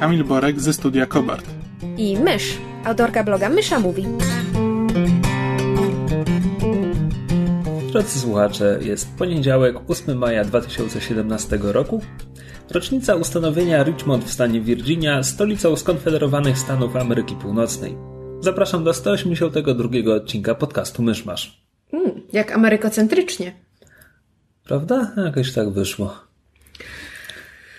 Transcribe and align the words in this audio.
Kamil 0.00 0.24
Borek 0.24 0.60
ze 0.60 0.72
studia 0.72 1.06
Kobart. 1.06 1.46
i 1.96 2.16
Mysz, 2.18 2.58
autorka 2.84 3.24
bloga 3.24 3.48
Mysza 3.48 3.80
Mówi. 3.80 4.06
Drodzy 7.92 8.18
słuchacze, 8.18 8.78
jest 8.82 9.16
poniedziałek, 9.16 9.76
8 9.88 10.18
maja 10.18 10.44
2017 10.44 11.58
roku. 11.62 12.02
Rocznica 12.70 13.14
ustanowienia 13.14 13.82
Richmond 13.82 14.24
w 14.24 14.32
stanie 14.32 14.60
Virginia 14.60 15.22
stolicą 15.22 15.76
skonfederowanych 15.76 16.58
Stanów 16.58 16.96
Ameryki 16.96 17.34
Północnej. 17.34 17.96
Zapraszam 18.40 18.84
do 18.84 18.94
182 18.94 20.14
odcinka 20.14 20.54
podcastu 20.54 21.02
Myszmasz. 21.02 21.62
Mm, 21.92 22.22
jak 22.32 22.52
amerykocentrycznie. 22.52 23.52
Prawda? 24.64 25.12
Jakoś 25.16 25.52
tak 25.52 25.70
wyszło. 25.70 26.27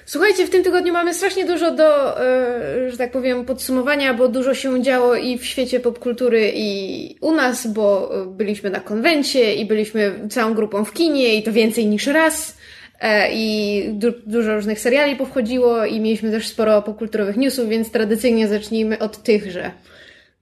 Słuchajcie, 0.09 0.47
w 0.47 0.49
tym 0.49 0.63
tygodniu 0.63 0.93
mamy 0.93 1.13
strasznie 1.13 1.45
dużo 1.45 1.71
do, 1.71 2.21
e, 2.21 2.91
że 2.91 2.97
tak 2.97 3.11
powiem, 3.11 3.45
podsumowania, 3.45 4.13
bo 4.13 4.27
dużo 4.27 4.53
się 4.53 4.81
działo 4.81 5.15
i 5.15 5.37
w 5.37 5.45
świecie 5.45 5.79
popkultury, 5.79 6.51
i 6.55 7.15
u 7.21 7.31
nas, 7.31 7.73
bo 7.73 8.11
e, 8.21 8.25
byliśmy 8.25 8.69
na 8.69 8.79
konwencie 8.79 9.55
i 9.55 9.65
byliśmy 9.65 10.27
całą 10.29 10.53
grupą 10.53 10.85
w 10.85 10.93
kinie 10.93 11.35
i 11.35 11.43
to 11.43 11.51
więcej 11.51 11.85
niż 11.87 12.07
raz. 12.07 12.57
E, 13.01 13.33
I 13.33 13.83
du 13.93 14.13
dużo 14.25 14.55
różnych 14.55 14.79
seriali 14.79 15.15
powchodziło 15.15 15.85
i 15.85 15.99
mieliśmy 15.99 16.31
też 16.31 16.47
sporo 16.47 16.81
popkulturowych 16.81 17.37
newsów, 17.37 17.69
więc 17.69 17.91
tradycyjnie 17.91 18.47
zacznijmy 18.47 18.99
od 18.99 19.23
tychże. 19.23 19.71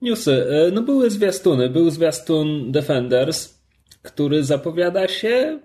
Newsy. 0.01 0.45
No 0.71 0.81
były 0.81 1.09
zwiastuny. 1.09 1.69
Był 1.69 1.89
zwiastun 1.89 2.71
Defenders, 2.71 3.53
który 4.01 4.43
zapowiada 4.43 5.07
się 5.07 5.59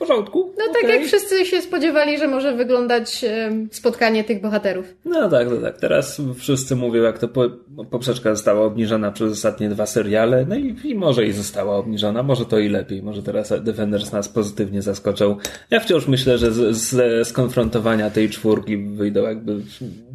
porządku. 0.00 0.54
No 0.58 0.64
tak 0.74 0.84
Okej. 0.84 0.96
jak 0.96 1.06
wszyscy 1.06 1.46
się 1.46 1.62
spodziewali, 1.62 2.18
że 2.18 2.28
może 2.28 2.56
wyglądać 2.56 3.24
spotkanie 3.70 4.24
tych 4.24 4.40
bohaterów. 4.40 4.94
No 5.04 5.28
tak, 5.28 5.50
no 5.50 5.56
tak. 5.56 5.78
Teraz 5.80 6.22
wszyscy 6.36 6.76
mówią, 6.76 7.02
jak 7.02 7.18
to 7.18 7.28
po, 7.28 7.50
poprzeczka 7.90 8.34
została 8.34 8.66
obniżona 8.66 9.12
przez 9.12 9.32
ostatnie 9.32 9.68
dwa 9.68 9.86
seriale, 9.86 10.46
no 10.48 10.56
i, 10.56 10.76
i 10.84 10.94
może 10.94 11.26
i 11.26 11.32
została 11.32 11.76
obniżona, 11.76 12.22
może 12.22 12.44
to 12.44 12.58
i 12.58 12.68
lepiej, 12.68 13.02
może 13.02 13.22
teraz 13.22 13.52
Defenders 13.62 14.12
nas 14.12 14.28
pozytywnie 14.28 14.82
zaskoczą. 14.82 15.36
Ja 15.70 15.80
wciąż 15.80 16.08
myślę, 16.08 16.38
że 16.38 16.52
z, 16.52 16.76
z 16.76 17.28
skonfrontowania 17.28 18.10
tej 18.10 18.30
czwórki 18.30 18.76
wyjdą 18.76 19.22
jakby 19.22 19.56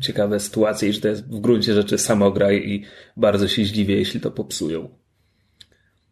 ciekawe 0.02 0.39
sytuacje 0.39 0.89
i 0.89 0.94
że 0.94 1.02
to 1.02 1.08
jest 1.08 1.27
w 1.27 1.39
gruncie 1.39 1.73
rzeczy 1.73 1.97
samograj 1.97 2.55
i 2.55 2.83
bardzo 3.17 3.47
się 3.47 3.66
zdziwię, 3.66 3.95
jeśli 3.95 4.20
to 4.20 4.31
popsują. 4.31 5.05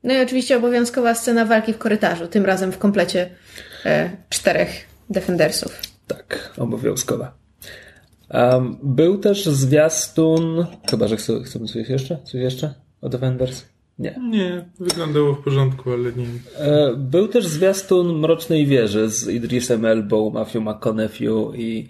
No 0.04 0.14
i 0.14 0.22
oczywiście 0.22 0.58
obowiązkowa 0.58 1.16
scena 1.16 1.46
walki 1.46 1.74
w 1.74 1.78
korytarzu, 1.78 2.28
tym 2.28 2.46
razem 2.46 2.72
w 2.72 2.78
komplecie 2.78 3.30
e, 3.86 4.10
czterech 4.30 4.70
Defendersów. 5.10 5.82
Tak, 6.08 6.54
obowiązkowa. 6.58 7.38
Um, 8.30 8.78
był 8.84 9.18
też 9.18 9.46
zwiastun, 9.46 10.66
chyba, 10.90 11.08
że 11.08 11.18
chcemy, 11.18 11.68
coś 11.68 11.90
jeszcze? 11.90 12.18
Coś 12.24 12.34
jeszcze 12.34 12.74
o 13.02 13.10
Defenders? 13.10 13.66
Nie. 14.00 14.16
Nie, 14.30 14.66
wyglądało 14.80 15.34
w 15.34 15.44
porządku, 15.44 15.92
ale 15.92 16.12
nie. 16.12 16.26
E, 16.58 16.96
Był 16.98 17.28
też 17.28 17.48
zwiastun 17.48 18.20
Mrocznej 18.20 18.66
Wieży 18.66 19.10
z 19.10 19.28
Idrisem 19.28 19.86
Elbą, 19.86 20.30
Matthew 20.30 20.62
McConaughey 20.62 21.28
i 21.56 21.90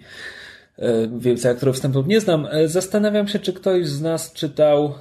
e, 0.77 1.07
więcej 1.19 1.51
aktorów 1.51 1.75
wstępów 1.75 2.07
nie 2.07 2.21
znam. 2.21 2.47
E, 2.51 2.67
Zastanawiam 2.67 3.27
się, 3.27 3.39
czy 3.39 3.53
ktoś 3.53 3.87
z 3.87 4.01
nas 4.01 4.33
czytał. 4.33 4.93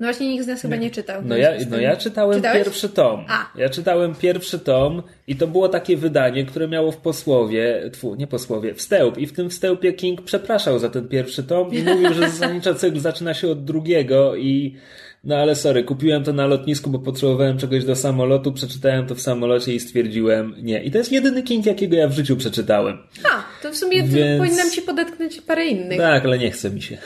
No 0.00 0.06
właśnie 0.06 0.28
nikt 0.28 0.44
z 0.44 0.46
nas 0.46 0.62
chyba 0.62 0.76
nie 0.76 0.90
czytał. 0.90 1.22
No 1.24 1.36
ja, 1.36 1.50
no 1.70 1.80
ja 1.80 1.96
czytałem 1.96 2.36
Czytałeś? 2.36 2.64
pierwszy 2.64 2.88
tom. 2.88 3.24
A. 3.28 3.58
Ja 3.58 3.68
czytałem 3.68 4.14
pierwszy 4.14 4.58
tom 4.58 5.02
i 5.26 5.36
to 5.36 5.46
było 5.46 5.68
takie 5.68 5.96
wydanie, 5.96 6.44
które 6.44 6.68
miało 6.68 6.92
w 6.92 6.96
posłowie, 6.96 7.90
tfu, 7.92 8.14
nie 8.14 8.26
posłowie, 8.26 8.74
wstęp. 8.74 9.18
I 9.18 9.26
w 9.26 9.32
tym 9.32 9.50
wstępie 9.50 9.92
King 9.92 10.22
przepraszał 10.22 10.78
za 10.78 10.88
ten 10.88 11.08
pierwszy 11.08 11.42
tom 11.42 11.74
i 11.74 11.82
mówił, 11.82 12.14
że 12.14 12.30
zasadniczo 12.30 12.74
cykl 12.74 12.98
zaczyna 12.98 13.34
się 13.34 13.48
od 13.48 13.64
drugiego 13.64 14.36
i 14.36 14.76
no 15.24 15.36
ale 15.36 15.54
sorry, 15.54 15.84
kupiłem 15.84 16.24
to 16.24 16.32
na 16.32 16.46
lotnisku, 16.46 16.90
bo 16.90 16.98
potrzebowałem 16.98 17.58
czegoś 17.58 17.84
do 17.84 17.96
samolotu, 17.96 18.52
przeczytałem 18.52 19.06
to 19.06 19.14
w 19.14 19.20
samolocie 19.20 19.74
i 19.74 19.80
stwierdziłem 19.80 20.54
nie. 20.62 20.82
I 20.82 20.90
to 20.90 20.98
jest 20.98 21.12
jedyny 21.12 21.42
King, 21.42 21.66
jakiego 21.66 21.96
ja 21.96 22.08
w 22.08 22.12
życiu 22.12 22.36
przeczytałem. 22.36 22.98
A, 23.32 23.62
to 23.62 23.72
w 23.72 23.76
sumie 23.76 24.02
Więc- 24.02 24.38
powinnam 24.38 24.70
ci 24.70 24.82
podetknąć 24.82 25.40
parę 25.40 25.66
innych. 25.66 25.98
Tak, 25.98 26.24
ale 26.24 26.38
nie 26.38 26.50
chce 26.50 26.70
mi 26.70 26.82
się. 26.82 26.98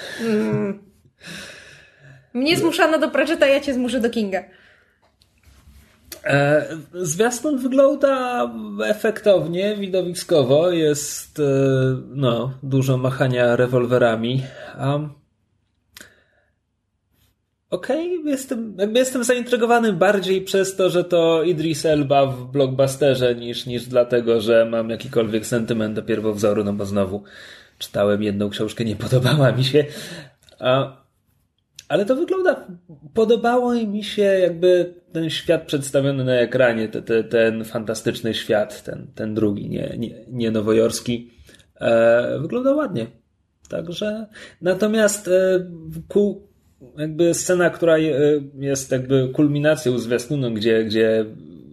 Mnie 2.34 2.56
zmuszano 2.56 2.98
do 2.98 3.10
Pratchetta, 3.10 3.46
ja 3.46 3.60
cię 3.60 3.74
zmuszę 3.74 4.00
do 4.00 4.10
Kinga. 4.10 4.44
E, 6.24 6.66
Zwiastun 6.94 7.58
wygląda 7.58 8.50
efektownie, 8.84 9.76
widowiskowo. 9.76 10.70
Jest 10.70 11.38
e, 11.38 11.42
no, 12.08 12.52
dużo 12.62 12.96
machania 12.96 13.56
rewolwerami. 13.56 14.42
Um, 14.80 15.10
Okej, 17.70 18.22
jestem, 18.24 18.76
jakby 18.78 18.98
jestem 18.98 19.24
zaintrygowany 19.24 19.92
bardziej 19.92 20.42
przez 20.42 20.76
to, 20.76 20.90
że 20.90 21.04
to 21.04 21.42
Idris 21.42 21.86
Elba 21.86 22.26
w 22.26 22.50
blockbusterze 22.50 23.34
niż, 23.34 23.66
niż 23.66 23.86
dlatego, 23.86 24.40
że 24.40 24.64
mam 24.64 24.90
jakikolwiek 24.90 25.46
sentyment 25.46 25.94
do 25.94 26.02
pierwowzoru, 26.02 26.64
no 26.64 26.72
bo 26.72 26.86
znowu 26.86 27.22
czytałem 27.78 28.22
jedną 28.22 28.50
książkę, 28.50 28.84
nie 28.84 28.96
podobała 28.96 29.52
mi 29.52 29.64
się. 29.64 29.84
Ale 31.94 32.04
to 32.04 32.16
wygląda. 32.16 32.66
Podobało 33.14 33.74
mi 33.74 34.04
się 34.04 34.22
jakby 34.22 34.94
ten 35.12 35.30
świat 35.30 35.62
przedstawiony 35.66 36.24
na 36.24 36.32
ekranie, 36.34 36.88
te, 36.88 37.02
te, 37.02 37.24
ten 37.24 37.64
fantastyczny 37.64 38.34
świat, 38.34 38.82
ten, 38.82 39.06
ten 39.14 39.34
drugi, 39.34 39.68
nie, 39.68 39.94
nie, 39.98 40.24
nie 40.28 40.50
nowojorski. 40.50 41.30
E, 41.80 42.38
wygląda 42.40 42.74
ładnie. 42.74 43.06
Także. 43.68 44.26
Natomiast 44.60 45.28
e, 45.28 45.66
ku, 46.08 46.48
jakby 46.98 47.34
scena, 47.34 47.70
która 47.70 47.98
je- 47.98 48.42
jest 48.58 48.92
jakby 48.92 49.28
kulminacją 49.34 49.98
zwiastunu, 49.98 50.50
gdzie, 50.50 50.84
gdzie 50.84 51.24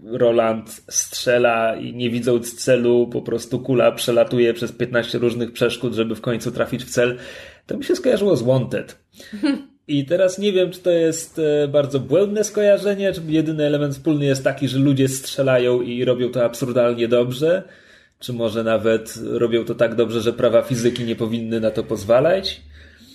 Roland 0.06 0.82
strzela 0.90 1.76
i 1.76 1.94
nie 1.96 2.10
widząc 2.10 2.56
celu, 2.64 3.08
po 3.08 3.22
prostu 3.22 3.60
kula 3.60 3.92
przelatuje 3.92 4.54
przez 4.54 4.72
15 4.72 5.18
różnych 5.18 5.52
przeszkód, 5.54 5.94
żeby 5.94 6.16
w 6.16 6.22
końcu 6.22 6.52
trafić 6.52 6.84
w 6.84 6.90
cel. 6.90 7.18
To 7.68 7.78
mi 7.78 7.84
się 7.84 7.96
skojarzyło 7.96 8.36
z 8.36 8.42
Wanted. 8.44 8.98
I 9.92 10.06
teraz 10.06 10.40
nie 10.40 10.54
wiem, 10.54 10.72
czy 10.72 10.80
to 10.80 10.90
jest 10.90 11.40
e, 11.40 11.68
bardzo 11.68 12.00
błędne 12.00 12.44
skojarzenie, 12.44 13.14
czy 13.14 13.22
jedyny 13.28 13.66
element 13.66 13.94
wspólny 13.94 14.26
jest 14.26 14.44
taki, 14.44 14.68
że 14.68 14.80
ludzie 14.80 15.08
strzelają 15.08 15.82
i 15.82 16.06
robią 16.06 16.32
to 16.32 16.46
absurdalnie 16.46 17.08
dobrze, 17.08 17.64
czy 18.20 18.34
może 18.34 18.64
nawet 18.64 19.14
robią 19.24 19.66
to 19.66 19.76
tak 19.76 19.96
dobrze, 19.96 20.22
że 20.22 20.34
prawa 20.34 20.62
fizyki 20.62 21.04
nie 21.04 21.16
powinny 21.16 21.60
na 21.60 21.72
to 21.72 21.84
pozwalać. 21.84 22.62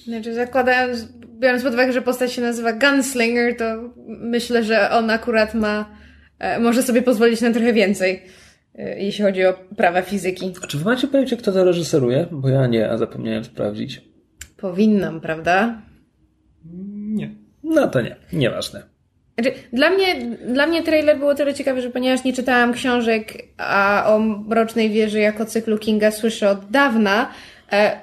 Znaczy, 0.05 0.35
zakładając, 0.35 1.09
biorąc 1.41 1.63
pod 1.63 1.73
uwagę, 1.73 1.93
że 1.93 2.03
postać 2.03 2.33
się 2.33 2.43
nazywa 2.43 2.73
Gunslinger, 2.73 3.57
to 3.57 3.65
myślę, 4.07 4.65
że 4.65 4.91
on 4.91 5.11
akurat 5.11 5.55
ma, 5.55 5.97
e, 6.39 6.61
może 6.61 6.83
sobie 6.83 7.03
pozwolić 7.03 7.41
na 7.41 7.53
trochę 7.53 7.73
więcej, 7.73 8.23
e, 8.75 9.03
jeśli 9.03 9.25
chodzi 9.25 9.47
o 9.47 9.53
prawa 9.77 10.03
fizyki. 10.03 10.53
A 10.63 10.67
czy 10.67 10.79
wy 10.79 10.85
macie 10.85 11.09
pojęcie, 11.09 11.37
kto 11.37 11.53
to 11.53 11.65
reżyseruje? 11.65 12.27
Bo 12.31 12.49
ja 12.49 12.67
nie, 12.67 12.91
a 12.91 12.97
zapomniałem 12.97 13.45
sprawdzić. 13.45 14.03
Powinnam, 14.57 15.21
prawda? 15.21 15.83
Nie. 17.17 17.31
No 17.65 17.89
to 17.89 18.01
nie, 18.01 18.17
nieważne. 18.33 18.83
Znaczy, 19.39 19.53
dla 19.73 19.91
mnie, 19.91 20.37
dla 20.49 20.67
mnie 20.67 20.83
trailer 20.83 21.19
było 21.19 21.35
tyle 21.35 21.55
ciekawy, 21.55 21.83
że 21.83 21.91
ponieważ 21.91 22.25
nie 22.25 22.33
czytałam 22.33 22.73
książek, 22.73 23.33
a 23.59 24.05
o 24.07 24.19
Mrocznej 24.19 24.91
Wieży 24.91 25.19
jako 25.19 25.47
cyklu 25.47 25.79
Kinga 25.79 26.11
słyszę 26.11 26.51
od 26.51 26.71
dawna, 26.71 27.31
e, 27.73 28.01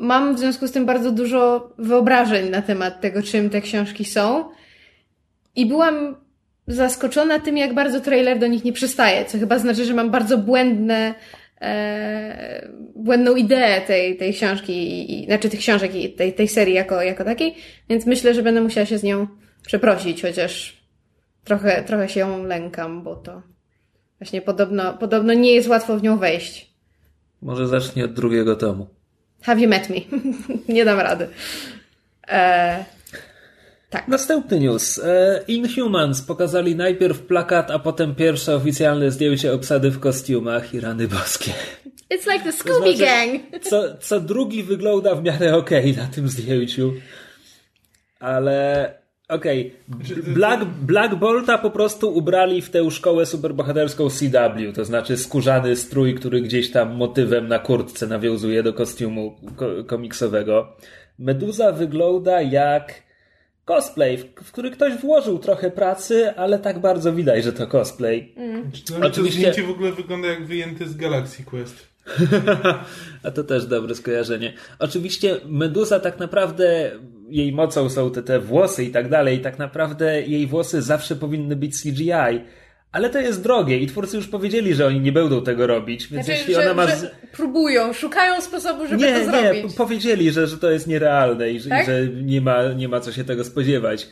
mam 0.00 0.36
w 0.36 0.38
związku 0.38 0.66
z 0.66 0.72
tym 0.72 0.86
bardzo 0.86 1.10
dużo 1.10 1.72
wyobrażeń 1.78 2.50
na 2.50 2.62
temat 2.62 3.00
tego, 3.00 3.22
czym 3.22 3.50
te 3.50 3.60
książki 3.60 4.04
są. 4.04 4.44
I 5.56 5.66
byłam 5.66 6.16
zaskoczona 6.66 7.40
tym, 7.40 7.56
jak 7.56 7.74
bardzo 7.74 8.00
trailer 8.00 8.38
do 8.38 8.46
nich 8.46 8.64
nie 8.64 8.72
przystaje, 8.72 9.24
co 9.24 9.38
chyba 9.38 9.58
znaczy, 9.58 9.84
że 9.84 9.94
mam 9.94 10.10
bardzo 10.10 10.38
błędne, 10.38 11.14
e, 11.60 12.68
błędną 12.94 13.36
ideę 13.36 13.80
tej, 13.80 14.16
tej 14.16 14.34
książki, 14.34 15.12
i, 15.22 15.26
znaczy 15.26 15.48
tych 15.48 15.60
książek 15.60 15.94
i 15.94 16.12
tej, 16.12 16.32
tej 16.32 16.48
serii 16.48 16.74
jako, 16.74 17.02
jako 17.02 17.24
takiej, 17.24 17.54
więc 17.88 18.06
myślę, 18.06 18.34
że 18.34 18.42
będę 18.42 18.60
musiała 18.60 18.86
się 18.86 18.98
z 18.98 19.02
nią 19.02 19.26
przeprosić, 19.66 20.22
chociaż 20.22 20.76
trochę, 21.44 21.82
trochę 21.82 22.08
się 22.08 22.20
ją 22.20 22.44
lękam, 22.44 23.02
bo 23.02 23.16
to 23.16 23.42
właśnie 24.18 24.42
podobno, 24.42 24.94
podobno 24.94 25.32
nie 25.34 25.54
jest 25.54 25.68
łatwo 25.68 25.96
w 25.96 26.02
nią 26.02 26.18
wejść. 26.18 26.70
Może 27.42 27.68
zacznij 27.68 28.04
od 28.04 28.12
drugiego 28.12 28.56
tomu. 28.56 28.86
Have 29.42 29.60
you 29.60 29.68
met 29.68 29.90
me? 29.90 29.96
nie 30.74 30.84
dam 30.84 31.00
rady. 31.00 31.28
E, 32.28 32.84
tak. 33.96 34.08
Następny 34.08 34.60
news. 34.60 34.98
E, 34.98 35.40
Inhumans 35.48 36.22
pokazali 36.22 36.76
najpierw 36.76 37.22
plakat, 37.22 37.70
a 37.70 37.78
potem 37.78 38.14
pierwsze 38.14 38.54
oficjalne 38.54 39.10
zdjęcie 39.10 39.52
obsady 39.52 39.90
w 39.90 40.00
kostiumach 40.00 40.74
i 40.74 40.80
rany 40.80 41.08
boskie. 41.08 41.52
It's 42.10 42.32
like 42.32 42.44
the 42.44 42.52
Scooby 42.52 42.90
to 42.90 42.96
znaczy, 42.96 43.04
Gang. 43.04 43.64
Co, 43.64 43.96
co 44.00 44.20
drugi 44.20 44.62
wygląda 44.62 45.14
w 45.14 45.22
miarę 45.22 45.56
okej 45.56 45.90
okay 45.90 46.02
na 46.02 46.08
tym 46.08 46.28
zdjęciu. 46.28 46.92
Ale 48.20 48.94
okej. 49.28 49.74
Okay. 50.00 50.34
Black, 50.34 50.64
Black 50.64 51.14
Bolta 51.14 51.58
po 51.58 51.70
prostu 51.70 52.14
ubrali 52.14 52.62
w 52.62 52.70
tę 52.70 52.90
szkołę 52.90 53.26
superbohaterską 53.26 54.10
CW, 54.10 54.72
to 54.74 54.84
znaczy 54.84 55.16
skórzany 55.16 55.76
strój, 55.76 56.14
który 56.14 56.40
gdzieś 56.40 56.70
tam 56.70 56.94
motywem 56.94 57.48
na 57.48 57.58
kurtce 57.58 58.06
nawiązuje 58.06 58.62
do 58.62 58.72
kostiumu 58.72 59.36
komiksowego. 59.86 60.76
Meduza 61.18 61.72
wygląda 61.72 62.42
jak 62.42 63.05
cosplay, 63.66 64.18
w, 64.18 64.52
który 64.52 64.70
ktoś 64.70 64.94
włożył 64.94 65.38
trochę 65.38 65.70
pracy, 65.70 66.34
ale 66.36 66.58
tak 66.58 66.78
bardzo 66.78 67.12
widać, 67.12 67.44
że 67.44 67.52
to 67.52 67.66
cosplay. 67.66 68.32
Mm. 68.36 68.70
No, 69.00 69.06
Oczywiście... 69.06 69.46
To 69.46 69.52
zdjęcie 69.52 69.62
w 69.62 69.70
ogóle 69.70 69.92
wygląda 69.92 70.28
jak 70.28 70.46
wyjęte 70.46 70.86
z 70.86 70.96
Galaxy 70.96 71.44
Quest. 71.44 71.86
A 73.22 73.30
to 73.30 73.44
też 73.44 73.66
dobre 73.66 73.94
skojarzenie. 73.94 74.52
Oczywiście 74.78 75.36
Medusa 75.46 76.00
tak 76.00 76.18
naprawdę 76.18 76.90
jej 77.28 77.52
mocą 77.52 77.90
są 77.90 78.10
te, 78.10 78.22
te 78.22 78.40
włosy 78.40 78.84
i 78.84 78.90
tak 78.90 79.08
dalej. 79.08 79.40
Tak 79.40 79.58
naprawdę 79.58 80.22
jej 80.22 80.46
włosy 80.46 80.82
zawsze 80.82 81.16
powinny 81.16 81.56
być 81.56 81.82
CGI. 81.82 82.40
Ale 82.92 83.10
to 83.10 83.20
jest 83.20 83.42
drogie 83.42 83.78
i 83.78 83.86
twórcy 83.86 84.16
już 84.16 84.28
powiedzieli, 84.28 84.74
że 84.74 84.86
oni 84.86 85.00
nie 85.00 85.12
będą 85.12 85.42
tego 85.42 85.66
robić, 85.66 86.08
więc 86.08 86.26
znaczy, 86.26 86.38
jeśli 86.38 86.54
że, 86.54 86.60
ona 86.60 86.74
ma. 86.74 86.86
Że 86.86 87.10
próbują, 87.32 87.92
szukają 87.92 88.40
sposobu, 88.40 88.86
żeby 88.86 89.02
nie, 89.02 89.18
to 89.18 89.24
zrobić. 89.24 89.64
Nie, 89.64 89.70
powiedzieli, 89.76 90.32
że, 90.32 90.46
że 90.46 90.58
to 90.58 90.70
jest 90.70 90.86
nierealne 90.86 91.50
i, 91.50 91.60
tak? 91.60 91.82
i 91.82 91.86
że 91.86 92.06
nie 92.08 92.40
ma, 92.40 92.72
nie 92.72 92.88
ma 92.88 93.00
co 93.00 93.12
się 93.12 93.24
tego 93.24 93.44
spodziewać. 93.44 94.08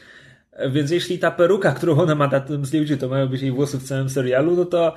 Więc 0.70 0.90
jeśli 0.90 1.18
ta 1.18 1.30
peruka, 1.30 1.72
którą 1.72 1.98
ona 1.98 2.14
ma 2.14 2.26
na 2.26 2.40
tym 2.40 2.64
zdjęciu, 2.64 2.96
to 2.96 3.08
mają 3.08 3.28
być 3.28 3.42
jej 3.42 3.50
włosy 3.50 3.78
w 3.78 3.84
całym 3.84 4.10
serialu, 4.10 4.56
no 4.56 4.64
to 4.64 4.94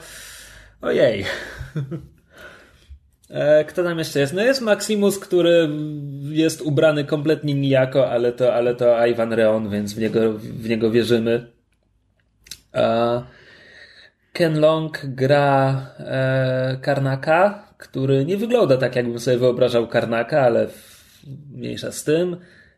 ojej. 0.81 1.25
E, 3.29 3.65
kto 3.65 3.83
tam 3.83 3.99
jeszcze 3.99 4.19
jest? 4.19 4.33
No 4.33 4.41
jest 4.41 4.61
Maximus, 4.61 5.19
który 5.19 5.69
jest 6.29 6.61
ubrany 6.61 7.05
kompletnie 7.05 7.53
nijako, 7.53 8.09
ale 8.09 8.31
to, 8.31 8.53
ale 8.53 8.75
to 8.75 9.05
Ivan 9.07 9.33
Reon, 9.33 9.69
więc 9.69 9.93
w 9.93 9.97
niego, 9.97 10.33
w 10.33 10.69
niego 10.69 10.91
wierzymy. 10.91 11.51
A 12.73 13.21
Ken 14.37 14.59
Long 14.59 15.01
gra 15.03 15.81
e, 15.99 16.77
Karnaka, 16.81 17.63
który 17.77 18.25
nie 18.25 18.37
wygląda 18.37 18.77
tak, 18.77 18.95
jakbym 18.95 19.19
sobie 19.19 19.37
wyobrażał 19.37 19.87
Karnaka, 19.87 20.41
ale 20.41 20.67
mniejsza 21.51 21.91
z 21.91 22.03
tym. 22.03 22.37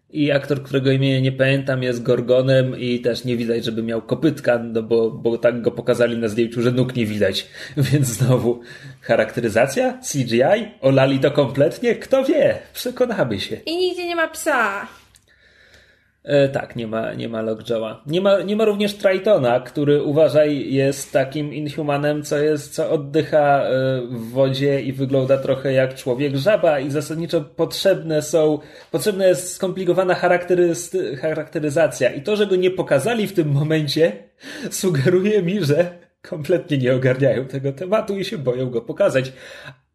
I 0.10 0.32
aktor, 0.32 0.64
którego 0.64 0.92
imienia 0.92 1.20
nie 1.20 1.32
pamiętam, 1.32 1.84
jest 1.84 2.04
Gorgonem 2.04 2.80
i 2.80 3.00
też 3.00 3.26
nie 3.26 3.38
widać, 3.38 3.66
żeby 3.66 3.84
miał 3.84 4.02
kopytka, 4.02 4.60
no 4.60 4.84
bo, 4.84 5.12
bo 5.12 5.38
tak 5.38 5.62
go 5.62 5.72
pokazali 5.72 6.18
na 6.18 6.28
zdjęciu, 6.28 6.62
że 6.62 6.72
nóg 6.72 6.96
nie 6.96 7.06
widać. 7.06 7.48
Więc 7.92 8.08
znowu 8.08 8.62
charakteryzacja, 9.02 10.00
CGI, 10.12 10.72
olali 10.82 11.20
to 11.20 11.32
kompletnie, 11.32 11.96
kto 11.96 12.26
wie, 12.26 12.58
przekonamy 12.74 13.40
się. 13.40 13.56
I 13.66 13.78
nigdzie 13.78 14.08
nie 14.08 14.16
ma 14.16 14.28
psa. 14.28 14.88
E, 16.24 16.50
tak, 16.50 16.76
nie 16.76 16.88
ma, 16.88 17.14
nie 17.14 17.30
ma 17.30 17.42
Lockjawa. 17.42 18.04
Nie 18.08 18.22
ma, 18.22 18.42
nie 18.42 18.56
ma 18.56 18.66
również 18.66 18.94
Tritona, 18.94 19.60
który 19.60 20.04
uważaj 20.04 20.74
jest 20.74 21.12
takim 21.12 21.54
inhumanem, 21.54 22.24
co 22.24 22.38
jest, 22.38 22.74
co 22.74 22.92
oddycha 22.92 23.64
e, 23.64 24.02
w 24.02 24.30
wodzie 24.32 24.82
i 24.82 24.94
wygląda 24.94 25.38
trochę 25.38 25.74
jak 25.74 25.96
człowiek 25.96 26.36
żaba 26.36 26.80
i 26.80 26.92
zasadniczo 26.92 27.42
potrzebne 27.42 28.22
są, 28.22 28.60
potrzebna 28.92 29.26
jest 29.26 29.54
skomplikowana 29.54 30.16
charakteryzacja 31.22 32.10
i 32.10 32.22
to, 32.22 32.36
że 32.36 32.48
go 32.48 32.56
nie 32.56 32.72
pokazali 32.72 33.28
w 33.28 33.34
tym 33.34 33.52
momencie 33.52 34.12
sugeruje 34.72 35.44
mi, 35.44 35.66
że 35.66 35.98
kompletnie 36.22 36.78
nie 36.78 36.96
ogarniają 36.96 37.46
tego 37.46 37.72
tematu 37.72 38.18
i 38.18 38.26
się 38.26 38.38
boją 38.38 38.70
go 38.70 38.82
pokazać. 38.82 39.34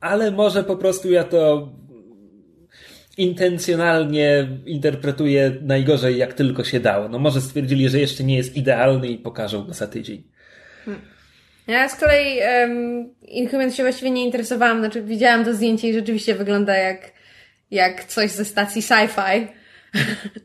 Ale 0.01 0.31
może 0.31 0.65
po 0.65 0.77
prostu 0.77 1.11
ja 1.11 1.25
to 1.25 1.69
intencjonalnie 3.19 4.49
interpretuje 4.67 5.53
najgorzej, 5.63 6.19
jak 6.19 6.35
tylko 6.35 6.65
się 6.65 6.81
dało. 6.81 7.09
No 7.09 7.19
może 7.19 7.41
stwierdzili, 7.41 7.89
że 7.89 7.99
jeszcze 7.99 8.25
nie 8.25 8.37
jest 8.37 8.57
idealny 8.57 9.09
i 9.09 9.19
pokażą 9.19 9.65
go 9.65 9.75
za 9.75 9.87
tydzień. 9.87 10.23
Hmm. 10.85 11.03
Ja 11.67 11.89
z 11.89 11.97
kolei 11.97 12.39
um, 12.39 13.15
Inhumans 13.23 13.75
się 13.75 13.83
właściwie 13.83 14.11
nie 14.11 14.25
interesowałam, 14.25 14.79
znaczy 14.79 15.03
widziałam 15.03 15.45
to 15.45 15.55
zdjęcie 15.55 15.89
i 15.89 15.95
rzeczywiście 15.95 16.35
wygląda 16.35 16.77
jak, 16.77 17.13
jak 17.71 18.05
coś 18.05 18.31
ze 18.31 18.45
stacji 18.45 18.83
sci-fi. 18.83 19.47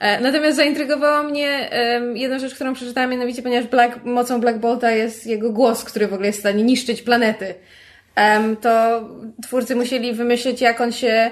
E, 0.00 0.20
natomiast 0.20 0.56
zaintrygowała 0.56 1.22
mnie 1.22 1.70
um, 1.72 2.16
jedna 2.16 2.38
rzecz, 2.38 2.54
którą 2.54 2.74
przeczytałam, 2.74 3.10
mianowicie 3.10 3.42
ponieważ 3.42 3.70
Black, 3.70 4.04
mocą 4.04 4.40
Black 4.40 4.58
Bolta 4.58 4.90
jest 4.90 5.26
jego 5.26 5.52
głos, 5.52 5.84
który 5.84 6.08
w 6.08 6.12
ogóle 6.12 6.26
jest 6.26 6.38
w 6.38 6.42
stanie 6.42 6.62
niszczyć 6.62 7.02
planety. 7.02 7.54
Um, 8.16 8.56
to 8.56 9.02
twórcy 9.42 9.76
musieli 9.76 10.12
wymyślić, 10.12 10.60
jak 10.60 10.80
on 10.80 10.92
się 10.92 11.30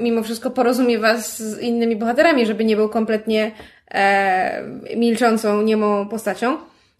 mimo 0.00 0.22
wszystko 0.22 0.50
porozumiewa 0.50 1.16
z 1.16 1.60
innymi 1.60 1.96
bohaterami, 1.96 2.46
żeby 2.46 2.64
nie 2.64 2.76
był 2.76 2.88
kompletnie 2.88 3.52
e, 3.90 4.62
milczącą, 4.96 5.62
niemą 5.62 6.08
postacią. 6.08 6.56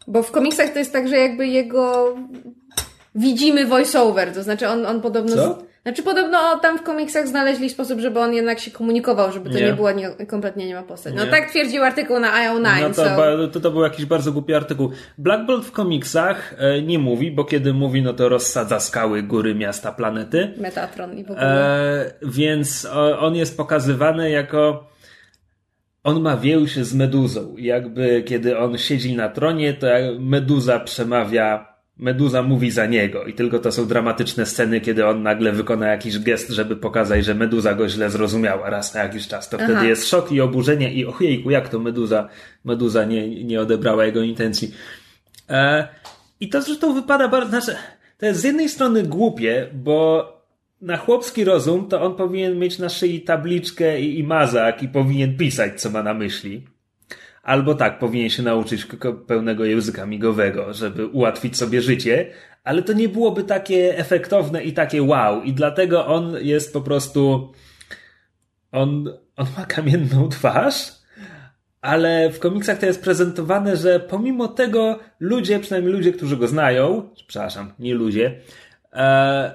Bo 0.07 0.23
w 0.23 0.31
komiksach 0.31 0.73
to 0.73 0.79
jest 0.79 0.93
tak, 0.93 1.09
że 1.09 1.17
jakby 1.17 1.47
jego 1.47 2.15
widzimy 3.15 3.67
voiceover, 3.67 4.35
to 4.35 4.43
znaczy 4.43 4.69
on, 4.69 4.87
on 4.87 5.01
podobno... 5.01 5.37
Co? 5.37 5.68
Znaczy 5.89 6.03
podobno 6.03 6.59
tam 6.59 6.79
w 6.79 6.83
komiksach 6.83 7.29
znaleźli 7.29 7.71
sposób, 7.71 8.01
żeby 8.01 8.21
on 8.21 8.35
jednak 8.35 8.59
się 8.59 8.71
komunikował, 8.71 9.33
żeby 9.33 9.51
to 9.51 9.59
nie, 9.59 9.65
nie 9.65 9.73
była 9.73 9.93
nie, 9.93 10.11
kompletnie 10.27 10.67
nie 10.67 10.75
ma 10.75 10.83
postać. 10.83 11.15
No 11.17 11.25
nie. 11.25 11.31
tak 11.31 11.51
twierdził 11.51 11.85
artykuł 11.85 12.21
na 12.21 12.33
IO9. 12.33 12.81
No 12.83 12.89
to, 12.89 12.95
so... 12.95 13.49
to, 13.53 13.61
to 13.61 13.71
był 13.71 13.83
jakiś 13.83 14.05
bardzo 14.05 14.33
głupi 14.33 14.55
artykuł. 14.55 14.91
Black 15.19 15.47
Bolt 15.47 15.67
w 15.67 15.73
komiksach 15.73 16.55
e, 16.59 16.83
nie 16.83 16.99
mówi, 16.99 17.31
bo 17.31 17.45
kiedy 17.45 17.75
mówi, 17.75 18.03
no 18.03 18.13
to 18.13 18.29
rozsadza 18.29 18.81
skały, 18.81 19.23
góry, 19.23 19.55
miasta, 19.55 19.93
planety. 19.93 20.55
Metatron 20.59 21.19
i 21.19 21.25
w 21.25 21.31
ogóle. 21.31 22.07
E, 22.07 22.11
więc 22.23 22.89
o, 22.93 23.19
on 23.19 23.37
jest 23.37 23.57
pokazywany 23.57 24.31
jako 24.31 24.89
on 26.05 26.21
ma 26.21 26.37
więź 26.37 26.77
z 26.77 26.95
Meduzą. 26.95 27.55
Jakby 27.59 28.23
kiedy 28.23 28.59
on 28.59 28.79
siedzi 28.79 29.17
na 29.17 29.29
tronie, 29.29 29.75
to 29.75 29.87
Meduza 30.19 30.81
przemawia 30.81 31.78
Meduza 31.99 32.43
mówi 32.43 32.71
za 32.71 32.87
niego 32.87 33.25
i 33.25 33.35
tylko 33.35 33.59
to 33.59 33.73
są 33.73 33.87
dramatyczne 33.87 34.47
sceny, 34.47 34.81
kiedy 34.81 35.07
on 35.07 35.23
nagle 35.23 35.53
wykona 35.53 35.87
jakiś 35.87 36.19
gest, 36.19 36.51
żeby 36.51 36.77
pokazać, 36.77 37.25
że 37.25 37.35
Meduza 37.35 37.75
go 37.75 37.89
źle 37.89 38.11
zrozumiała 38.11 38.71
raz 38.71 38.95
na 38.95 39.01
jakiś 39.01 39.29
czas. 39.29 39.49
To 39.49 39.57
Aha. 39.61 39.67
wtedy 39.67 39.87
jest 39.87 40.09
szok 40.09 40.33
i 40.33 40.41
oburzenie 40.41 40.93
i 40.93 41.07
ojejku, 41.07 41.51
jak 41.51 41.69
to 41.69 41.79
Meduza, 41.79 42.29
Meduza 42.65 43.05
nie, 43.05 43.45
nie 43.45 43.61
odebrała 43.61 44.05
jego 44.05 44.23
intencji. 44.23 44.75
E, 45.51 45.89
I 46.41 46.49
to 46.49 46.63
zresztą 46.63 46.95
wypada 46.95 47.29
bardzo, 47.29 47.51
znaczy, 47.51 47.77
to 48.19 48.27
jest 48.27 48.41
z 48.41 48.45
jednej 48.45 48.69
strony 48.69 49.03
głupie, 49.03 49.67
bo 49.75 50.29
na 50.81 50.97
chłopski 50.97 51.45
rozum 51.45 51.89
to 51.89 52.03
on 52.03 52.15
powinien 52.15 52.59
mieć 52.59 52.79
na 52.79 52.89
szyi 52.89 53.21
tabliczkę 53.21 54.01
i, 54.01 54.19
i 54.19 54.25
mazak 54.25 54.83
i 54.83 54.89
powinien 54.89 55.37
pisać, 55.37 55.81
co 55.81 55.91
ma 55.91 56.03
na 56.03 56.15
myśli. 56.15 56.67
Albo 57.49 57.75
tak, 57.75 57.99
powinien 57.99 58.31
się 58.31 58.43
nauczyć 58.43 58.87
pełnego 59.27 59.65
języka 59.65 60.07
migowego, 60.07 60.75
żeby 60.75 61.07
ułatwić 61.07 61.57
sobie 61.57 61.83
życie, 61.83 62.27
ale 62.65 62.83
to 62.83 62.93
nie 62.93 63.09
byłoby 63.09 63.45
takie 63.45 63.99
efektowne 63.99 64.63
i 64.65 64.73
takie 64.73 65.03
wow. 65.03 65.43
I 65.43 65.53
dlatego 65.53 66.07
on 66.07 66.37
jest 66.41 66.73
po 66.73 66.81
prostu. 66.81 67.53
On, 68.73 69.09
on 69.37 69.47
ma 69.59 69.67
kamienną 69.67 70.29
twarz, 70.29 70.93
ale 71.81 72.31
w 72.31 72.39
komiksach 72.39 72.79
to 72.79 72.87
jest 72.87 73.03
prezentowane, 73.03 73.77
że 73.77 74.01
pomimo 74.01 74.49
tego 74.49 74.99
ludzie, 75.21 75.61
przynajmniej 75.61 75.93
ludzie, 75.93 76.13
którzy 76.13 76.37
go 76.37 76.49
znają, 76.49 77.11
przepraszam, 77.27 77.73
nie 77.79 77.95
ludzie, 77.95 78.41
e, 78.93 79.53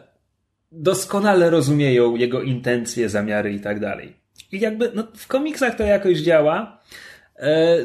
doskonale 0.72 1.50
rozumieją 1.50 2.16
jego 2.16 2.42
intencje, 2.42 3.10
zamiary 3.10 3.54
i 3.54 3.60
tak 3.60 3.80
dalej. 3.80 4.14
I 4.52 4.60
jakby 4.60 4.92
no, 4.94 5.04
w 5.16 5.28
komiksach 5.28 5.76
to 5.76 5.84
jakoś 5.84 6.18
działa, 6.18 6.84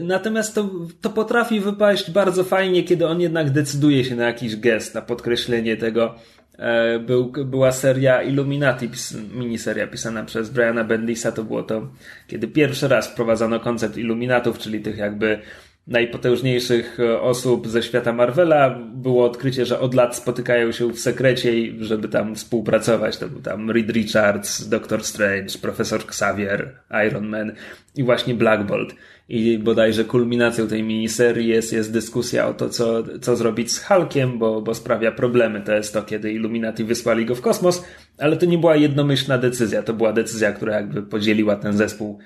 natomiast 0.00 0.54
to, 0.54 0.70
to 1.00 1.10
potrafi 1.10 1.60
wypaść 1.60 2.10
bardzo 2.10 2.44
fajnie, 2.44 2.82
kiedy 2.82 3.06
on 3.06 3.20
jednak 3.20 3.50
decyduje 3.50 4.04
się 4.04 4.16
na 4.16 4.26
jakiś 4.26 4.56
gest, 4.56 4.94
na 4.94 5.02
podkreślenie 5.02 5.76
tego. 5.76 6.14
E, 6.58 6.98
był, 6.98 7.32
była 7.44 7.72
seria 7.72 8.22
Illuminati, 8.22 8.90
miniseria 9.34 9.86
pisana 9.86 10.24
przez 10.24 10.50
Briana 10.50 10.84
Bendisa. 10.84 11.32
To 11.32 11.44
było 11.44 11.62
to, 11.62 11.88
kiedy 12.26 12.48
pierwszy 12.48 12.88
raz 12.88 13.08
wprowadzono 13.08 13.60
koncept 13.60 13.96
Illuminatów, 13.96 14.58
czyli 14.58 14.80
tych 14.80 14.98
jakby 14.98 15.38
najpotężniejszych 15.86 17.00
e, 17.00 17.20
osób 17.20 17.68
ze 17.68 17.82
świata 17.82 18.12
Marvela. 18.12 18.78
Było 18.94 19.24
odkrycie, 19.24 19.66
że 19.66 19.80
od 19.80 19.94
lat 19.94 20.16
spotykają 20.16 20.72
się 20.72 20.92
w 20.92 20.98
sekrecie, 20.98 21.52
żeby 21.80 22.08
tam 22.08 22.34
współpracować. 22.34 23.16
To 23.16 23.28
był 23.28 23.40
tam 23.40 23.70
Reed 23.70 23.90
Richards, 23.90 24.68
Doctor 24.68 25.04
Strange, 25.04 25.58
Profesor 25.62 26.00
Xavier, 26.00 26.74
Iron 27.08 27.28
Man 27.28 27.52
i 27.96 28.04
właśnie 28.04 28.34
Black 28.34 28.62
Bolt. 28.62 28.94
I 29.28 29.58
bodajże 29.58 30.04
kulminacją 30.04 30.68
tej 30.68 30.82
miniserii 30.82 31.48
jest, 31.48 31.72
jest 31.72 31.92
dyskusja 31.92 32.48
o 32.48 32.54
to, 32.54 32.68
co, 32.68 33.02
co 33.20 33.36
zrobić 33.36 33.72
z 33.72 33.84
Hulkiem, 33.84 34.38
bo, 34.38 34.62
bo 34.62 34.74
sprawia 34.74 35.12
problemy. 35.12 35.60
To 35.60 35.72
jest 35.72 35.92
to, 35.92 36.02
kiedy 36.02 36.32
Illuminati 36.32 36.84
wysłali 36.84 37.26
go 37.26 37.34
w 37.34 37.40
kosmos, 37.40 37.84
ale 38.18 38.36
to 38.36 38.46
nie 38.46 38.58
była 38.58 38.76
jednomyślna 38.76 39.38
decyzja. 39.38 39.82
To 39.82 39.94
była 39.94 40.12
decyzja, 40.12 40.52
która 40.52 40.74
jakby 40.74 41.02
podzieliła 41.02 41.56
ten 41.56 41.76
zespół 41.76 42.18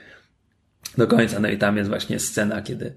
do 0.98 1.06
końca. 1.06 1.40
No 1.40 1.48
i 1.48 1.58
tam 1.58 1.76
jest 1.76 1.90
właśnie 1.90 2.18
scena, 2.18 2.62
kiedy, 2.62 2.94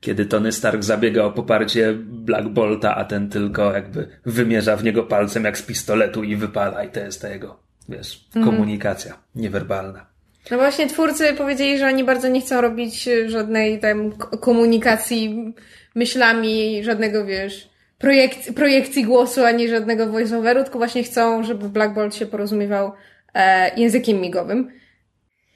kiedy 0.00 0.26
Tony 0.26 0.52
Stark 0.52 0.84
zabiega 0.84 1.24
o 1.24 1.32
poparcie 1.32 1.94
Black 2.04 2.48
Bolta, 2.48 2.96
a 2.96 3.04
ten 3.04 3.28
tylko 3.28 3.72
jakby 3.72 4.08
wymierza 4.26 4.76
w 4.76 4.84
niego 4.84 5.02
palcem 5.02 5.44
jak 5.44 5.58
z 5.58 5.62
pistoletu 5.62 6.24
i 6.24 6.36
wypala 6.36 6.84
i 6.84 6.90
to 6.90 7.00
jest 7.00 7.22
ta 7.22 7.28
jego, 7.28 7.60
wiesz, 7.88 8.28
mhm. 8.36 8.46
komunikacja 8.46 9.18
niewerbalna. 9.34 10.09
No 10.50 10.56
właśnie 10.56 10.86
twórcy 10.86 11.34
powiedzieli, 11.34 11.78
że 11.78 11.86
oni 11.86 12.04
bardzo 12.04 12.28
nie 12.28 12.40
chcą 12.40 12.60
robić 12.60 13.08
żadnej 13.26 13.78
tam 13.78 14.12
komunikacji 14.40 15.54
myślami, 15.94 16.84
żadnego, 16.84 17.24
wiesz, 17.24 17.70
projekcji, 17.98 18.52
projekcji 18.52 19.04
głosu, 19.04 19.44
ani 19.44 19.68
żadnego 19.68 20.06
voiceoveru, 20.06 20.62
tylko 20.62 20.78
właśnie 20.78 21.02
chcą, 21.02 21.44
żeby 21.44 21.68
Black 21.68 21.94
Bolt 21.94 22.14
się 22.14 22.26
porozumiewał 22.26 22.92
e, 23.34 23.70
językiem 23.80 24.20
migowym. 24.20 24.80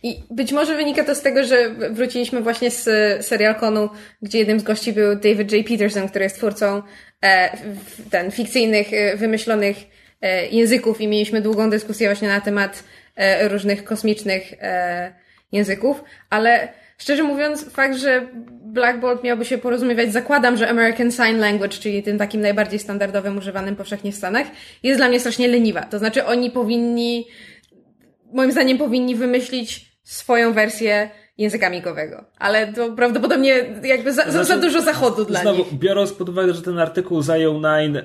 I 0.03 0.23
być 0.31 0.53
może 0.53 0.76
wynika 0.76 1.05
to 1.05 1.14
z 1.14 1.23
tego, 1.23 1.45
że 1.45 1.71
wróciliśmy 1.91 2.41
właśnie 2.41 2.71
z 2.71 2.85
serial 3.26 3.55
Konu, 3.55 3.88
gdzie 4.23 4.38
jednym 4.38 4.61
z 4.61 4.62
gości 4.62 4.93
był 4.93 5.14
David 5.14 5.53
J. 5.53 5.69
Peterson, 5.69 6.09
który 6.09 6.25
jest 6.25 6.37
twórcą 6.37 6.83
e, 7.23 7.57
ten 8.11 8.31
fikcyjnych, 8.31 8.93
e, 8.93 9.17
wymyślonych 9.17 9.76
e, 10.21 10.47
języków 10.47 11.00
i 11.00 11.09
mieliśmy 11.09 11.41
długą 11.41 11.71
dyskusję 11.71 12.09
właśnie 12.09 12.29
na 12.29 12.41
temat 12.41 12.76
e, 12.83 12.85
różnych 13.49 13.85
kosmicznych 13.85 14.52
e, 14.61 15.14
języków, 15.52 16.04
ale 16.30 16.68
szczerze 16.99 17.23
mówiąc, 17.23 17.71
fakt, 17.71 17.97
że 17.97 18.26
Black 18.75 19.00
Bolt 19.00 19.25
miałby 19.25 19.44
się 19.44 19.59
porozumiewać, 19.59 20.12
zakładam, 20.12 20.56
że 20.56 20.68
American 20.68 21.12
Sign 21.12 21.38
Language, 21.38 21.78
czyli 21.78 22.02
tym 22.02 22.18
takim 22.18 22.40
najbardziej 22.40 22.78
standardowym, 22.78 23.38
używanym 23.38 23.76
powszechnie 23.76 24.12
w 24.12 24.14
Stanach, 24.14 24.47
jest 24.83 25.00
dla 25.00 25.09
mnie 25.09 25.21
strasznie 25.21 25.49
leniwa. 25.49 25.83
To 25.83 25.99
znaczy 25.99 26.25
oni 26.25 26.50
powinni, 26.50 27.26
moim 28.33 28.52
zdaniem 28.52 28.78
powinni 28.78 29.16
wymyślić 29.16 29.99
swoją 30.02 30.52
wersję 30.52 31.11
języka 31.38 31.71
migowego. 31.71 32.25
Ale 32.38 32.73
to 32.73 32.92
prawdopodobnie 32.92 33.64
jakby 33.83 34.12
za, 34.12 34.30
znaczy, 34.30 34.44
za 34.44 34.56
dużo 34.56 34.83
zachodu 34.83 35.25
dla 35.25 35.40
znowu, 35.40 35.59
nich. 35.59 35.75
Biorąc 35.75 36.12
pod 36.12 36.28
uwagę, 36.28 36.54
że 36.54 36.62
ten 36.62 36.78
artykuł 36.78 37.23
zajął 37.23 37.54
Nine 37.54 38.04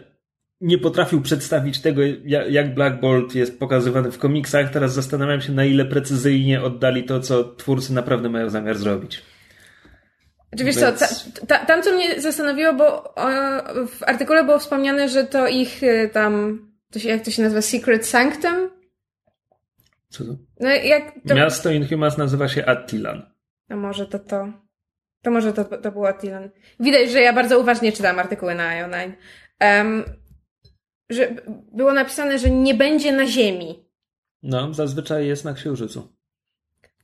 nie 0.61 0.77
potrafił 0.77 1.21
przedstawić 1.21 1.81
tego, 1.81 2.01
jak 2.49 2.73
Black 2.73 3.01
Bolt 3.01 3.35
jest 3.35 3.59
pokazywany 3.59 4.11
w 4.11 4.17
komiksach. 4.17 4.69
Teraz 4.69 4.93
zastanawiam 4.93 5.41
się, 5.41 5.51
na 5.51 5.65
ile 5.65 5.85
precyzyjnie 5.85 6.61
oddali 6.61 7.03
to, 7.03 7.19
co 7.19 7.43
twórcy 7.43 7.93
naprawdę 7.93 8.29
mają 8.29 8.49
zamiar 8.49 8.77
zrobić. 8.77 9.21
Czy 10.57 10.63
wiesz 10.63 10.75
Więc... 10.75 10.99
co, 10.99 11.05
ta, 11.39 11.45
ta, 11.47 11.65
tam 11.65 11.83
co 11.83 11.93
mnie 11.93 12.21
zastanowiło, 12.21 12.73
bo 12.73 13.03
o, 13.03 13.27
w 13.87 14.03
artykule 14.03 14.43
było 14.43 14.59
wspomniane, 14.59 15.09
że 15.09 15.23
to 15.23 15.47
ich 15.47 15.83
y, 15.83 16.09
tam, 16.13 16.59
to 16.91 16.99
się, 16.99 17.09
jak 17.09 17.25
to 17.25 17.31
się 17.31 17.43
nazywa, 17.43 17.61
Secret 17.61 18.07
Sanctum? 18.07 18.69
Co 20.09 20.23
to? 20.23 20.35
No, 20.59 20.69
jak 20.69 21.13
to... 21.27 21.35
Miasto 21.35 21.71
Inhumans 21.71 22.17
nazywa 22.17 22.47
się 22.47 22.65
Attilan. 22.65 23.31
No 23.69 23.77
może 23.77 24.05
to 24.05 24.19
to. 24.19 24.53
To 25.21 25.31
może 25.31 25.53
to, 25.53 25.65
to 25.65 25.91
było 25.91 26.09
Attilan. 26.09 26.49
Widać, 26.79 27.11
że 27.11 27.21
ja 27.21 27.33
bardzo 27.33 27.59
uważnie 27.59 27.91
czytam 27.91 28.19
artykuły 28.19 28.55
na 28.55 28.69
IO9. 28.69 29.11
Um, 29.61 30.03
że 31.09 31.35
było 31.71 31.93
napisane, 31.93 32.39
że 32.39 32.49
nie 32.49 32.73
będzie 32.73 33.11
na 33.11 33.27
Ziemi. 33.27 33.85
No, 34.43 34.73
zazwyczaj 34.73 35.27
jest 35.27 35.45
na 35.45 35.53
Księżycu. 35.53 36.19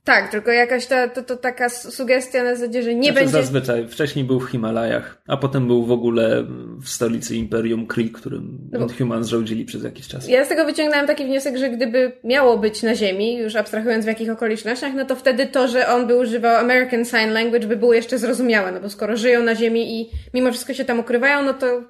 Tak, 0.06 0.30
tylko 0.30 0.50
jakaś 0.50 0.86
ta, 0.86 1.08
to, 1.08 1.22
to 1.22 1.36
taka 1.36 1.68
sugestia 1.68 2.44
na 2.44 2.54
zasadzie, 2.54 2.82
że 2.82 2.94
nie 2.94 3.02
znaczy, 3.02 3.14
będzie... 3.14 3.32
Zazwyczaj. 3.32 3.88
Wcześniej 3.88 4.24
był 4.24 4.40
w 4.40 4.50
Himalajach, 4.50 5.22
a 5.26 5.36
potem 5.36 5.66
był 5.66 5.84
w 5.84 5.90
ogóle 5.90 6.44
w 6.82 6.88
stolicy 6.88 7.36
Imperium 7.36 7.86
Kree, 7.86 8.10
którym 8.10 8.70
no 8.72 8.86
Humans 8.98 9.28
rządzili 9.28 9.64
przez 9.64 9.84
jakiś 9.84 10.08
czas. 10.08 10.28
Ja 10.28 10.44
z 10.44 10.48
tego 10.48 10.64
wyciągnąłem 10.64 11.06
taki 11.06 11.24
wniosek, 11.24 11.56
że 11.56 11.70
gdyby 11.70 12.12
miało 12.24 12.58
być 12.58 12.82
na 12.82 12.94
Ziemi, 12.94 13.36
już 13.36 13.56
abstrahując 13.56 14.04
w 14.04 14.08
jakich 14.08 14.30
okolicznościach, 14.30 14.94
no 14.94 15.04
to 15.04 15.16
wtedy 15.16 15.46
to, 15.46 15.68
że 15.68 15.88
on 15.88 16.06
by 16.06 16.16
używał 16.16 16.56
American 16.56 17.04
Sign 17.04 17.30
Language 17.32 17.66
by 17.66 17.76
było 17.76 17.94
jeszcze 17.94 18.18
zrozumiałe, 18.18 18.72
no 18.72 18.80
bo 18.80 18.90
skoro 18.90 19.16
żyją 19.16 19.42
na 19.42 19.54
Ziemi 19.54 20.00
i 20.00 20.10
mimo 20.34 20.50
wszystko 20.50 20.74
się 20.74 20.84
tam 20.84 21.00
ukrywają, 21.00 21.42
no 21.42 21.54
to 21.54 21.82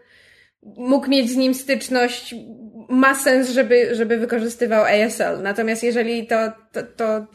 mógł 0.76 1.08
mieć 1.10 1.30
z 1.30 1.36
nim 1.36 1.54
styczność, 1.54 2.34
ma 2.88 3.14
sens, 3.14 3.50
żeby, 3.50 3.94
żeby 3.94 4.16
wykorzystywał 4.18 4.84
ASL. 4.84 5.42
Natomiast 5.42 5.82
jeżeli 5.82 6.26
to, 6.26 6.52
to, 6.72 6.82
to 6.82 7.26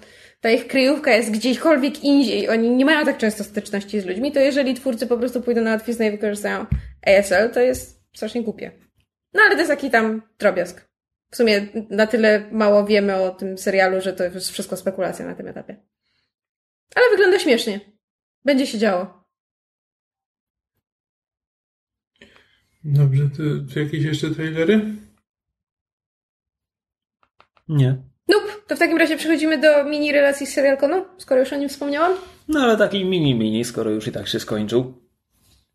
ta 0.42 0.50
ich 0.50 0.68
kryjówka 0.68 1.12
jest 1.12 1.32
gdziekolwiek 1.32 2.04
indziej, 2.04 2.50
oni 2.50 2.70
nie 2.70 2.86
mają 2.86 3.06
tak 3.06 3.18
często 3.18 3.44
styczności 3.44 4.02
z 4.02 4.06
ludźmi, 4.06 4.32
to 4.32 4.40
jeżeli 4.40 4.74
twórcy 4.74 5.08
po 5.08 5.18
prostu 5.18 5.42
pójdą 5.42 5.62
na 5.62 5.72
łatwiznę 5.72 6.08
i 6.08 6.12
wykorzystają 6.12 6.66
ASL, 7.08 7.50
to 7.54 7.60
jest 7.60 8.02
strasznie 8.14 8.44
głupie. 8.44 8.72
No 9.34 9.42
ale 9.42 9.52
to 9.52 9.58
jest 9.58 9.72
taki 9.72 9.90
tam 9.90 10.22
drobiazg. 10.40 10.92
W 11.32 11.36
sumie 11.36 11.68
na 11.90 12.08
tyle 12.08 12.44
mało 12.52 12.86
wiemy 12.86 13.16
o 13.16 13.32
tym 13.32 13.58
serialu, 13.58 14.02
że 14.02 14.14
to 14.14 14.24
jest 14.24 14.52
wszystko 14.52 14.78
spekulacja 14.78 15.26
na 15.26 15.36
tym 15.36 15.48
etapie. 15.48 15.78
Ale 16.96 17.06
wygląda 17.12 17.40
śmiesznie. 17.40 17.80
Będzie 18.46 18.68
się 18.68 18.78
działo. 18.78 19.21
Dobrze, 22.84 23.30
to, 23.30 23.74
to 23.74 23.80
jakieś 23.80 24.04
jeszcze 24.04 24.30
trailery? 24.30 24.82
Nie. 27.70 27.98
Nope. 28.28 28.46
To 28.68 28.76
w 28.76 28.80
takim 28.80 28.98
razie 28.98 29.18
przechodzimy 29.18 29.62
do 29.62 29.84
mini 29.84 30.12
relacji 30.12 30.48
z 30.48 30.54
serialkonu, 30.54 31.06
skoro 31.18 31.40
już 31.40 31.54
o 31.54 31.58
nim 31.58 31.70
wspomniałam. 31.70 32.14
No 32.48 32.60
ale 32.60 32.78
taki 32.78 33.06
mini 33.06 33.36
mini, 33.36 33.66
skoro 33.66 33.90
już 33.92 34.08
i 34.08 34.12
tak 34.12 34.28
się 34.28 34.40
skończył. 34.40 34.94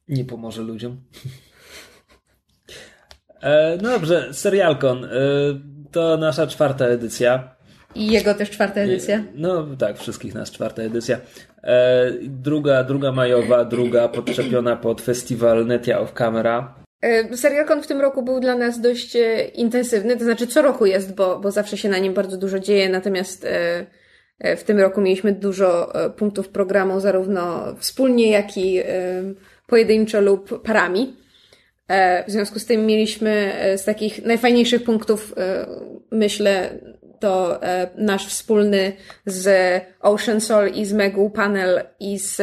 Nie 0.08 0.24
pomoże 0.24 0.62
ludziom. 0.62 1.00
e, 3.42 3.78
no 3.82 3.90
dobrze, 3.90 4.34
serialkon. 4.34 5.04
E, 5.04 5.08
to 5.92 6.16
nasza 6.16 6.46
czwarta 6.46 6.86
edycja. 6.86 7.56
I 7.94 8.06
jego 8.06 8.34
też 8.34 8.50
czwarta 8.50 8.80
edycja. 8.80 9.24
No 9.34 9.76
tak, 9.78 9.98
wszystkich 9.98 10.34
nas 10.34 10.50
czwarta 10.50 10.82
edycja. 10.82 11.20
E, 11.62 12.10
druga, 12.22 12.84
druga 12.84 13.12
majowa, 13.12 13.64
druga 13.64 14.08
podczepiona 14.08 14.76
pod 14.76 15.00
festiwal 15.00 15.66
Netia 15.66 16.00
of 16.00 16.12
Camera. 16.12 16.85
E, 17.06 17.36
Serialkon 17.36 17.82
w 17.82 17.86
tym 17.86 18.00
roku 18.00 18.22
był 18.22 18.40
dla 18.40 18.54
nas 18.54 18.80
dość 18.80 19.16
e, 19.16 19.44
intensywny, 19.44 20.16
to 20.16 20.24
znaczy 20.24 20.46
co 20.46 20.62
roku 20.62 20.86
jest, 20.86 21.14
bo, 21.14 21.38
bo 21.38 21.50
zawsze 21.50 21.76
się 21.76 21.88
na 21.88 21.98
nim 21.98 22.14
bardzo 22.14 22.36
dużo 22.36 22.58
dzieje, 22.58 22.88
natomiast 22.88 23.44
e, 23.44 23.86
w 24.56 24.64
tym 24.64 24.78
roku 24.80 25.00
mieliśmy 25.00 25.32
dużo 25.32 25.92
punktów 26.16 26.48
programu, 26.48 27.00
zarówno 27.00 27.74
wspólnie, 27.78 28.30
jak 28.30 28.56
i 28.56 28.82
pojedynczo 29.66 30.20
lub 30.20 30.62
parami. 30.62 31.16
W 32.26 32.30
związku 32.30 32.58
z 32.58 32.66
tym 32.66 32.86
mieliśmy 32.86 33.52
z 33.76 33.84
takich 33.84 34.24
najfajniejszych 34.24 34.84
punktów, 34.84 35.34
myślę, 36.10 36.78
to 37.20 37.60
nasz 37.94 38.26
wspólny 38.26 38.92
z 39.26 39.82
Ocean 40.00 40.40
Soul 40.40 40.68
i 40.68 40.84
z 40.84 40.92
Megu 40.92 41.30
panel 41.30 41.82
i 42.00 42.18
z 42.18 42.42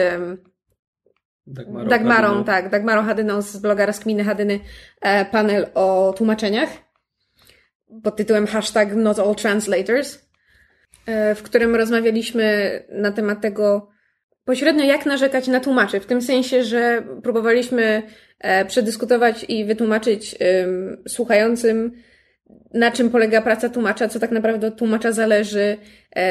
Dagmarą, 1.47 1.89
Dagmarą 1.89 2.27
Hadyną. 2.27 2.43
tak, 2.43 2.69
Dagmarą 2.69 3.03
Hadyną 3.03 3.41
z 3.41 3.57
bloga 3.57 3.85
Rozkminy 3.85 4.23
Hadyny 4.23 4.59
e, 5.01 5.25
panel 5.25 5.67
o 5.73 6.13
tłumaczeniach 6.17 6.69
pod 8.03 8.15
tytułem 8.15 8.47
hashtag 8.47 8.95
not 8.95 9.19
all 9.19 9.35
translators, 9.35 10.19
e, 11.05 11.35
w 11.35 11.43
którym 11.43 11.75
rozmawialiśmy 11.75 12.79
na 12.89 13.11
temat 13.11 13.41
tego 13.41 13.89
pośrednio 14.45 14.85
jak 14.85 15.05
narzekać 15.05 15.47
na 15.47 15.59
tłumaczy, 15.59 15.99
w 15.99 16.05
tym 16.05 16.21
sensie, 16.21 16.63
że 16.63 17.03
próbowaliśmy 17.23 18.03
e, 18.39 18.65
przedyskutować 18.65 19.45
i 19.47 19.65
wytłumaczyć 19.65 20.35
słuchającym 21.07 21.91
na 22.73 22.91
czym 22.91 23.09
polega 23.09 23.41
praca 23.41 23.69
tłumacza, 23.69 24.07
co 24.07 24.19
tak 24.19 24.31
naprawdę 24.31 24.67
od 24.67 24.77
tłumacza 24.77 25.11
zależy, 25.11 25.77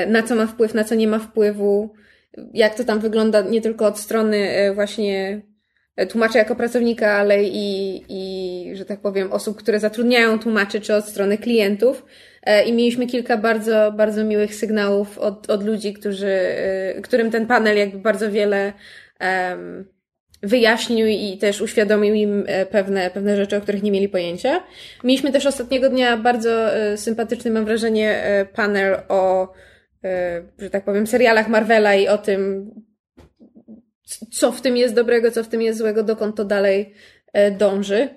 na 0.07 0.23
co 0.23 0.35
ma 0.35 0.47
wpływ, 0.47 0.75
na 0.75 0.85
co 0.85 0.95
nie 0.95 1.09
ma 1.09 1.19
wpływu, 1.19 1.95
jak 2.55 2.75
to 2.75 2.85
tam 2.85 3.01
wygląda 3.01 3.41
nie 3.41 3.61
tylko 3.61 3.87
od 3.87 3.99
strony 3.99 4.37
e, 4.37 4.75
właśnie 4.75 5.43
e, 5.97 6.07
tłumacza 6.07 6.39
jako 6.39 6.57
pracownika, 6.57 7.13
ale 7.13 7.45
i, 7.45 8.03
i, 8.09 8.77
że 8.77 8.85
tak 8.85 9.01
powiem, 9.01 9.33
osób, 9.33 9.59
które 9.59 9.81
zatrudniają 9.81 10.39
tłumaczy, 10.39 10.81
czy 10.81 10.95
od 10.95 11.05
strony 11.05 11.39
klientów. 11.39 12.07
E, 12.43 12.65
I 12.65 12.73
mieliśmy 12.73 13.07
kilka 13.07 13.37
bardzo, 13.37 13.93
bardzo 13.97 14.25
miłych 14.25 14.55
sygnałów 14.55 15.19
od, 15.19 15.51
od 15.51 15.65
ludzi, 15.65 15.93
którzy, 15.93 16.39
którym 17.03 17.31
ten 17.31 17.47
panel 17.47 17.79
jakby 17.79 17.99
bardzo 17.99 18.31
wiele 18.31 18.73
um, 19.21 19.85
wyjaśnił 20.43 21.07
i 21.07 21.39
też 21.39 21.61
uświadomił 21.61 22.15
im 22.15 22.47
pewne, 22.71 23.11
pewne 23.11 23.37
rzeczy, 23.37 23.57
o 23.57 23.61
których 23.61 23.83
nie 23.83 23.91
mieli 23.91 24.09
pojęcia. 24.09 24.63
Mieliśmy 25.05 25.33
też 25.33 25.47
ostatniego 25.47 25.89
dnia 25.89 26.17
bardzo 26.17 26.51
sympatyczny, 26.97 27.51
mam 27.51 27.65
wrażenie, 27.65 28.23
panel 28.55 28.97
o 29.09 29.53
że 30.59 30.71
tak 30.71 30.85
powiem, 30.85 31.07
serialach 31.07 31.49
Marvela 31.49 31.95
i 31.95 32.09
o 32.09 32.19
tym, 32.19 32.71
co 34.33 34.53
w 34.53 34.61
tym 34.61 34.77
jest 34.77 34.95
dobrego, 34.95 35.31
co 35.31 35.45
w 35.45 35.49
tym 35.49 35.63
jest 35.63 35.79
złego, 35.79 36.03
dokąd 36.03 36.37
to 36.37 36.45
dalej 36.45 36.95
e, 37.33 37.51
dąży. 37.51 38.09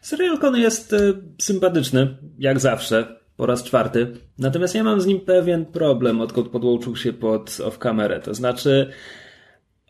Serial 0.00 0.38
Con 0.38 0.56
jest 0.56 0.92
e, 0.92 0.98
sympatyczny, 1.42 2.16
jak 2.38 2.60
zawsze, 2.60 3.20
po 3.36 3.46
raz 3.46 3.64
czwarty. 3.64 4.12
Natomiast 4.38 4.74
ja 4.74 4.84
mam 4.84 5.00
z 5.00 5.06
nim 5.06 5.20
pewien 5.20 5.66
problem, 5.66 6.20
odkąd 6.20 6.48
podłączył 6.48 6.96
się 6.96 7.12
pod 7.12 7.50
off-kamerę. 7.50 8.20
To 8.20 8.34
znaczy, 8.34 8.90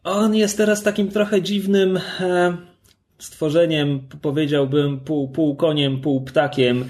on 0.05 0.35
jest 0.35 0.57
teraz 0.57 0.83
takim 0.83 1.09
trochę 1.09 1.43
dziwnym 1.43 2.01
stworzeniem, 3.19 4.09
powiedziałbym, 4.23 5.01
pół, 5.01 5.29
pół 5.29 5.57
koniem, 5.57 6.01
pół 6.01 6.25
ptakiem 6.25 6.85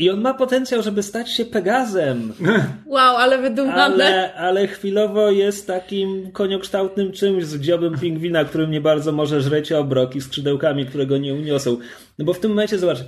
I 0.00 0.10
on 0.10 0.20
ma 0.20 0.34
potencjał, 0.34 0.82
żeby 0.82 1.02
stać 1.02 1.30
się 1.30 1.44
Pegazem. 1.44 2.32
Wow, 2.86 3.16
ale 3.16 3.38
wydumane. 3.38 3.80
Ale, 3.80 4.34
ale 4.34 4.66
chwilowo 4.66 5.30
jest 5.30 5.66
takim 5.66 6.32
koniokształtnym 6.32 7.12
czymś 7.12 7.44
z 7.44 7.60
dziobem 7.60 7.98
pingwina, 7.98 8.44
którym 8.44 8.70
nie 8.70 8.80
bardzo 8.80 9.12
może 9.12 9.40
żreć 9.40 9.72
obrok 9.72 10.16
i 10.16 10.20
skrzydełkami, 10.20 10.86
które 10.86 11.06
go 11.06 11.18
nie 11.18 11.34
uniosą. 11.34 11.76
No 12.18 12.24
bo 12.24 12.32
w 12.32 12.40
tym 12.40 12.50
momencie, 12.50 12.78
zobacz, 12.78 12.98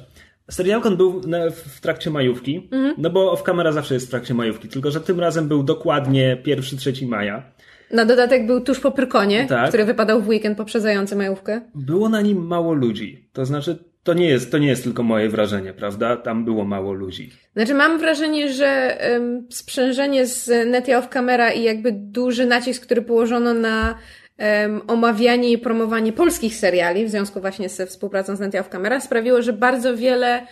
Serialkon 0.51 0.97
był 0.97 1.21
w 1.55 1.81
trakcie 1.81 2.11
majówki, 2.11 2.69
mhm. 2.73 2.95
no 2.99 3.11
bo 3.11 3.33
off 3.33 3.43
camera 3.43 3.73
zawsze 3.73 3.95
jest 3.95 4.07
w 4.07 4.11
trakcie 4.11 4.35
majówki, 4.35 4.69
tylko 4.69 4.91
że 4.91 5.01
tym 5.01 5.21
razem 5.21 5.49
był 5.49 5.63
dokładnie 5.63 6.43
1-3 6.47 7.07
maja. 7.07 7.43
Na 7.91 8.05
dodatek 8.05 8.47
był 8.47 8.61
tuż 8.61 8.81
po 8.81 8.91
Pyrkonie, 8.91 9.47
tak. 9.49 9.69
który 9.69 9.85
wypadał 9.85 10.23
w 10.23 10.29
weekend 10.29 10.59
poprzedzający 10.59 11.17
majówkę. 11.17 11.61
Było 11.75 12.09
na 12.09 12.21
nim 12.21 12.47
mało 12.47 12.75
ludzi. 12.75 13.29
To 13.33 13.47
znaczy, 13.47 13.79
to 14.05 14.15
nie 14.15 14.29
jest, 14.29 14.51
to 14.51 14.59
nie 14.59 14.69
jest 14.69 14.85
tylko 14.85 15.03
moje 15.03 15.29
wrażenie, 15.29 15.73
prawda? 15.73 16.17
Tam 16.17 16.45
było 16.45 16.65
mało 16.65 16.93
ludzi. 16.93 17.31
Znaczy, 17.53 17.75
mam 17.75 17.99
wrażenie, 17.99 18.53
że 18.53 18.99
sprzężenie 19.51 20.27
z 20.27 20.69
Netia 20.71 20.99
Off 20.99 21.09
Camera 21.09 21.53
i 21.53 21.63
jakby 21.63 21.93
duży 21.93 22.47
nacisk, 22.47 22.83
który 22.83 23.03
położono 23.03 23.55
na 23.55 23.95
omawianie 24.87 25.53
i 25.53 25.59
promowanie 25.59 26.13
polskich 26.13 26.57
seriali, 26.57 27.05
w 27.05 27.11
związku 27.11 27.41
właśnie 27.41 27.69
ze 27.69 27.87
współpracą 27.87 28.37
z 28.37 28.41
Netia 28.41 28.61
Off 28.61 28.69
Camera, 28.69 29.01
sprawiło, 29.01 29.43
że 29.43 29.53
bardzo 29.53 29.97
wiele 29.97 30.47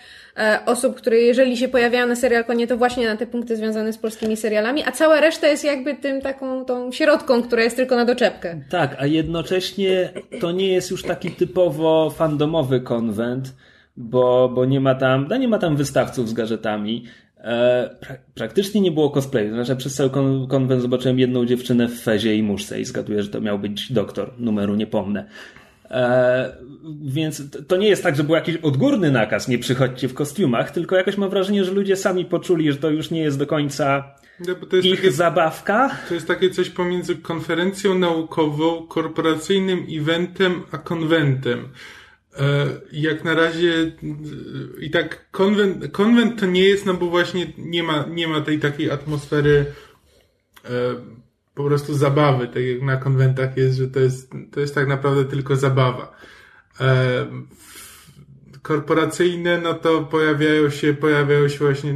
osób, 0.67 0.97
które 0.97 1.17
jeżeli 1.17 1.57
się 1.57 1.69
pojawiają 1.69 2.07
na 2.07 2.17
serial 2.17 2.45
konie, 2.45 2.67
to 2.67 2.77
właśnie 2.77 3.07
na 3.07 3.17
te 3.17 3.27
punkty 3.27 3.57
związane 3.57 3.93
z 3.93 3.99
polskimi 3.99 4.37
serialami, 4.37 4.83
a 4.85 4.93
cała 4.93 5.21
reszta 5.21 5.49
jest 5.49 5.65
jakby 5.65 5.95
tym 5.95 6.21
taką 6.21 6.65
tą 6.65 6.93
środką, 6.93 7.43
która 7.43 7.63
jest 7.63 7.77
tylko 7.77 7.97
na 7.97 8.05
doczepkę. 8.05 8.61
Tak, 8.71 8.97
a 8.99 9.07
jednocześnie 9.07 10.11
to 10.41 10.53
nie 10.53 10.73
jest 10.73 10.91
już 10.91 11.03
taki 11.03 11.31
typowo 11.31 12.11
fandomowy 12.11 12.81
konwent, 12.81 13.55
bo, 13.97 14.49
bo 14.55 14.65
nie 14.65 14.81
ma 14.81 14.95
tam, 14.95 15.27
no 15.31 15.37
nie 15.37 15.49
ma 15.49 15.59
tam 15.59 15.77
wystawców 15.77 16.29
z 16.29 16.33
gadżetami. 16.33 17.05
E, 17.45 17.91
pra 18.01 18.17
praktycznie 18.35 18.81
nie 18.81 18.93
było 18.93 19.11
cosplayu. 19.11 19.55
Znaczy, 19.55 19.77
przez 19.77 19.95
cały 19.95 20.11
kon 20.11 20.47
konwent 20.49 20.83
zobaczyłem 20.83 21.19
jedną 21.19 21.47
dziewczynę 21.47 21.89
w 21.89 22.01
fezie 22.01 22.37
i 22.37 22.43
muszce 22.43 22.81
i 22.81 22.85
zgaduję, 22.85 23.23
że 23.23 23.29
to 23.29 23.41
miał 23.41 23.59
być 23.59 23.93
doktor. 23.93 24.33
Numeru 24.39 24.75
nie 24.75 24.87
pomnę. 24.87 25.25
E, 25.91 26.57
więc 27.03 27.43
to 27.69 27.77
nie 27.77 27.89
jest 27.89 28.03
tak, 28.03 28.17
że 28.17 28.25
był 28.25 28.35
jakiś 28.35 28.57
odgórny 28.57 29.11
nakaz, 29.11 29.49
nie 29.49 29.59
przychodźcie 29.59 30.09
w 30.09 30.15
kostiumach, 30.15 30.71
tylko 30.71 30.97
jakoś 30.97 31.17
mam 31.17 31.31
wrażenie, 31.31 31.65
że 31.65 31.73
ludzie 31.73 31.97
sami 31.97 32.25
poczuli, 32.25 32.73
że 32.73 32.79
to 32.79 32.91
już 32.91 33.11
nie 33.11 33.21
jest 33.21 33.39
do 33.39 33.47
końca 33.47 34.15
no, 34.41 34.79
ich 34.83 34.97
takie, 34.97 35.13
zabawka. 35.13 35.91
To 36.09 36.15
jest 36.15 36.27
takie 36.27 36.51
coś 36.51 36.71
pomiędzy 36.71 37.17
konferencją 37.17 37.99
naukową, 37.99 38.87
korporacyjnym 38.87 39.87
eventem, 39.91 40.63
a 40.71 40.79
konwentem. 40.79 41.69
E, 42.39 42.67
jak 42.93 43.25
na 43.25 43.35
razie 43.35 43.93
i 44.81 44.91
tak 44.91 45.31
konwent, 45.31 45.93
konwent 45.93 46.41
to 46.41 46.47
nie 46.47 46.65
jest, 46.65 46.87
no 46.87 46.95
bo 46.95 47.07
właśnie 47.07 47.47
nie 47.59 47.83
ma, 47.83 48.05
nie 48.11 48.29
ma 48.29 48.41
tej 48.41 48.59
takiej 48.59 48.91
atmosfery 48.91 49.67
e, 50.65 50.71
po 51.63 51.69
prostu 51.69 51.95
zabawy, 51.95 52.49
tak 52.49 52.63
jak 52.63 52.83
na 52.83 52.97
konwentach 52.97 53.57
jest, 53.57 53.79
że 53.79 53.89
to 53.89 54.01
jest, 54.01 54.33
to 54.53 54.61
jest 54.61 54.75
tak 54.75 54.89
naprawdę 54.89 55.25
tylko 55.25 55.57
zabawa. 55.57 56.13
E, 56.81 57.27
korporacyjne, 58.63 59.61
no 59.61 59.75
to 59.75 60.03
pojawiają 60.03 60.71
się, 60.71 60.95
pojawiają 60.95 61.49
się 61.49 61.59
właśnie 61.59 61.95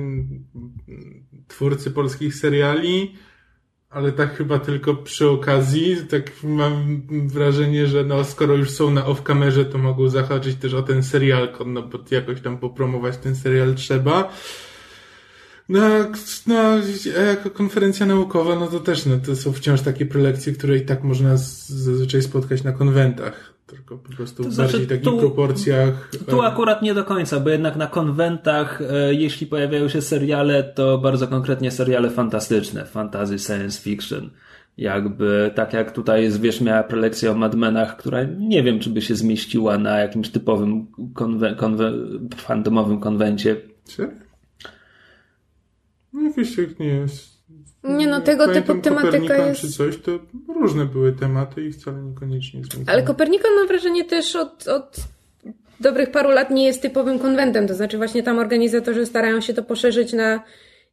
twórcy 1.48 1.90
polskich 1.90 2.34
seriali, 2.34 3.14
ale 3.90 4.12
tak 4.12 4.36
chyba 4.36 4.58
tylko 4.58 4.94
przy 4.94 5.28
okazji. 5.28 5.96
Tak 6.10 6.30
mam 6.42 7.02
wrażenie, 7.28 7.86
że 7.86 8.04
no, 8.04 8.24
skoro 8.24 8.54
już 8.54 8.70
są 8.70 8.90
na 8.90 9.02
off-kamerze, 9.02 9.64
to 9.64 9.78
mogą 9.78 10.08
zahaczyć 10.08 10.56
też 10.56 10.74
o 10.74 10.82
ten 10.82 11.02
serial, 11.02 11.48
no 11.66 11.82
bo 11.82 11.98
jakoś 12.10 12.40
tam 12.40 12.58
popromować 12.58 13.16
ten 13.16 13.36
serial 13.36 13.74
trzeba. 13.74 14.32
No, 15.68 15.80
no, 16.46 16.54
jako 17.28 17.50
konferencja 17.50 18.06
naukowa, 18.06 18.56
no 18.56 18.66
to 18.66 18.80
też, 18.80 19.06
no 19.06 19.16
to 19.26 19.36
są 19.36 19.52
wciąż 19.52 19.80
takie 19.80 20.06
prelekcje, 20.06 20.52
które 20.52 20.76
i 20.76 20.82
tak 20.82 21.04
można 21.04 21.36
zazwyczaj 21.36 22.22
spotkać 22.22 22.62
na 22.62 22.72
konwentach. 22.72 23.54
Tylko 23.66 23.98
po 23.98 24.12
prostu 24.12 24.42
to 24.42 24.48
w 24.48 24.52
znaczy, 24.52 24.72
bardziej 24.72 24.88
takich 24.88 25.04
tu, 25.04 25.18
proporcjach. 25.18 26.10
Tu 26.28 26.42
e, 26.42 26.46
akurat 26.46 26.82
nie 26.82 26.94
do 26.94 27.04
końca, 27.04 27.40
bo 27.40 27.50
jednak 27.50 27.76
na 27.76 27.86
konwentach, 27.86 28.82
e, 28.90 29.14
jeśli 29.14 29.46
pojawiają 29.46 29.88
się 29.88 30.02
seriale, 30.02 30.62
to 30.62 30.98
bardzo 30.98 31.28
konkretnie 31.28 31.70
seriale 31.70 32.10
fantastyczne, 32.10 32.84
fantasy, 32.84 33.38
science 33.38 33.82
fiction. 33.82 34.30
Jakby, 34.78 35.50
tak 35.54 35.72
jak 35.72 35.92
tutaj 35.92 36.30
Zwierz 36.30 36.60
miała 36.60 36.82
prelekcję 36.82 37.30
o 37.30 37.34
Madmenach, 37.34 37.96
która 37.96 38.22
nie 38.22 38.62
wiem, 38.62 38.80
czy 38.80 38.90
by 38.90 39.02
się 39.02 39.14
zmieściła 39.14 39.78
na 39.78 39.98
jakimś 39.98 40.28
typowym 40.28 40.86
konwe, 41.14 41.54
konwe, 41.54 41.92
fandomowym 42.36 43.00
konwencie. 43.00 43.56
Czy? 43.88 44.23
No 46.14 46.22
jakoś 46.22 46.56
tak 46.56 46.78
nie 46.78 46.86
jest. 46.86 47.34
Nie 47.84 48.06
no, 48.06 48.20
tego 48.20 48.52
typu 48.52 48.74
tematyka 48.74 49.46
jest... 49.46 49.60
czy 49.60 49.72
coś, 49.72 49.96
to 49.96 50.18
różne 50.48 50.84
były 50.84 51.12
tematy 51.12 51.64
i 51.64 51.72
wcale 51.72 52.02
niekoniecznie 52.02 52.64
związane. 52.64 52.92
Ale 52.92 53.02
Kopernikon 53.02 53.50
mam 53.56 53.68
wrażenie 53.68 54.04
też 54.04 54.36
od, 54.36 54.68
od 54.68 54.96
dobrych 55.80 56.10
paru 56.10 56.30
lat 56.30 56.50
nie 56.50 56.66
jest 56.66 56.82
typowym 56.82 57.18
konwentem, 57.18 57.68
to 57.68 57.74
znaczy 57.74 57.96
właśnie 57.96 58.22
tam 58.22 58.38
organizatorzy 58.38 59.06
starają 59.06 59.40
się 59.40 59.54
to 59.54 59.62
poszerzyć 59.62 60.12
na 60.12 60.40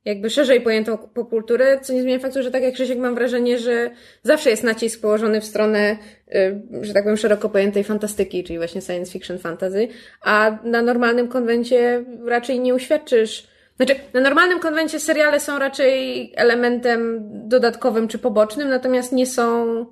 jakby 0.05 0.29
szerzej 0.29 0.61
pojętą 0.61 0.97
popkulturę, 0.97 1.79
co 1.81 1.93
nie 1.93 2.01
zmienia 2.01 2.19
faktu, 2.19 2.43
że 2.43 2.51
tak 2.51 2.63
jak 2.63 2.73
Krzysiek 2.73 2.97
mam 2.97 3.15
wrażenie, 3.15 3.59
że 3.59 3.91
zawsze 4.23 4.49
jest 4.49 4.63
nacisk 4.63 5.01
położony 5.01 5.41
w 5.41 5.45
stronę, 5.45 5.97
y, 6.35 6.61
że 6.81 6.93
tak 6.93 7.03
powiem, 7.03 7.17
szeroko 7.17 7.49
pojętej 7.49 7.83
fantastyki, 7.83 8.43
czyli 8.43 8.57
właśnie 8.57 8.81
science 8.81 9.11
fiction, 9.11 9.39
fantasy, 9.39 9.87
a 10.21 10.57
na 10.63 10.81
normalnym 10.81 11.27
konwencie 11.27 12.05
raczej 12.25 12.59
nie 12.59 12.75
uświadczysz 12.75 13.50
znaczy, 13.77 13.95
na 14.13 14.21
normalnym 14.21 14.59
konwencie 14.59 14.99
seriale 14.99 15.39
są 15.39 15.59
raczej 15.59 16.33
elementem 16.35 17.19
dodatkowym 17.47 18.07
czy 18.07 18.17
pobocznym, 18.19 18.69
natomiast 18.69 19.11
nie 19.11 19.25
są, 19.25 19.85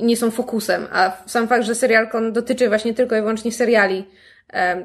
nie 0.00 0.16
są 0.16 0.30
fokusem. 0.30 0.86
A 0.92 1.12
sam 1.26 1.48
fakt, 1.48 1.64
że 1.64 1.74
serialkon 1.74 2.32
dotyczy 2.32 2.68
właśnie 2.68 2.94
tylko 2.94 3.16
i 3.16 3.20
wyłącznie 3.20 3.52
seriali, 3.52 4.04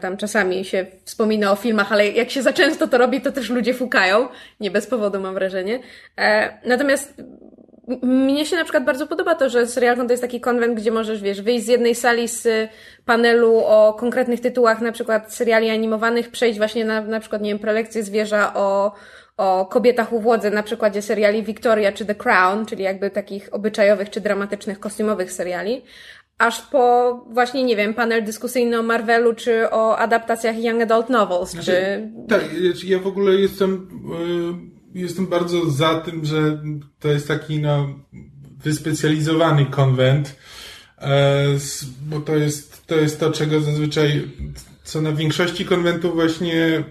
tam 0.01 0.17
czasami 0.17 0.65
się 0.65 0.85
wspomina 1.03 1.51
o 1.51 1.55
filmach, 1.55 1.91
ale 1.91 2.07
jak 2.07 2.29
się 2.29 2.41
za 2.41 2.53
często 2.53 2.87
to 2.87 2.97
robi, 2.97 3.21
to 3.21 3.31
też 3.31 3.49
ludzie 3.49 3.73
fukają. 3.73 4.27
Nie 4.59 4.71
bez 4.71 4.87
powodu 4.87 5.19
mam 5.19 5.33
wrażenie. 5.33 5.79
E, 6.17 6.53
natomiast 6.65 7.13
mnie 8.01 8.45
się 8.45 8.55
na 8.55 8.63
przykład 8.63 8.85
bardzo 8.85 9.07
podoba 9.07 9.35
to, 9.35 9.49
że 9.49 9.67
Serialcon 9.67 10.07
to 10.07 10.13
jest 10.13 10.23
taki 10.23 10.41
konwent, 10.41 10.79
gdzie 10.79 10.91
możesz, 10.91 11.21
wiesz, 11.21 11.41
wyjść 11.41 11.65
z 11.65 11.67
jednej 11.67 11.95
sali 11.95 12.27
z 12.27 12.69
panelu 13.05 13.57
o 13.57 13.93
konkretnych 13.93 14.41
tytułach, 14.41 14.81
na 14.81 14.91
przykład 14.91 15.33
seriali 15.33 15.69
animowanych, 15.69 16.31
przejść 16.31 16.57
właśnie 16.57 16.85
na, 16.85 17.01
na 17.01 17.19
przykład, 17.19 17.41
nie 17.41 17.49
wiem, 17.49 17.59
prelekcję 17.59 18.03
zwierza 18.03 18.53
o, 18.53 18.91
o 19.37 19.65
kobietach 19.65 20.13
u 20.13 20.19
władzy 20.19 20.51
na 20.51 20.63
przykładzie 20.63 21.01
seriali 21.01 21.43
Victoria 21.43 21.91
czy 21.91 22.05
The 22.05 22.15
Crown, 22.15 22.65
czyli 22.65 22.83
jakby 22.83 23.09
takich 23.09 23.49
obyczajowych 23.51 24.09
czy 24.09 24.21
dramatycznych, 24.21 24.79
kostiumowych 24.79 25.31
seriali, 25.31 25.81
aż 26.37 26.61
po 26.61 27.13
właśnie, 27.29 27.63
nie 27.63 27.75
wiem, 27.75 27.93
panel 27.93 28.23
dyskusyjny 28.23 28.79
o 28.79 28.83
Marvelu, 28.83 29.33
czy 29.33 29.69
o 29.71 29.97
adaptacjach 29.97 30.63
Young 30.63 30.81
Adult 30.81 31.09
Novels, 31.09 31.49
znaczy, 31.49 31.71
czy... 31.71 32.11
Tak, 32.29 32.41
ja 32.83 32.99
w 32.99 33.07
ogóle 33.07 33.35
jestem... 33.35 33.87
Yy 34.69 34.74
jestem 35.01 35.27
bardzo 35.27 35.69
za 35.69 35.99
tym, 35.99 36.25
że 36.25 36.63
to 36.99 37.07
jest 37.07 37.27
taki 37.27 37.59
no, 37.59 37.99
wyspecjalizowany 38.63 39.65
konwent, 39.65 40.35
e, 40.97 41.45
bo 42.01 42.19
to 42.19 42.35
jest, 42.35 42.87
to 42.87 42.95
jest 42.95 43.19
to, 43.19 43.31
czego 43.31 43.61
zazwyczaj, 43.61 44.27
co 44.83 45.01
na 45.01 45.11
większości 45.11 45.65
konwentów 45.65 46.13
właśnie 46.13 46.83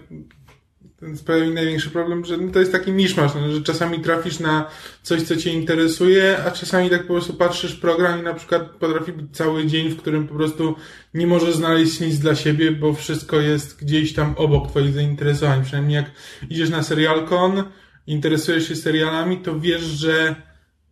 sprawia 1.15 1.45
mi 1.45 1.53
największy 1.53 1.89
problem, 1.89 2.25
że 2.25 2.37
no 2.37 2.51
to 2.51 2.59
jest 2.59 2.71
taki 2.71 2.91
miszmasz, 2.91 3.31
no, 3.35 3.51
że 3.51 3.61
czasami 3.61 3.99
trafisz 3.99 4.39
na 4.39 4.67
coś, 5.03 5.21
co 5.21 5.35
cię 5.35 5.53
interesuje, 5.53 6.37
a 6.45 6.51
czasami 6.51 6.89
tak 6.89 7.01
po 7.01 7.13
prostu 7.13 7.33
patrzysz 7.33 7.75
program 7.75 8.19
i 8.19 8.23
na 8.23 8.33
przykład 8.33 8.69
potrafi 8.69 9.11
być 9.11 9.25
cały 9.31 9.65
dzień, 9.65 9.89
w 9.89 9.97
którym 9.97 10.27
po 10.27 10.35
prostu 10.35 10.75
nie 11.13 11.27
możesz 11.27 11.55
znaleźć 11.55 11.99
nic 11.99 12.19
dla 12.19 12.35
siebie, 12.35 12.71
bo 12.71 12.93
wszystko 12.93 13.41
jest 13.41 13.79
gdzieś 13.83 14.13
tam 14.13 14.33
obok 14.37 14.69
twoich 14.69 14.93
zainteresowań. 14.93 15.63
Przynajmniej 15.63 15.95
jak 15.95 16.11
idziesz 16.49 16.69
na 16.69 16.83
serialkon, 16.83 17.63
interesujesz 18.07 18.67
się 18.67 18.75
serialami, 18.75 19.37
to 19.37 19.59
wiesz, 19.59 19.83
że 19.83 20.35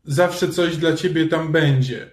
zawsze 0.04 0.50
coś 0.50 0.78
dla 0.78 0.94
ciebie 0.94 1.28
tam 1.28 1.52
będzie. 1.52 2.10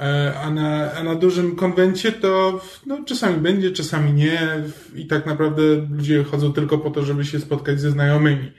E, 0.00 0.34
a 0.34 0.50
na, 0.50 0.92
a 0.92 1.02
na 1.02 1.14
dużym 1.14 1.56
konwencie 1.56 2.12
to 2.12 2.60
no, 2.86 3.04
czasami 3.06 3.40
będzie, 3.40 3.70
czasami 3.70 4.12
nie 4.12 4.62
i 4.94 5.06
tak 5.06 5.26
naprawdę 5.26 5.62
ludzie 5.90 6.24
chodzą 6.24 6.52
tylko 6.52 6.78
po 6.78 6.90
to, 6.90 7.04
żeby 7.04 7.24
się 7.24 7.40
spotkać 7.40 7.80
ze 7.80 7.90
znajomymi. 7.90 8.52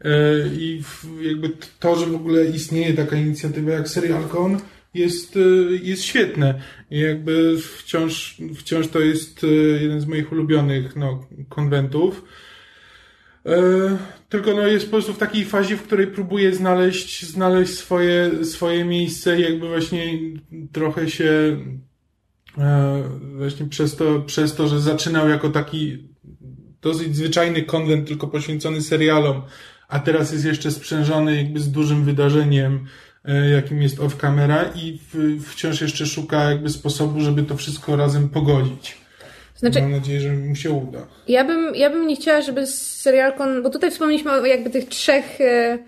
E, 0.00 0.10
I 0.52 0.82
jakby 1.20 1.50
to, 1.80 1.96
że 1.96 2.06
w 2.06 2.14
ogóle 2.14 2.44
istnieje 2.44 2.94
taka 2.94 3.16
inicjatywa 3.16 3.72
jak 3.72 3.88
Serialcon 3.88 4.60
jest, 4.94 5.36
e, 5.36 5.40
jest 5.82 6.02
świetne. 6.02 6.60
I 6.90 7.00
jakby 7.00 7.58
wciąż, 7.58 8.36
wciąż 8.56 8.88
to 8.88 9.00
jest 9.00 9.46
jeden 9.80 10.00
z 10.00 10.06
moich 10.06 10.32
ulubionych 10.32 10.96
no, 10.96 11.26
konwentów. 11.48 12.24
Tylko 14.32 14.54
no 14.54 14.66
jest 14.66 14.84
po 14.84 14.90
prostu 14.90 15.14
w 15.14 15.18
takiej 15.18 15.44
fazie, 15.44 15.76
w 15.76 15.82
której 15.82 16.06
próbuje 16.06 16.54
znaleźć, 16.54 17.26
znaleźć 17.26 17.74
swoje, 17.74 18.44
swoje 18.44 18.84
miejsce 18.84 19.38
i 19.38 19.42
jakby 19.42 19.68
właśnie 19.68 20.18
trochę 20.72 21.10
się 21.10 21.56
e, 22.58 23.02
właśnie 23.36 23.66
przez 23.66 23.96
to, 23.96 24.20
przez 24.20 24.54
to, 24.54 24.68
że 24.68 24.80
zaczynał 24.80 25.28
jako 25.28 25.48
taki 25.50 26.08
dosyć 26.82 27.16
zwyczajny 27.16 27.62
konwent, 27.62 28.08
tylko 28.08 28.28
poświęcony 28.28 28.80
serialom, 28.80 29.42
a 29.88 29.98
teraz 29.98 30.32
jest 30.32 30.44
jeszcze 30.44 30.70
sprzężony 30.70 31.36
jakby 31.36 31.60
z 31.60 31.70
dużym 31.70 32.04
wydarzeniem, 32.04 32.86
e, 33.24 33.50
jakim 33.50 33.82
jest 33.82 34.00
off 34.00 34.16
camera 34.16 34.64
i 34.74 34.98
wciąż 35.40 35.80
jeszcze 35.80 36.06
szuka 36.06 36.50
jakby 36.50 36.70
sposobu, 36.70 37.20
żeby 37.20 37.42
to 37.42 37.56
wszystko 37.56 37.96
razem 37.96 38.28
pogodzić. 38.28 39.01
Znaczy, 39.62 39.82
Mam 39.82 39.90
nadzieję, 39.90 40.20
że 40.20 40.32
mu 40.32 40.54
się 40.54 40.70
uda. 40.70 41.06
Ja 41.28 41.44
bym, 41.44 41.74
ja 41.74 41.90
bym 41.90 42.06
nie 42.06 42.16
chciała, 42.16 42.42
żeby 42.42 42.66
serialkon, 42.66 43.62
bo 43.62 43.70
tutaj 43.70 43.90
wspomnieliśmy 43.90 44.32
o 44.32 44.46
jakby 44.46 44.70
tych 44.70 44.88
trzech 44.88 45.40
e, 45.40 45.78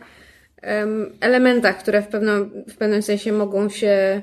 elementach, 1.21 1.79
które 1.79 2.03
w, 2.03 2.09
pewnym 2.09 2.65
w 2.69 2.77
pewnym 2.77 3.03
sensie 3.03 3.33
mogą 3.33 3.69
się 3.69 4.23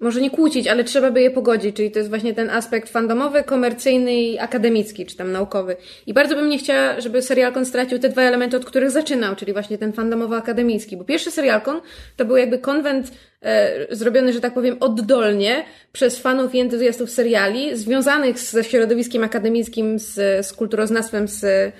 może 0.00 0.20
nie 0.20 0.30
kłócić, 0.30 0.68
ale 0.68 0.84
trzeba 0.84 1.10
by 1.10 1.20
je 1.20 1.30
pogodzić, 1.30 1.76
czyli 1.76 1.90
to 1.90 1.98
jest 1.98 2.08
właśnie 2.08 2.34
ten 2.34 2.50
aspekt 2.50 2.88
fandomowy, 2.88 3.44
komercyjny 3.44 4.14
i 4.14 4.38
akademicki, 4.38 5.06
czy 5.06 5.16
tam 5.16 5.32
naukowy. 5.32 5.76
I 6.06 6.14
bardzo 6.14 6.34
bym 6.36 6.48
nie 6.48 6.58
chciała, 6.58 7.00
żeby 7.00 7.22
serialkon 7.22 7.66
stracił 7.66 7.98
te 7.98 8.08
dwa 8.08 8.22
elementy, 8.22 8.56
od 8.56 8.64
których 8.64 8.90
zaczynał, 8.90 9.36
czyli 9.36 9.52
właśnie 9.52 9.78
ten 9.78 9.92
fandomowo-akademicki, 9.92 10.96
bo 10.96 11.04
pierwszy 11.04 11.30
serialkon 11.30 11.80
to 12.16 12.24
był 12.24 12.36
jakby 12.36 12.58
konwent 12.58 13.10
e, 13.42 13.96
zrobiony, 13.96 14.32
że 14.32 14.40
tak 14.40 14.54
powiem, 14.54 14.76
oddolnie 14.80 15.64
przez 15.92 16.18
fanów 16.18 16.54
i 16.54 16.60
entuzjastów 16.60 17.10
seriali, 17.10 17.76
związanych 17.76 18.38
ze 18.38 18.64
środowiskiem 18.64 19.24
akademickim, 19.24 19.98
z, 19.98 20.46
z 20.46 20.52
kulturoznawstwem, 20.52 21.28
z 21.28 21.72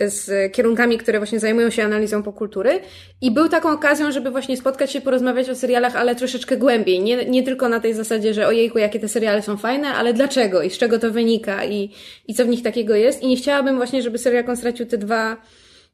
z 0.00 0.52
kierunkami, 0.52 0.98
które 0.98 1.18
właśnie 1.18 1.40
zajmują 1.40 1.70
się 1.70 1.82
analizą 1.82 2.22
popkultury 2.22 2.80
i 3.20 3.30
był 3.30 3.48
taką 3.48 3.72
okazją, 3.72 4.12
żeby 4.12 4.30
właśnie 4.30 4.56
spotkać 4.56 4.92
się, 4.92 5.00
porozmawiać 5.00 5.50
o 5.50 5.54
serialach, 5.54 5.96
ale 5.96 6.14
troszeczkę 6.14 6.56
głębiej. 6.56 7.00
Nie, 7.00 7.24
nie 7.24 7.42
tylko 7.42 7.68
na 7.68 7.80
tej 7.80 7.94
zasadzie, 7.94 8.34
że 8.34 8.46
ojejku, 8.46 8.78
jakie 8.78 9.00
te 9.00 9.08
seriale 9.08 9.42
są 9.42 9.56
fajne, 9.56 9.88
ale 9.88 10.12
dlaczego 10.12 10.62
i 10.62 10.70
z 10.70 10.78
czego 10.78 10.98
to 10.98 11.10
wynika 11.10 11.64
i, 11.64 11.90
i 12.28 12.34
co 12.34 12.44
w 12.44 12.48
nich 12.48 12.62
takiego 12.62 12.94
jest. 12.94 13.22
I 13.22 13.26
nie 13.26 13.36
chciałabym 13.36 13.76
właśnie, 13.76 14.02
żeby 14.02 14.18
serial 14.18 14.56
stracił 14.56 14.86
te 14.86 14.98
dwa, 14.98 15.36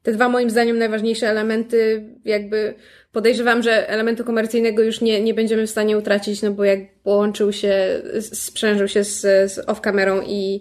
te 0.03 0.13
dwa 0.13 0.29
moim 0.29 0.51
zdaniem 0.51 0.79
najważniejsze 0.79 1.29
elementy, 1.29 2.05
jakby 2.25 2.75
podejrzewam, 3.13 3.63
że 3.63 3.89
elementu 3.89 4.25
komercyjnego 4.25 4.83
już 4.83 5.01
nie, 5.01 5.21
nie 5.21 5.35
będziemy 5.35 5.67
w 5.67 5.71
stanie 5.71 5.99
utracić, 5.99 6.43
no 6.43 6.51
bo 6.51 6.65
jak 6.65 6.79
połączył 7.03 7.53
się, 7.53 8.03
sprzężył 8.21 8.89
się 8.89 9.05
z, 9.05 9.21
z 9.53 9.67
off-kamerą 9.67 10.23
i, 10.27 10.61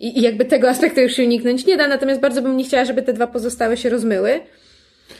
i, 0.00 0.22
jakby 0.22 0.44
tego 0.44 0.70
aspektu 0.70 1.00
już 1.00 1.12
się 1.12 1.24
uniknąć 1.24 1.66
nie 1.66 1.76
da, 1.76 1.88
natomiast 1.88 2.20
bardzo 2.20 2.42
bym 2.42 2.56
nie 2.56 2.64
chciała, 2.64 2.84
żeby 2.84 3.02
te 3.02 3.12
dwa 3.12 3.26
pozostałe 3.26 3.76
się 3.76 3.90
rozmyły. 3.90 4.40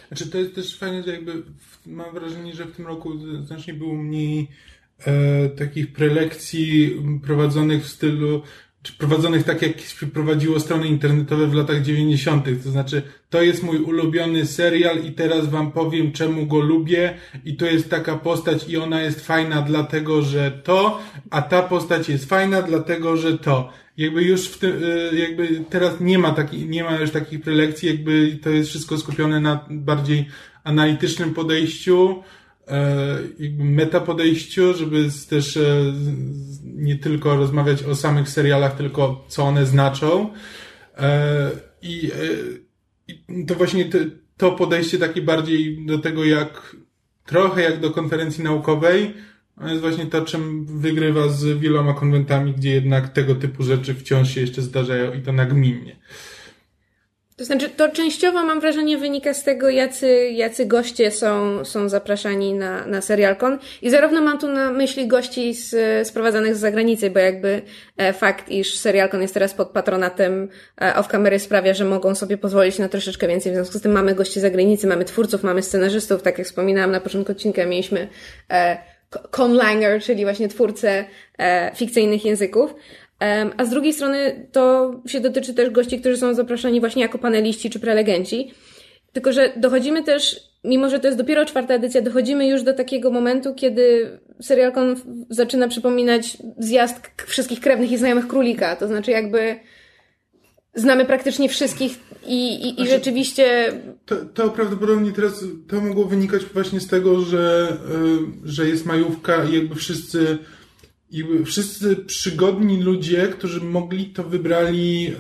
Znaczy 0.09 0.31
to 0.31 0.39
jest 0.39 0.55
też 0.55 0.79
fajne, 0.79 1.03
że 1.03 1.11
jakby 1.11 1.33
mam 1.87 2.15
wrażenie, 2.15 2.55
że 2.55 2.65
w 2.65 2.77
tym 2.77 2.87
roku 2.87 3.13
znacznie 3.45 3.75
było 3.75 3.95
mniej 3.95 4.49
e, 5.07 5.49
takich 5.49 5.93
prelekcji 5.93 6.97
prowadzonych 7.23 7.85
w 7.85 7.89
stylu 7.89 8.43
czy 8.83 8.93
prowadzonych 8.93 9.45
tak, 9.45 9.63
jak 9.63 9.73
prowadziło 10.13 10.61
strony 10.61 10.89
internetowe 10.89 11.47
w 11.47 11.55
latach 11.55 11.83
90. 11.83 12.47
To 12.65 12.71
znaczy, 12.71 13.03
to 13.31 13.43
jest 13.43 13.63
mój 13.63 13.79
ulubiony 13.79 14.47
serial 14.47 15.05
i 15.05 15.13
teraz 15.13 15.49
wam 15.49 15.73
powiem, 15.73 16.13
czemu 16.13 16.47
go 16.47 16.61
lubię 16.61 17.15
i 17.45 17.57
to 17.57 17.67
jest 17.67 17.91
taka 17.91 18.17
postać 18.17 18.69
i 18.69 18.77
ona 18.77 19.03
jest 19.03 19.27
fajna 19.27 19.63
dlatego, 19.63 20.23
że 20.23 20.51
to, 20.51 21.01
a 21.31 21.43
ta 21.43 21.63
postać 21.63 22.09
jest 22.09 22.25
fajna 22.25 22.63
dlatego, 22.63 23.17
że 23.17 23.39
to. 23.39 23.73
Jakby 24.01 24.23
już 24.23 24.49
w 24.49 24.59
tym, 24.59 24.85
y, 24.85 25.19
jakby 25.19 25.65
teraz 25.71 26.01
nie 26.01 26.19
ma 26.19 26.33
takich, 26.33 26.69
nie 26.69 26.85
ma 26.85 26.99
już 26.99 27.11
takich 27.11 27.41
prelekcji, 27.41 27.89
jakby 27.89 28.39
to 28.43 28.51
jest 28.51 28.71
wszystko 28.71 28.99
skupione 28.99 29.41
na 29.41 29.67
bardziej 29.71 30.29
analitycznym 30.65 31.35
podejściu, 31.35 32.23
E, 32.71 33.19
jakby 33.39 33.65
meta 33.65 34.01
podejściu, 34.01 34.75
żeby 34.75 35.09
też 35.29 35.57
e, 35.57 35.93
nie 36.65 36.97
tylko 36.97 37.37
rozmawiać 37.37 37.83
o 37.83 37.95
samych 37.95 38.29
serialach, 38.29 38.77
tylko 38.77 39.25
co 39.29 39.43
one 39.43 39.67
znaczą. 39.67 40.33
E, 40.97 41.51
I, 41.83 42.11
i 43.09 43.47
to 43.47 43.55
właśnie 43.55 43.85
to, 43.85 43.99
to 44.37 44.53
podejście 44.53 44.99
takie 44.99 45.23
bardziej 45.23 45.87
do 45.87 45.99
tego, 45.99 46.25
jak 46.25 46.77
trochę 47.27 47.63
jak 47.63 47.81
do 47.81 47.91
konferencji 47.91 48.45
naukowej, 48.45 49.15
jest 49.69 49.81
właśnie 49.81 50.07
to, 50.07 50.25
czym 50.25 50.67
wygrywa 50.81 51.29
z 51.29 51.45
wieloma 51.45 51.95
konwentami, 51.95 52.53
gdzie 52.53 52.71
jednak 52.71 53.09
tego 53.09 53.35
typu 53.35 53.63
rzeczy 53.63 53.95
wciąż 53.95 54.35
się 54.35 54.41
jeszcze 54.41 54.63
zdarzają 54.63 55.13
i 55.13 55.23
to 55.23 55.33
nagminnie. 55.33 55.97
To 57.41 57.45
znaczy, 57.45 57.69
to 57.69 57.89
częściowo 57.89 58.43
mam 58.43 58.61
wrażenie 58.61 58.99
wynika 58.99 59.35
z 59.35 59.45
tego, 59.45 59.69
jacy, 59.69 60.31
jacy 60.31 60.67
goście 60.67 61.11
są, 61.11 61.65
są 61.65 61.89
zapraszani 61.89 62.55
na, 62.55 62.87
na 62.87 63.01
SerialCon. 63.01 63.59
I 63.83 63.91
zarówno 63.91 64.23
mam 64.23 64.39
tu 64.39 64.49
na 64.49 64.73
myśli 64.73 65.07
gości 65.07 65.55
z, 65.55 66.09
sprowadzanych 66.09 66.57
z 66.57 66.59
zagranicy, 66.59 67.11
bo 67.11 67.19
jakby 67.19 67.63
e, 67.97 68.13
fakt, 68.13 68.49
iż 68.49 68.79
SerialCon 68.79 69.23
jest 69.23 69.35
teraz 69.35 69.55
pod 69.55 69.69
patronatem 69.69 70.49
e, 70.81 70.95
off-kamery 70.95 71.39
sprawia, 71.39 71.75
że 71.75 71.85
mogą 71.85 72.15
sobie 72.15 72.39
pozwolić 72.39 72.79
na 72.79 72.89
troszeczkę 72.89 73.29
więcej. 73.29 73.53
W 73.53 73.55
związku 73.55 73.79
z 73.79 73.83
tym 73.83 73.93
mamy 73.93 74.15
gości 74.15 74.41
z 74.41 74.43
zagranicy, 74.43 74.87
mamy 74.87 75.05
twórców, 75.05 75.43
mamy 75.43 75.63
scenarzystów. 75.63 76.23
Tak 76.23 76.39
jak 76.39 76.47
wspominałam 76.47 76.91
na 76.91 77.01
początku 77.01 77.33
odcinka, 77.33 77.67
mieliśmy 77.67 78.09
e, 78.51 78.90
Conlanger, 79.31 80.03
czyli 80.03 80.25
właśnie 80.25 80.49
twórcę 80.49 81.05
e, 81.39 81.73
fikcyjnych 81.75 82.25
języków. 82.25 82.75
A 83.57 83.65
z 83.65 83.71
drugiej 83.71 83.93
strony 83.93 84.49
to 84.53 84.95
się 85.07 85.21
dotyczy 85.21 85.55
też 85.55 85.71
gości, 85.71 86.01
którzy 86.01 86.17
są 86.17 86.35
zapraszani 86.35 86.81
właśnie 86.81 87.03
jako 87.03 87.19
paneliści 87.19 87.71
czy 87.71 87.81
prelegenci. 87.81 88.55
Tylko, 89.13 89.33
że 89.33 89.53
dochodzimy 89.57 90.03
też, 90.03 90.41
mimo 90.65 90.91
że 90.91 91.01
to 91.01 91.07
jest 91.07 91.19
dopiero 91.19 91.45
czwarta 91.45 91.75
edycja, 91.75 92.03
dochodzimy 92.03 92.49
już 92.49 92.63
do 92.63 92.75
takiego 92.75 93.11
momentu, 93.11 93.55
kiedy 93.55 94.11
serialkon 94.43 94.97
zaczyna 95.31 95.69
przypominać 95.69 96.37
zjazd 96.59 97.01
wszystkich 97.27 97.61
krewnych 97.61 97.93
i 97.93 97.97
znajomych 97.97 98.29
królika. 98.29 98.77
To 98.77 98.89
znaczy 98.89 99.11
jakby 99.11 99.57
znamy 100.75 101.05
praktycznie 101.05 101.49
wszystkich 101.49 101.99
i, 102.27 102.55
i, 102.55 102.69
i 102.69 102.75
znaczy, 102.75 102.91
rzeczywiście... 102.91 103.73
To, 104.07 104.17
to 104.17 104.51
prawdopodobnie 104.51 105.13
teraz 105.13 105.45
to 105.69 105.81
mogło 105.81 106.05
wynikać 106.05 106.45
właśnie 106.45 106.81
z 106.81 106.87
tego, 106.87 107.21
że, 107.21 107.77
y, 108.45 108.49
że 108.49 108.69
jest 108.69 108.87
majówka 108.87 109.45
i 109.45 109.55
jakby 109.55 109.75
wszyscy 109.75 110.39
i 111.11 111.45
wszyscy 111.45 111.97
przygodni 111.97 112.83
ludzie, 112.83 113.29
którzy 113.29 113.61
mogli, 113.61 114.07
to 114.07 114.25
wybrali 114.25 115.07
e, 115.07 115.13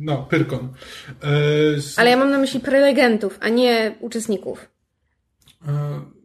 no, 0.00 0.26
Pyrkon. 0.30 0.68
E, 1.22 1.28
Ale 1.96 2.10
ja 2.10 2.16
mam 2.16 2.30
na 2.30 2.38
myśli 2.38 2.60
prelegentów, 2.60 3.38
a 3.40 3.48
nie 3.48 3.94
uczestników. 4.00 4.68
Jakby 5.66 6.17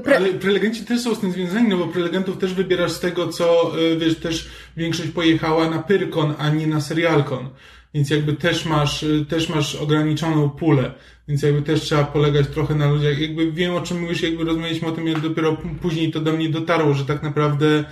pre... 0.00 0.16
Ale 0.16 0.28
prelegenci 0.28 0.84
też 0.84 1.00
są 1.00 1.14
z 1.14 1.20
tym 1.20 1.32
związani, 1.32 1.68
no 1.68 1.76
bo 1.76 1.86
prelegentów 1.86 2.38
też 2.38 2.54
wybierasz 2.54 2.92
z 2.92 3.00
tego, 3.00 3.28
co, 3.28 3.72
e, 3.78 3.96
wiesz, 3.96 4.16
też 4.16 4.48
większość 4.76 5.10
pojechała 5.10 5.70
na 5.70 5.82
Pyrkon, 5.82 6.34
a 6.38 6.48
nie 6.48 6.66
na 6.66 6.80
Serialkon. 6.80 7.48
Więc 7.94 8.10
jakby 8.10 8.32
też 8.32 8.64
masz, 8.64 9.02
e, 9.02 9.24
też 9.28 9.48
masz 9.48 9.74
ograniczoną 9.74 10.50
pulę. 10.50 10.92
Więc 11.28 11.42
jakby 11.42 11.62
też 11.62 11.80
trzeba 11.80 12.04
polegać 12.04 12.46
trochę 12.46 12.74
na 12.74 12.90
ludziach. 12.90 13.18
Jakby 13.18 13.52
wiem 13.52 13.74
o 13.74 13.80
czym 13.80 14.00
mówisz, 14.00 14.22
jakby 14.22 14.44
rozmawialiśmy 14.44 14.88
o 14.88 14.92
tym, 14.92 15.06
jak 15.06 15.20
dopiero 15.20 15.56
później 15.80 16.10
to 16.12 16.20
do 16.20 16.32
mnie 16.32 16.48
dotarło, 16.48 16.94
że 16.94 17.04
tak 17.04 17.22
naprawdę 17.22 17.78
e, 17.78 17.84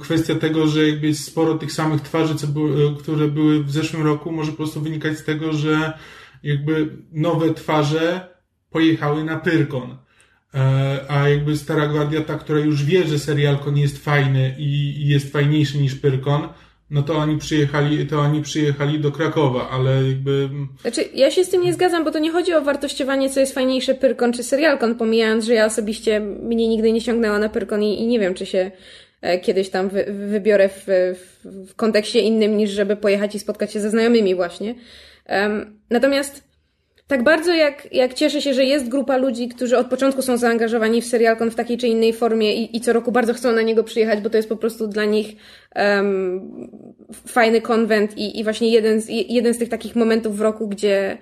kwestia 0.00 0.34
tego, 0.34 0.66
że 0.66 0.88
jakby 0.88 1.06
jest 1.06 1.24
sporo 1.24 1.54
tych 1.54 1.72
samych 1.72 2.00
twarzy, 2.00 2.34
co 2.34 2.46
były, 2.46 2.96
które 2.96 3.28
były 3.28 3.64
w 3.64 3.70
zeszłym 3.70 4.02
roku, 4.02 4.32
może 4.32 4.50
po 4.50 4.56
prostu 4.56 4.80
wynikać 4.80 5.18
z 5.18 5.24
tego, 5.24 5.52
że 5.52 5.98
jakby 6.42 6.96
nowe 7.12 7.54
twarze 7.54 8.28
pojechały 8.70 9.24
na 9.24 9.36
Pyrkon 9.36 9.96
a 11.08 11.28
jakby 11.28 11.56
Stara 11.56 11.86
Gwardia, 11.86 12.20
ta, 12.20 12.34
która 12.34 12.58
już 12.58 12.84
wie, 12.84 13.04
że 13.04 13.18
serialkon 13.18 13.76
jest 13.76 14.04
fajny 14.04 14.54
i 14.58 15.08
jest 15.08 15.32
fajniejszy 15.32 15.78
niż 15.78 15.94
Pyrkon, 15.94 16.48
no 16.90 17.02
to 17.02 17.14
oni 17.14 17.38
przyjechali, 17.38 18.06
to 18.06 18.20
oni 18.20 18.42
przyjechali 18.42 19.00
do 19.00 19.12
Krakowa, 19.12 19.70
ale 19.70 20.08
jakby... 20.08 20.48
Znaczy, 20.80 21.04
ja 21.14 21.30
się 21.30 21.44
z 21.44 21.50
tym 21.50 21.62
nie 21.62 21.72
zgadzam, 21.74 22.04
bo 22.04 22.10
to 22.10 22.18
nie 22.18 22.32
chodzi 22.32 22.54
o 22.54 22.62
wartościowanie, 22.62 23.30
co 23.30 23.40
jest 23.40 23.54
fajniejsze, 23.54 23.94
Pyrkon 23.94 24.32
czy 24.32 24.42
serialkon, 24.42 24.94
pomijając, 24.94 25.44
że 25.44 25.54
ja 25.54 25.66
osobiście 25.66 26.20
mnie 26.20 26.68
nigdy 26.68 26.92
nie 26.92 27.02
ciągnęła 27.02 27.38
na 27.38 27.48
Pyrkon 27.48 27.82
i, 27.82 28.02
i 28.02 28.06
nie 28.06 28.20
wiem, 28.20 28.34
czy 28.34 28.46
się 28.46 28.70
e, 29.20 29.38
kiedyś 29.38 29.70
tam 29.70 29.88
wy, 29.88 30.04
wybiorę 30.28 30.68
w, 30.68 30.86
w, 30.86 31.70
w 31.70 31.74
kontekście 31.74 32.20
innym, 32.20 32.56
niż 32.56 32.70
żeby 32.70 32.96
pojechać 32.96 33.34
i 33.34 33.38
spotkać 33.38 33.72
się 33.72 33.80
ze 33.80 33.90
znajomymi 33.90 34.34
właśnie. 34.34 34.74
Um, 35.28 35.78
natomiast 35.90 36.47
tak 37.08 37.22
bardzo 37.22 37.54
jak, 37.54 37.92
jak 37.92 38.14
cieszę 38.14 38.42
się, 38.42 38.54
że 38.54 38.64
jest 38.64 38.88
grupa 38.88 39.16
ludzi, 39.16 39.48
którzy 39.48 39.78
od 39.78 39.86
początku 39.86 40.22
są 40.22 40.36
zaangażowani 40.36 41.02
w 41.02 41.06
serialkon 41.06 41.50
w 41.50 41.54
takiej 41.54 41.78
czy 41.78 41.88
innej 41.88 42.12
formie 42.12 42.54
i, 42.54 42.76
i 42.76 42.80
co 42.80 42.92
roku 42.92 43.12
bardzo 43.12 43.34
chcą 43.34 43.52
na 43.52 43.62
niego 43.62 43.84
przyjechać, 43.84 44.20
bo 44.20 44.30
to 44.30 44.36
jest 44.36 44.48
po 44.48 44.56
prostu 44.56 44.86
dla 44.86 45.04
nich 45.04 45.36
um, 45.76 46.70
fajny 47.26 47.60
konwent 47.60 48.18
i, 48.18 48.40
i 48.40 48.44
właśnie 48.44 48.68
jeden 48.68 49.00
z, 49.00 49.08
jeden 49.08 49.54
z 49.54 49.58
tych 49.58 49.68
takich 49.68 49.96
momentów 49.96 50.36
w 50.36 50.40
roku, 50.40 50.68
gdzie, 50.68 51.18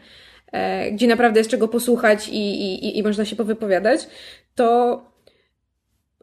e, 0.52 0.90
gdzie 0.90 1.06
naprawdę 1.06 1.40
jest 1.40 1.50
czego 1.50 1.68
posłuchać 1.68 2.28
i, 2.28 2.62
i, 2.84 2.98
i 2.98 3.02
można 3.02 3.24
się 3.24 3.36
powypowiadać, 3.36 4.08
to 4.54 5.00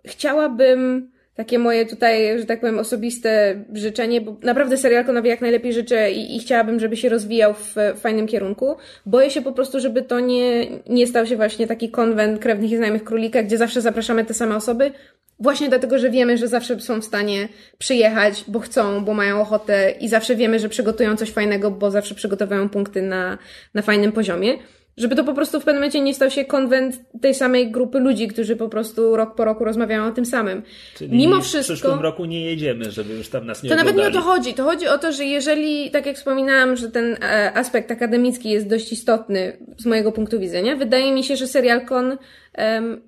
chciałabym 0.05 1.12
takie 1.35 1.59
moje 1.59 1.85
tutaj, 1.85 2.39
że 2.39 2.45
tak 2.45 2.59
powiem, 2.59 2.79
osobiste 2.79 3.55
życzenie, 3.73 4.21
bo 4.21 4.35
naprawdę 4.41 4.77
serial 4.77 5.05
Konowi 5.05 5.29
jak 5.29 5.41
najlepiej 5.41 5.73
życzę 5.73 6.11
i, 6.11 6.35
i 6.35 6.39
chciałabym, 6.39 6.79
żeby 6.79 6.97
się 6.97 7.09
rozwijał 7.09 7.53
w, 7.53 7.75
w, 7.95 7.99
fajnym 7.99 8.27
kierunku. 8.27 8.75
Boję 9.05 9.29
się 9.29 9.41
po 9.41 9.51
prostu, 9.51 9.79
żeby 9.79 10.01
to 10.01 10.19
nie, 10.19 10.67
nie 10.89 11.07
stał 11.07 11.25
się 11.25 11.35
właśnie 11.35 11.67
taki 11.67 11.89
konwent 11.89 12.39
krewnych 12.39 12.71
i 12.71 12.77
znajomych 12.77 13.03
królika, 13.03 13.43
gdzie 13.43 13.57
zawsze 13.57 13.81
zapraszamy 13.81 14.25
te 14.25 14.33
same 14.33 14.55
osoby, 14.55 14.91
Właśnie 15.39 15.69
dlatego, 15.69 15.99
że 15.99 16.09
wiemy, 16.09 16.37
że 16.37 16.47
zawsze 16.47 16.79
są 16.79 17.01
w 17.01 17.05
stanie 17.05 17.47
przyjechać, 17.77 18.43
bo 18.47 18.59
chcą, 18.59 19.05
bo 19.05 19.13
mają 19.13 19.41
ochotę 19.41 19.91
i 19.91 20.09
zawsze 20.09 20.35
wiemy, 20.35 20.59
że 20.59 20.69
przygotują 20.69 21.15
coś 21.15 21.31
fajnego, 21.31 21.71
bo 21.71 21.91
zawsze 21.91 22.15
przygotowują 22.15 22.69
punkty 22.69 23.01
na, 23.01 23.37
na 23.73 23.81
fajnym 23.81 24.11
poziomie. 24.11 24.57
Żeby 24.97 25.15
to 25.15 25.23
po 25.23 25.33
prostu 25.33 25.59
w 25.59 25.63
pewnym 25.63 25.81
momencie 25.81 26.01
nie 26.01 26.13
stał 26.13 26.29
się 26.31 26.45
konwent 26.45 26.99
tej 27.21 27.33
samej 27.33 27.71
grupy 27.71 27.99
ludzi, 27.99 28.27
którzy 28.27 28.55
po 28.55 28.69
prostu 28.69 29.15
rok 29.15 29.35
po 29.35 29.45
roku 29.45 29.65
rozmawiają 29.65 30.07
o 30.07 30.11
tym 30.11 30.25
samym. 30.25 30.63
Czyli 30.95 31.17
Mimo 31.17 31.41
w 31.41 31.43
wszystko. 31.43 31.73
przyszłym 31.73 31.99
roku 31.99 32.25
nie 32.25 32.45
jedziemy, 32.45 32.91
żeby 32.91 33.13
już 33.13 33.29
tam 33.29 33.45
nas 33.45 33.63
nie 33.63 33.69
To 33.69 33.75
nawet 33.75 33.95
nie 33.95 34.07
o 34.07 34.11
to 34.11 34.21
chodzi. 34.21 34.53
To 34.53 34.63
chodzi 34.63 34.87
o 34.87 34.97
to, 34.97 35.11
że 35.11 35.25
jeżeli, 35.25 35.91
tak 35.91 36.05
jak 36.05 36.15
wspominałam, 36.15 36.75
że 36.75 36.91
ten 36.91 37.17
e, 37.21 37.51
aspekt 37.57 37.91
akademicki 37.91 38.49
jest 38.49 38.67
dość 38.67 38.91
istotny 38.91 39.57
z 39.77 39.85
mojego 39.85 40.11
punktu 40.11 40.39
widzenia, 40.39 40.75
wydaje 40.75 41.11
mi 41.11 41.23
się, 41.23 41.35
że 41.35 41.47
serial 41.47 41.85
Con 41.85 42.11
em, 42.11 42.17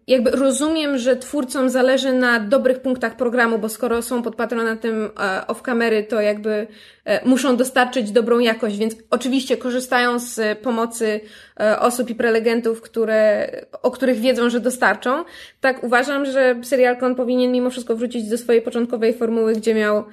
jakby 0.08 0.32
rozumiem, 0.32 0.98
że 0.98 1.16
twórcom 1.16 1.70
zależy 1.70 2.14
na 2.14 2.40
dobrych 2.40 2.80
punktach 2.80 3.18
programu, 3.18 3.60
bo 3.60 3.70
skoro 3.70 4.02
są 4.02 4.22
pod 4.24 4.36
patronatem 4.36 5.06
e, 5.06 5.10
off-kamery, 5.48 6.04
to 6.04 6.22
jakby 6.22 6.68
e, 7.06 7.26
muszą 7.28 7.58
dostarczyć 7.58 8.12
dobrą 8.12 8.40
jakość, 8.40 8.78
więc 8.78 8.96
oczywiście 9.10 9.58
korzystają 9.58 10.20
z 10.20 10.40
e, 10.40 10.56
pomocy 10.56 11.20
osób 11.80 12.10
i 12.10 12.16
prelegentów, 12.16 12.82
które, 12.82 13.52
o 13.82 13.92
których 13.92 14.20
wiedzą, 14.20 14.50
że 14.50 14.60
dostarczą. 14.60 15.24
Tak 15.62 15.84
uważam, 15.84 16.26
że 16.26 16.56
serial 16.64 16.98
Con 17.00 17.16
powinien 17.16 17.52
mimo 17.52 17.70
wszystko 17.70 17.96
wrócić 17.96 18.30
do 18.30 18.38
swojej 18.38 18.62
początkowej 18.62 19.14
formuły, 19.14 19.54
gdzie 19.54 19.76
miał, 19.76 20.04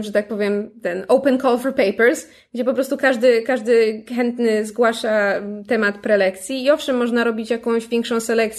że 0.00 0.12
tak 0.12 0.28
powiem, 0.28 0.70
ten 0.82 1.04
open 1.08 1.40
call 1.40 1.58
for 1.58 1.74
papers, 1.74 2.28
gdzie 2.54 2.64
po 2.64 2.74
prostu 2.74 2.96
każdy, 2.96 3.42
każdy 3.42 4.04
chętny 4.16 4.64
zgłasza 4.64 5.34
temat 5.68 5.98
prelekcji 5.98 6.64
i 6.64 6.70
owszem, 6.70 6.96
można 6.96 7.24
robić 7.24 7.50
jakąś 7.50 7.88
większą 7.88 8.20
selekcję, 8.20 8.57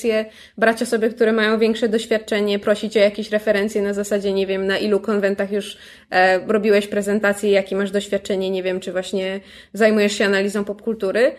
brać 0.57 0.81
osoby, 0.81 1.09
które 1.09 1.33
mają 1.33 1.59
większe 1.59 1.89
doświadczenie, 1.89 2.59
prosić 2.59 2.97
o 2.97 2.99
jakieś 2.99 3.31
referencje 3.31 3.81
na 3.81 3.93
zasadzie, 3.93 4.33
nie 4.33 4.47
wiem, 4.47 4.67
na 4.67 4.77
ilu 4.77 4.99
konwentach 4.99 5.51
już 5.51 5.77
e, 6.09 6.39
robiłeś 6.47 6.87
prezentację, 6.87 7.51
jakie 7.51 7.75
masz 7.75 7.91
doświadczenie, 7.91 8.49
nie 8.49 8.63
wiem, 8.63 8.79
czy 8.79 8.91
właśnie 8.91 9.39
zajmujesz 9.73 10.13
się 10.13 10.25
analizą 10.25 10.65
popkultury. 10.65 11.31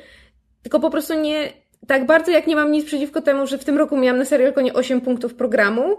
Tylko 0.63 0.81
po 0.81 0.91
prostu 0.91 1.21
nie, 1.21 1.53
tak 1.87 2.07
bardzo 2.07 2.31
jak 2.31 2.47
nie 2.47 2.57
mam 2.57 2.73
nic 2.73 2.85
przeciwko 2.87 3.23
temu, 3.23 3.47
że 3.47 3.59
w 3.59 3.65
tym 3.65 3.79
roku 3.79 3.97
miałam 3.97 4.19
na 4.19 4.25
Serialkonie 4.25 4.75
8 4.75 5.01
punktów 5.01 5.35
programu, 5.35 5.97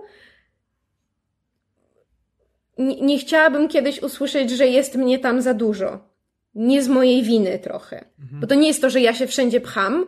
nie, 2.77 3.01
nie 3.01 3.19
chciałabym 3.19 3.67
kiedyś 3.67 4.01
usłyszeć, 4.01 4.49
że 4.51 4.67
jest 4.67 4.95
mnie 4.95 5.19
tam 5.19 5.41
za 5.41 5.53
dużo. 5.53 6.11
Nie 6.55 6.83
z 6.83 6.87
mojej 6.87 7.23
winy 7.23 7.59
trochę. 7.59 8.05
Bo 8.39 8.47
to 8.47 8.55
nie 8.55 8.67
jest 8.67 8.81
to, 8.81 8.89
że 8.89 9.01
ja 9.01 9.13
się 9.13 9.27
wszędzie 9.27 9.61
pcham. 9.61 10.05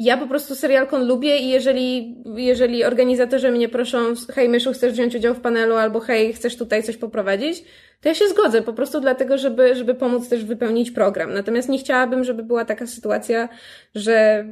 Ja 0.00 0.16
po 0.16 0.26
prostu 0.26 0.54
serialkon 0.54 1.06
lubię 1.06 1.38
i 1.38 1.48
jeżeli, 1.48 2.16
jeżeli 2.36 2.84
organizatorzy 2.84 3.50
mnie 3.50 3.68
proszą, 3.68 3.98
hej 4.34 4.48
Myszu, 4.48 4.72
chcesz 4.72 4.92
wziąć 4.92 5.14
udział 5.14 5.34
w 5.34 5.40
panelu, 5.40 5.74
albo 5.74 6.00
hej, 6.00 6.32
chcesz 6.32 6.56
tutaj 6.56 6.82
coś 6.82 6.96
poprowadzić, 6.96 7.64
to 8.00 8.08
ja 8.08 8.14
się 8.14 8.28
zgodzę, 8.28 8.62
po 8.62 8.72
prostu 8.72 9.00
dlatego, 9.00 9.38
żeby, 9.38 9.74
żeby 9.74 9.94
pomóc 9.94 10.28
też 10.28 10.44
wypełnić 10.44 10.90
program. 10.90 11.34
Natomiast 11.34 11.68
nie 11.68 11.78
chciałabym, 11.78 12.24
żeby 12.24 12.42
była 12.42 12.64
taka 12.64 12.86
sytuacja, 12.86 13.48
że, 13.94 14.46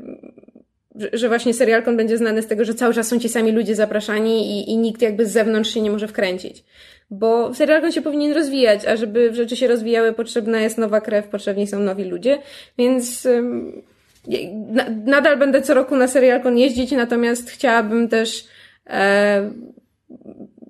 że, 1.12 1.28
właśnie 1.28 1.54
serialkon 1.54 1.96
będzie 1.96 2.18
znany 2.18 2.42
z 2.42 2.46
tego, 2.46 2.64
że 2.64 2.74
cały 2.74 2.94
czas 2.94 3.08
są 3.08 3.18
ci 3.18 3.28
sami 3.28 3.52
ludzie 3.52 3.74
zapraszani 3.74 4.60
i, 4.60 4.70
i 4.72 4.76
nikt 4.76 5.02
jakby 5.02 5.26
z 5.26 5.32
zewnątrz 5.32 5.74
się 5.74 5.80
nie 5.80 5.90
może 5.90 6.08
wkręcić. 6.08 6.64
Bo 7.10 7.54
serialkon 7.54 7.92
się 7.92 8.02
powinien 8.02 8.32
rozwijać, 8.32 8.86
a 8.86 8.96
żeby 8.96 9.34
rzeczy 9.34 9.56
się 9.56 9.68
rozwijały, 9.68 10.12
potrzebna 10.12 10.60
jest 10.60 10.78
nowa 10.78 11.00
krew, 11.00 11.28
potrzebni 11.28 11.66
są 11.66 11.78
nowi 11.78 12.04
ludzie, 12.04 12.38
więc 12.78 13.28
nadal 15.04 15.38
będę 15.38 15.62
co 15.62 15.74
roku 15.74 15.96
na 15.96 16.08
serialkon 16.08 16.58
jeździć, 16.58 16.92
natomiast 16.92 17.50
chciałabym 17.50 18.08
też 18.08 18.48
e, 18.86 19.50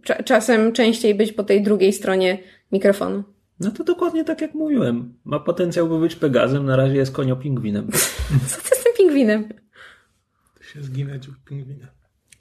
cza- 0.06 0.24
czasem 0.24 0.72
częściej 0.72 1.14
być 1.14 1.32
po 1.32 1.44
tej 1.44 1.62
drugiej 1.62 1.92
stronie 1.92 2.38
mikrofonu. 2.72 3.22
No 3.60 3.70
to 3.70 3.84
dokładnie 3.84 4.24
tak 4.24 4.40
jak 4.40 4.54
mówiłem. 4.54 5.14
Ma 5.24 5.40
potencjał, 5.40 5.88
by 5.88 5.98
być 5.98 6.16
Pegazem, 6.16 6.66
na 6.66 6.76
razie 6.76 6.96
jest 6.96 7.12
koniopingwinem. 7.12 7.88
Co 8.50 8.56
ty 8.56 8.76
z 8.76 8.84
tym 8.84 8.92
pingwinem? 8.96 9.48
się 10.74 10.82
zginąć 10.82 11.28
u 11.28 11.32
pingwina. 11.48 11.86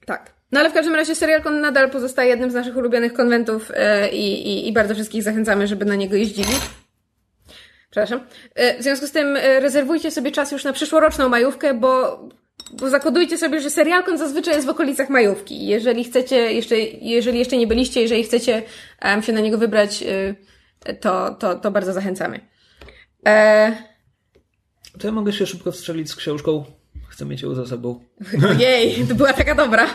Tak. 0.06 0.34
No 0.51 0.60
ale 0.60 0.69
w 0.69 0.73
każdym 0.73 0.95
razie 0.95 1.15
serialkon 1.15 1.62
nadal 1.62 1.91
pozostaje 1.91 2.30
jednym 2.30 2.51
z 2.51 2.53
naszych 2.53 2.77
ulubionych 2.77 3.13
konwentów 3.13 3.71
e, 3.73 4.10
i, 4.10 4.47
i, 4.47 4.67
i 4.67 4.73
bardzo 4.73 4.93
wszystkich 4.93 5.23
zachęcamy, 5.23 5.67
żeby 5.67 5.86
na 5.86 5.95
niego 5.95 6.15
jeździli. 6.15 6.53
Przepraszam. 7.89 8.19
E, 8.56 8.80
w 8.80 8.84
związku 8.84 9.08
z 9.08 9.12
tym 9.12 9.38
e, 9.38 9.60
rezerwujcie 9.60 10.12
sobie 10.12 10.32
czas 10.32 10.52
już 10.52 10.63
na 10.63 10.73
przyszłoroczną 10.73 11.30
majówkę, 11.30 11.73
bo, 11.73 12.19
bo 12.73 12.89
zakodujcie 12.89 13.38
sobie, 13.38 13.62
że 13.62 13.69
serialkon 13.69 14.17
zazwyczaj 14.17 14.56
jest 14.56 14.67
w 14.67 14.69
okolicach 14.69 15.10
majówki. 15.10 15.67
Jeżeli 15.67 16.04
chcecie, 16.04 16.54
jeszcze, 16.54 16.78
jeżeli 17.02 17.39
jeszcze 17.39 17.58
nie 17.58 17.67
byliście, 17.67 18.02
jeżeli 18.02 18.23
chcecie 18.23 18.63
się 19.21 19.34
na 19.34 19.39
niego 19.39 19.58
wybrać, 19.58 20.04
e, 20.04 20.93
to, 20.93 21.36
to, 21.39 21.56
to 21.56 21.71
bardzo 21.71 21.93
zachęcamy. 21.93 22.39
E, 23.28 23.78
To 25.00 25.08
ja 25.08 25.13
mogę 25.13 25.34
się 25.34 25.45
szybko 25.45 25.71
wstrzelić 25.71 26.10
z 26.10 26.15
książką. 26.15 26.65
Chcę 27.17 27.25
mieć 27.25 27.41
ją 27.41 27.56
za 27.56 27.65
sobą. 27.65 27.99
jej, 28.60 29.08
to 29.10 29.15
była 29.15 29.34
taka 29.34 29.56
dobra. 29.56 29.88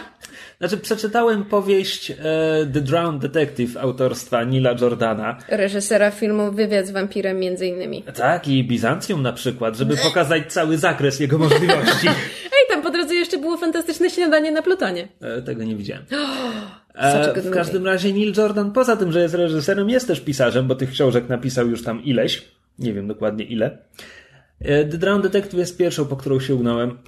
Znaczy, 0.58 0.76
przeczytałem 0.76 1.44
powieść 1.44 2.10
e, 2.10 2.14
The 2.72 2.80
Drowned 2.80 3.22
Detective 3.22 3.76
autorstwa 3.76 4.44
Nila 4.44 4.74
Jordana. 4.80 5.38
Reżysera 5.48 6.10
filmu 6.10 6.52
Wywiad 6.52 6.86
z 6.86 6.90
wampirem 6.90 7.38
między 7.38 7.66
innymi. 7.66 8.02
Tak, 8.14 8.48
i 8.48 8.64
Bizancjum 8.64 9.22
na 9.22 9.32
przykład, 9.32 9.76
żeby 9.76 9.96
pokazać 9.96 10.52
cały 10.52 10.78
zakres 10.78 11.20
jego 11.20 11.38
możliwości. 11.38 12.08
Ej, 12.54 12.68
tam 12.68 12.82
po 12.82 12.90
drodze 12.90 13.14
jeszcze 13.14 13.38
było 13.38 13.56
fantastyczne 13.56 14.10
śniadanie 14.10 14.52
na 14.52 14.62
Plutonie. 14.62 15.08
E, 15.20 15.42
tego 15.42 15.64
nie 15.64 15.76
widziałem. 15.76 16.04
E, 16.94 17.40
w 17.40 17.50
każdym 17.50 17.86
razie 17.86 18.12
Neil 18.12 18.32
Jordan, 18.36 18.72
poza 18.72 18.96
tym, 18.96 19.12
że 19.12 19.22
jest 19.22 19.34
reżyserem, 19.34 19.90
jest 19.90 20.06
też 20.06 20.20
pisarzem, 20.20 20.66
bo 20.66 20.74
tych 20.74 20.90
książek 20.90 21.28
napisał 21.28 21.68
już 21.68 21.84
tam 21.84 22.04
ileś. 22.04 22.48
Nie 22.78 22.92
wiem 22.92 23.06
dokładnie 23.06 23.44
ile. 23.44 23.78
E, 24.60 24.84
The 24.84 24.98
Drowned 24.98 25.32
Detective 25.32 25.58
jest 25.58 25.78
pierwszą, 25.78 26.04
po 26.04 26.16
którą 26.16 26.40
sięgnąłem. 26.40 26.98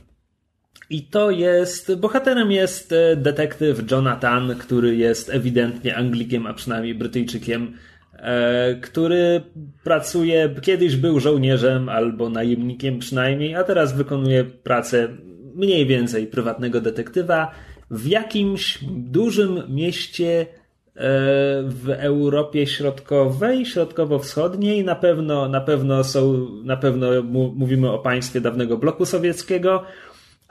I 0.90 1.02
to 1.02 1.30
jest, 1.30 1.94
bohaterem 1.94 2.52
jest 2.52 2.92
e, 2.92 3.16
detektyw 3.16 3.90
Jonathan, 3.90 4.54
który 4.58 4.96
jest 4.96 5.30
ewidentnie 5.30 5.96
Anglikiem, 5.96 6.46
a 6.46 6.54
przynajmniej 6.54 6.94
Brytyjczykiem, 6.94 7.72
e, 8.12 8.74
który 8.74 9.42
pracuje, 9.84 10.54
kiedyś 10.62 10.96
był 10.96 11.20
żołnierzem 11.20 11.88
albo 11.88 12.30
najemnikiem 12.30 12.98
przynajmniej, 12.98 13.54
a 13.54 13.64
teraz 13.64 13.96
wykonuje 13.96 14.44
pracę 14.44 15.08
mniej 15.54 15.86
więcej 15.86 16.26
prywatnego 16.26 16.80
detektywa 16.80 17.50
w 17.90 18.06
jakimś 18.06 18.78
dużym 18.90 19.62
mieście 19.68 20.40
e, 20.40 20.46
w 21.62 21.90
Europie 21.98 22.66
Środkowej, 22.66 23.66
Środkowo-Wschodniej. 23.66 24.84
Na 24.84 24.94
pewno, 24.94 25.48
na 25.48 25.60
pewno 25.60 26.04
są, 26.04 26.48
na 26.64 26.76
pewno 26.76 27.22
mówimy 27.54 27.90
o 27.90 27.98
państwie 27.98 28.40
dawnego 28.40 28.76
bloku 28.76 29.06
sowieckiego. 29.06 29.84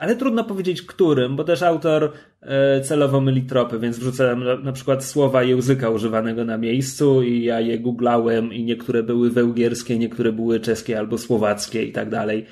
Ale 0.04 0.16
trudno 0.16 0.44
powiedzieć 0.44 0.82
którym, 0.82 1.36
bo 1.36 1.44
też 1.44 1.62
autor 1.62 2.12
e, 2.42 2.80
celowo 2.80 3.20
myli 3.20 3.42
tropy, 3.42 3.78
więc 3.78 3.98
wrzucałem 3.98 4.64
na, 4.64 4.72
przykład 4.72 5.04
słowa 5.04 5.42
języka 5.42 5.90
używanego 5.90 6.44
na 6.44 6.58
miejscu 6.58 7.22
i 7.22 7.44
ja 7.44 7.60
je 7.60 7.78
googlałem 7.78 8.52
i 8.52 8.64
niektóre 8.64 9.02
były 9.02 9.30
węgierskie, 9.30 9.98
niektóre 9.98 10.32
były 10.32 10.60
czeskie 10.60 10.98
albo 10.98 11.18
słowackie 11.18 11.84
i 11.84 11.92
tak 11.92 12.10
dalej. 12.10 12.46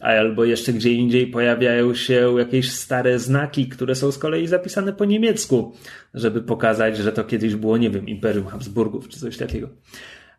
Albo 0.00 0.44
jeszcze 0.44 0.72
gdzie 0.72 0.92
indziej 0.92 1.26
pojawiają 1.26 1.94
się 1.94 2.34
jakieś 2.38 2.72
stare 2.72 3.18
znaki, 3.18 3.68
które 3.68 3.94
są 3.94 4.12
z 4.12 4.18
kolei 4.18 4.46
zapisane 4.46 4.92
po 4.92 5.04
niemiecku, 5.04 5.72
żeby 6.14 6.42
pokazać, 6.42 6.96
że 6.96 7.12
to 7.12 7.24
kiedyś 7.24 7.54
było, 7.54 7.76
nie 7.76 7.90
wiem, 7.90 8.08
Imperium 8.08 8.46
Habsburgów 8.46 9.08
czy 9.08 9.20
coś 9.20 9.36
takiego. 9.36 9.68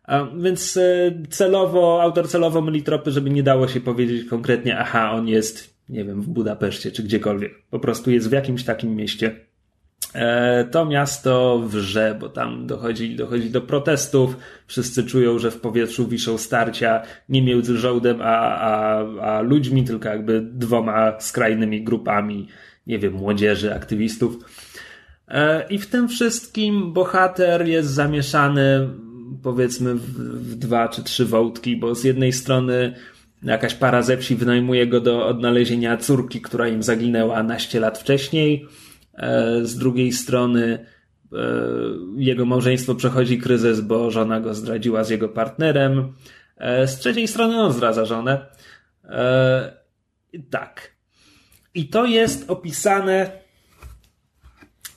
A, 0.04 0.26
więc 0.36 0.76
e, 0.76 1.12
celowo, 1.30 2.02
autor 2.02 2.28
celowo 2.28 2.60
myli 2.60 2.82
tropy, 2.82 3.10
żeby 3.10 3.30
nie 3.30 3.42
dało 3.42 3.68
się 3.68 3.80
powiedzieć 3.80 4.28
konkretnie, 4.28 4.78
aha, 4.78 5.12
on 5.12 5.28
jest, 5.28 5.75
nie 5.88 6.04
wiem, 6.04 6.22
w 6.22 6.28
Budapeszcie 6.28 6.92
czy 6.92 7.02
gdziekolwiek. 7.02 7.52
Po 7.70 7.78
prostu 7.78 8.10
jest 8.10 8.28
w 8.28 8.32
jakimś 8.32 8.64
takim 8.64 8.96
mieście. 8.96 9.36
E, 10.14 10.64
To 10.64 10.84
miasto 10.86 11.62
wrze, 11.66 12.16
bo 12.20 12.28
tam 12.28 12.66
dochodzi, 12.66 13.16
dochodzi 13.16 13.50
do 13.50 13.60
protestów. 13.60 14.36
Wszyscy 14.66 15.04
czują, 15.04 15.38
że 15.38 15.50
w 15.50 15.60
powietrzu 15.60 16.08
wiszą 16.08 16.38
starcia 16.38 17.02
nie 17.28 17.42
między 17.42 17.78
żołdem 17.78 18.18
a, 18.22 18.58
a, 18.58 19.04
a 19.20 19.40
ludźmi, 19.40 19.84
tylko 19.84 20.08
jakby 20.08 20.40
dwoma 20.40 21.20
skrajnymi 21.20 21.84
grupami, 21.84 22.48
nie 22.86 22.98
wiem, 22.98 23.12
młodzieży, 23.12 23.74
aktywistów. 23.74 24.36
E, 25.28 25.66
I 25.68 25.78
w 25.78 25.86
tym 25.86 26.08
wszystkim 26.08 26.92
bohater 26.92 27.66
jest 27.66 27.88
zamieszany, 27.88 28.88
powiedzmy, 29.42 29.94
w, 29.94 30.06
w 30.50 30.54
dwa 30.54 30.88
czy 30.88 31.02
trzy 31.02 31.24
wątki, 31.24 31.76
bo 31.76 31.94
z 31.94 32.04
jednej 32.04 32.32
strony 32.32 32.94
jakaś 33.52 33.74
para 33.74 34.02
ze 34.02 34.16
wsi 34.16 34.36
wynajmuje 34.36 34.86
go 34.86 35.00
do 35.00 35.26
odnalezienia 35.26 35.96
córki, 35.96 36.40
która 36.40 36.68
im 36.68 36.82
zaginęła 36.82 37.42
naście 37.42 37.80
lat 37.80 37.98
wcześniej. 37.98 38.66
E, 39.14 39.64
Z 39.64 39.78
drugiej 39.78 40.12
strony 40.12 40.86
e, 41.32 41.36
jego 42.16 42.46
małżeństwo 42.46 42.94
przechodzi 42.94 43.38
kryzys, 43.38 43.80
bo 43.80 44.10
żona 44.10 44.40
go 44.40 44.54
zdradziła 44.54 45.04
z 45.04 45.10
jego 45.10 45.28
partnerem. 45.28 46.12
E, 46.56 46.88
Z 46.88 46.98
trzeciej 46.98 47.28
strony 47.28 47.60
on 47.60 47.72
zdradza 47.72 48.04
żonę. 48.04 48.46
Tak. 50.50 50.96
I 51.74 51.88
to 51.88 52.04
jest 52.04 52.50
opisane 52.50 53.30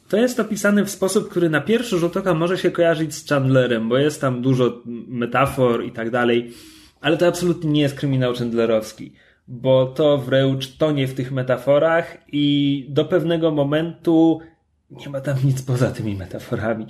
to 0.09 0.17
jest 0.17 0.39
opisane 0.39 0.85
w 0.85 0.89
sposób, 0.89 1.29
który 1.29 1.49
na 1.49 1.61
pierwszy 1.61 1.97
rzut 1.97 2.17
oka 2.17 2.33
może 2.33 2.57
się 2.57 2.71
kojarzyć 2.71 3.15
z 3.15 3.29
Chandlerem, 3.29 3.89
bo 3.89 3.97
jest 3.97 4.21
tam 4.21 4.41
dużo 4.41 4.81
metafor 5.07 5.85
i 5.85 5.91
tak 5.91 6.09
dalej, 6.09 6.53
ale 7.01 7.17
to 7.17 7.27
absolutnie 7.27 7.71
nie 7.71 7.81
jest 7.81 7.95
kryminał 7.95 8.33
Chandlerowski, 8.33 9.13
bo 9.47 9.85
to 9.85 10.17
wręcz 10.17 10.77
tonie 10.77 11.07
w 11.07 11.13
tych 11.13 11.31
metaforach 11.31 12.17
i 12.31 12.85
do 12.89 13.05
pewnego 13.05 13.51
momentu 13.51 14.39
nie 14.91 15.09
ma 15.09 15.21
tam 15.21 15.37
nic 15.43 15.61
poza 15.61 15.91
tymi 15.91 16.15
metaforami. 16.15 16.85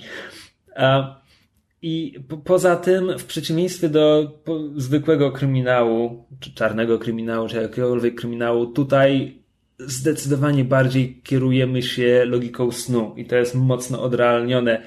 I 1.82 2.20
po, 2.28 2.36
poza 2.36 2.76
tym, 2.76 3.18
w 3.18 3.24
przeciwieństwie 3.24 3.88
do 3.88 4.32
zwykłego 4.76 5.32
kryminału, 5.32 6.24
czy 6.40 6.54
czarnego 6.54 6.98
kryminału, 6.98 7.48
czy 7.48 7.56
jakiegokolwiek 7.56 8.14
kryminału, 8.14 8.66
tutaj 8.66 9.40
zdecydowanie 9.78 10.64
bardziej 10.64 11.20
kierujemy 11.22 11.82
się 11.82 12.24
logiką 12.24 12.72
snu 12.72 13.14
i 13.16 13.24
to 13.24 13.36
jest 13.36 13.54
mocno 13.54 14.02
odrealnione. 14.02 14.82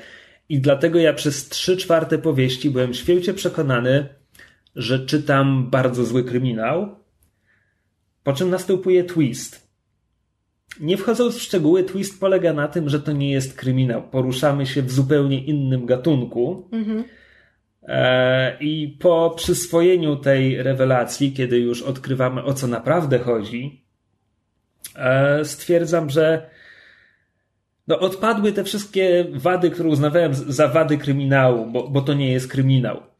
I 0.50 0.60
dlatego 0.60 1.00
ja 1.00 1.14
przez 1.14 1.50
trzy 1.50 1.78
czwarte 1.78 2.18
powieści 2.18 2.70
byłem 2.70 2.94
święcie 2.94 3.34
przekonany, 3.34 4.10
że 4.76 5.06
czytam 5.06 5.70
bardzo 5.70 6.06
zły 6.06 6.24
kryminał, 6.24 6.96
po 8.24 8.34
czym 8.34 8.50
następuje 8.50 9.04
twist. 9.04 9.64
Nie 10.80 10.98
wchodząc 10.98 11.36
w 11.36 11.42
szczegóły, 11.42 11.84
twist 11.84 12.20
polega 12.20 12.54
na 12.54 12.68
tym, 12.68 12.90
że 12.90 13.00
to 13.00 13.12
nie 13.12 13.32
jest 13.32 13.58
kryminał. 13.58 14.10
Poruszamy 14.10 14.66
się 14.66 14.82
w 14.82 14.92
zupełnie 14.92 15.46
innym 15.46 15.86
gatunku. 15.86 16.70
Mhm. 16.72 17.04
E, 17.84 18.58
I 18.60 18.98
po 19.00 19.34
przyswojeniu 19.38 20.16
tej 20.16 20.64
rewelacji, 20.64 21.34
kiedy 21.34 21.60
już 21.60 21.82
odkrywamy 21.82 22.44
o 22.44 22.54
co 22.54 22.68
naprawdę 22.68 23.20
chodzi, 23.20 23.86
e, 24.96 25.46
stwierdzam, 25.46 26.10
że 26.10 26.50
no, 27.88 28.00
odpadły 28.00 28.52
te 28.52 28.64
wszystkie 28.64 29.26
wady, 29.34 29.70
które 29.70 29.90
uznawałem 29.90 30.34
za 30.34 30.68
wady 30.68 30.98
kryminału, 30.98 31.72
bo, 31.72 31.88
bo 31.90 32.02
to 32.02 32.14
nie 32.14 32.32
jest 32.32 32.48
kryminał 32.48 33.13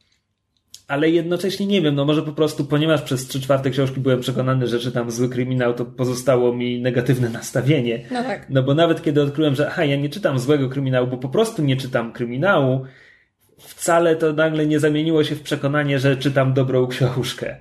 ale 0.94 1.10
jednocześnie 1.10 1.66
nie 1.66 1.82
wiem, 1.82 1.94
no 1.94 2.04
może 2.04 2.22
po 2.22 2.32
prostu, 2.32 2.64
ponieważ 2.64 3.02
przez 3.02 3.28
trzy 3.28 3.40
czwarte 3.40 3.70
książki 3.70 4.00
byłem 4.00 4.20
przekonany, 4.20 4.66
że 4.66 4.78
czytam 4.80 5.10
zły 5.10 5.28
kryminał, 5.28 5.74
to 5.74 5.84
pozostało 5.84 6.54
mi 6.54 6.80
negatywne 6.80 7.28
nastawienie. 7.28 8.04
No 8.10 8.22
tak. 8.22 8.50
No 8.50 8.62
bo 8.62 8.74
nawet 8.74 9.02
kiedy 9.02 9.22
odkryłem, 9.22 9.54
że 9.54 9.68
aha, 9.68 9.84
ja 9.84 9.96
nie 9.96 10.08
czytam 10.08 10.38
złego 10.38 10.68
kryminału, 10.68 11.06
bo 11.06 11.16
po 11.16 11.28
prostu 11.28 11.62
nie 11.62 11.76
czytam 11.76 12.12
kryminału, 12.12 12.84
wcale 13.58 14.16
to 14.16 14.32
nagle 14.32 14.66
nie 14.66 14.80
zamieniło 14.80 15.24
się 15.24 15.34
w 15.34 15.42
przekonanie, 15.42 15.98
że 15.98 16.16
czytam 16.16 16.52
dobrą 16.52 16.86
książkę. 16.86 17.56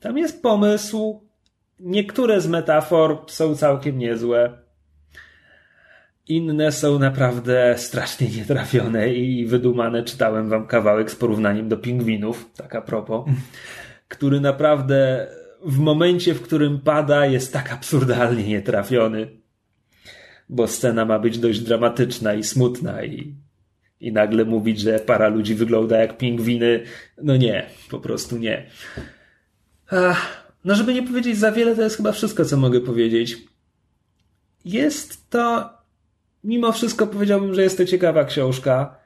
Tam 0.00 0.18
jest 0.18 0.42
pomysł. 0.42 1.20
Niektóre 1.80 2.40
z 2.40 2.48
metafor 2.48 3.24
są 3.26 3.56
całkiem 3.56 3.98
niezłe. 3.98 4.65
Inne 6.28 6.72
są 6.72 6.98
naprawdę 6.98 7.74
strasznie 7.78 8.28
nietrafione 8.28 9.14
i 9.14 9.46
wydumane. 9.46 10.02
Czytałem 10.02 10.48
wam 10.48 10.66
kawałek 10.66 11.10
z 11.10 11.16
porównaniem 11.16 11.68
do 11.68 11.76
pingwinów, 11.76 12.50
tak 12.56 12.74
a 12.74 12.82
propos, 12.82 13.26
który 14.08 14.40
naprawdę 14.40 15.28
w 15.64 15.78
momencie, 15.78 16.34
w 16.34 16.42
którym 16.42 16.80
pada, 16.80 17.26
jest 17.26 17.52
tak 17.52 17.72
absurdalnie 17.72 18.44
nietrafiony. 18.44 19.28
Bo 20.48 20.68
scena 20.68 21.04
ma 21.04 21.18
być 21.18 21.38
dość 21.38 21.60
dramatyczna 21.60 22.34
i 22.34 22.44
smutna 22.44 23.04
i, 23.04 23.34
i 24.00 24.12
nagle 24.12 24.44
mówić, 24.44 24.80
że 24.80 24.98
para 24.98 25.28
ludzi 25.28 25.54
wygląda 25.54 25.96
jak 25.96 26.18
pingwiny. 26.18 26.82
No 27.22 27.36
nie, 27.36 27.66
po 27.90 28.00
prostu 28.00 28.36
nie. 28.36 28.66
Ach, 29.90 30.52
no 30.64 30.74
żeby 30.74 30.94
nie 30.94 31.02
powiedzieć 31.02 31.38
za 31.38 31.52
wiele, 31.52 31.76
to 31.76 31.82
jest 31.82 31.96
chyba 31.96 32.12
wszystko, 32.12 32.44
co 32.44 32.56
mogę 32.56 32.80
powiedzieć. 32.80 33.36
Jest 34.64 35.30
to 35.30 35.75
mimo 36.46 36.72
wszystko 36.72 37.06
powiedziałbym, 37.06 37.54
że 37.54 37.62
jest 37.62 37.78
to 37.78 37.84
ciekawa 37.84 38.24
książka. 38.24 38.96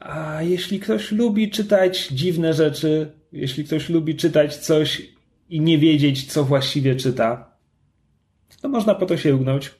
A 0.00 0.42
jeśli 0.42 0.80
ktoś 0.80 1.12
lubi 1.12 1.50
czytać 1.50 2.08
dziwne 2.08 2.54
rzeczy, 2.54 3.12
jeśli 3.32 3.64
ktoś 3.64 3.88
lubi 3.88 4.16
czytać 4.16 4.56
coś 4.56 5.02
i 5.50 5.60
nie 5.60 5.78
wiedzieć, 5.78 6.32
co 6.32 6.44
właściwie 6.44 6.96
czyta, 6.96 7.52
to 8.60 8.68
można 8.68 8.94
po 8.94 9.06
to 9.06 9.16
sięgnąć. 9.16 9.70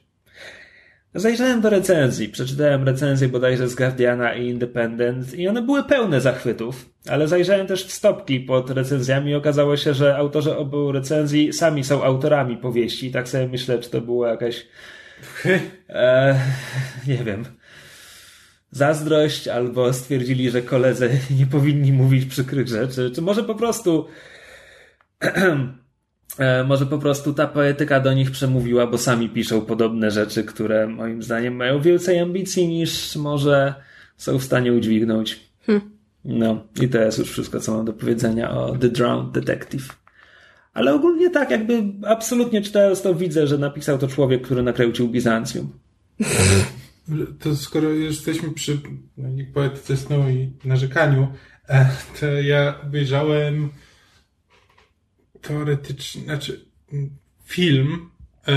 Zajrzałem 1.15 1.61
do 1.61 1.69
recenzji, 1.69 2.29
przeczytałem 2.29 2.83
recenzję 2.83 3.27
bodajże 3.27 3.67
z 3.67 3.75
Guardiana 3.75 4.35
i 4.35 4.47
Independent 4.47 5.33
i 5.33 5.47
one 5.47 5.61
były 5.61 5.83
pełne 5.83 6.21
zachwytów, 6.21 6.89
ale 7.09 7.27
zajrzałem 7.27 7.67
też 7.67 7.85
w 7.85 7.91
stopki 7.91 8.39
pod 8.39 8.69
recenzjami 8.69 9.31
i 9.31 9.35
okazało 9.35 9.77
się, 9.77 9.93
że 9.93 10.17
autorzy 10.17 10.57
obu 10.57 10.91
recenzji 10.91 11.53
sami 11.53 11.83
są 11.83 12.03
autorami 12.03 12.57
powieści. 12.57 13.11
Tak 13.11 13.29
sobie 13.29 13.47
myślę, 13.47 13.79
czy 13.79 13.89
to 13.89 14.01
była 14.01 14.29
jakaś 14.29 14.65
E, 15.89 16.39
nie 17.07 17.17
wiem. 17.17 17.45
Zazdrość, 18.71 19.47
albo 19.47 19.93
stwierdzili, 19.93 20.49
że 20.49 20.61
koledzy 20.61 21.09
nie 21.39 21.45
powinni 21.45 21.93
mówić 21.93 22.25
przykrych 22.25 22.67
rzeczy, 22.67 23.11
czy 23.15 23.21
może 23.21 23.43
po 23.43 23.55
prostu. 23.55 24.07
e, 26.39 26.63
może 26.63 26.85
po 26.85 26.97
prostu 26.97 27.33
ta 27.33 27.47
poetyka 27.47 27.99
do 27.99 28.13
nich 28.13 28.31
przemówiła, 28.31 28.87
bo 28.87 28.97
sami 28.97 29.29
piszą 29.29 29.61
podobne 29.61 30.11
rzeczy, 30.11 30.43
które 30.43 30.87
moim 30.87 31.23
zdaniem 31.23 31.55
mają 31.55 31.81
więcej 31.81 32.19
ambicji 32.19 32.67
niż 32.67 33.15
może 33.15 33.73
są 34.17 34.37
w 34.37 34.43
stanie 34.43 34.73
udźwignąć. 34.73 35.39
Hm. 35.65 35.81
No, 36.25 36.67
i 36.81 36.89
to 36.89 36.97
jest 36.97 37.19
już 37.19 37.31
wszystko, 37.31 37.59
co 37.59 37.75
mam 37.75 37.85
do 37.85 37.93
powiedzenia 37.93 38.51
o 38.51 38.77
The 38.77 38.89
Drowned 38.89 39.31
Detective. 39.31 40.02
Ale 40.73 40.93
ogólnie 40.93 41.29
tak, 41.29 41.51
jakby 41.51 41.83
absolutnie 42.07 42.61
czytając 42.61 43.01
to 43.01 43.15
widzę, 43.15 43.47
że 43.47 43.57
napisał 43.57 43.97
to 43.97 44.07
człowiek, 44.07 44.41
który 44.41 44.63
nakręcił 44.63 45.09
Bizancjum. 45.09 45.71
To 47.39 47.55
skoro 47.55 47.89
jesteśmy 47.89 48.53
przy 48.53 48.79
no, 49.17 49.29
poetyce 49.53 49.97
snu 49.97 50.29
i 50.29 50.67
narzekaniu, 50.67 51.27
e, 51.69 51.89
to 52.19 52.25
ja 52.25 52.81
obejrzałem 52.81 53.69
teoretycznie, 55.41 56.23
znaczy 56.23 56.65
film 57.45 58.09
e, 58.47 58.53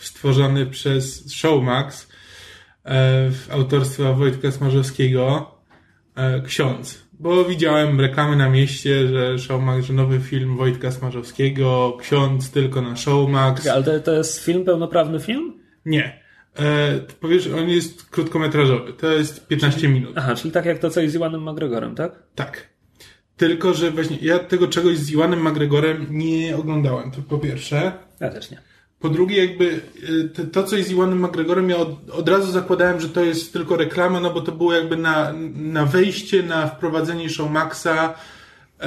stworzony 0.00 0.66
przez 0.66 1.32
Showmax 1.32 2.08
e, 2.84 3.30
autorstwa 3.50 4.12
Wojtka 4.12 4.50
Smarzowskiego 4.50 5.54
Ksiądz 6.46 7.01
bo 7.22 7.44
widziałem 7.44 8.00
reklamy 8.00 8.36
na 8.36 8.50
mieście, 8.50 9.08
że 9.08 9.38
Showmax, 9.38 9.86
że 9.86 9.92
nowy 9.92 10.20
film 10.20 10.56
Wojtka 10.56 10.90
Smarzowskiego, 10.90 11.96
ksiądz 12.00 12.50
tylko 12.50 12.82
na 12.82 12.96
Showmax. 12.96 13.66
Ale 13.66 13.84
to, 13.84 14.00
to 14.00 14.12
jest 14.12 14.44
film, 14.44 14.64
pełnoprawny 14.64 15.20
film? 15.20 15.60
Nie. 15.86 16.22
E, 16.58 16.98
powiesz, 17.20 17.46
on 17.46 17.68
jest 17.68 18.10
krótkometrażowy. 18.10 18.92
To 18.92 19.12
jest 19.12 19.46
15 19.46 19.88
minut. 19.88 20.12
Aha, 20.16 20.34
czyli 20.34 20.52
tak 20.52 20.64
jak 20.64 20.78
to 20.78 20.90
coś 20.90 21.10
z 21.10 21.14
Iwanem 21.14 21.50
McGregorem, 21.50 21.94
tak? 21.94 22.22
Tak. 22.34 22.68
Tylko, 23.36 23.74
że 23.74 23.90
właśnie 23.90 24.18
ja 24.22 24.38
tego 24.38 24.68
czegoś 24.68 24.96
z 24.96 25.10
Iwanem 25.10 25.48
McGregorem 25.48 26.06
nie 26.10 26.56
oglądałem. 26.56 27.10
To 27.10 27.22
po 27.28 27.38
pierwsze. 27.38 27.92
Ja 28.20 28.28
też 28.30 28.50
nie. 28.50 28.71
Po 29.02 29.08
drugie, 29.08 29.46
jakby 29.46 29.80
y, 30.40 30.46
to, 30.52 30.64
co 30.64 30.76
jest 30.76 30.88
z 30.88 30.92
Iwanem 30.92 31.24
McGregorem, 31.24 31.70
ja 31.70 31.76
od, 31.76 32.10
od, 32.10 32.28
razu 32.28 32.52
zakładałem, 32.52 33.00
że 33.00 33.08
to 33.08 33.24
jest 33.24 33.52
tylko 33.52 33.76
reklama, 33.76 34.20
no 34.20 34.30
bo 34.30 34.40
to 34.40 34.52
było 34.52 34.72
jakby 34.72 34.96
na, 34.96 35.32
na 35.54 35.86
wejście, 35.86 36.42
na 36.42 36.66
wprowadzenie 36.66 37.30
Showmaxa 37.30 38.14
yy, 38.80 38.86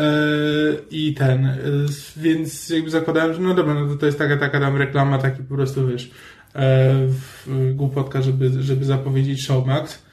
i 0.92 1.14
ten. 1.14 1.44
Yy, 1.44 1.86
więc 2.18 2.70
jakby 2.70 2.90
zakładałem, 2.90 3.34
że 3.34 3.40
no 3.40 3.54
dobra, 3.54 3.74
no 3.74 3.88
to, 3.88 3.96
to 3.96 4.06
jest 4.06 4.18
taka, 4.18 4.38
taka 4.38 4.60
tam 4.60 4.78
reklama, 4.78 5.18
taki 5.18 5.44
po 5.44 5.56
prostu, 5.56 5.88
wiesz, 5.88 6.12
yy, 7.48 7.74
głupotka, 7.74 8.22
żeby, 8.22 8.64
żeby 8.64 8.86
zapowiedzieć 8.86 9.44
Showmax. 9.44 10.06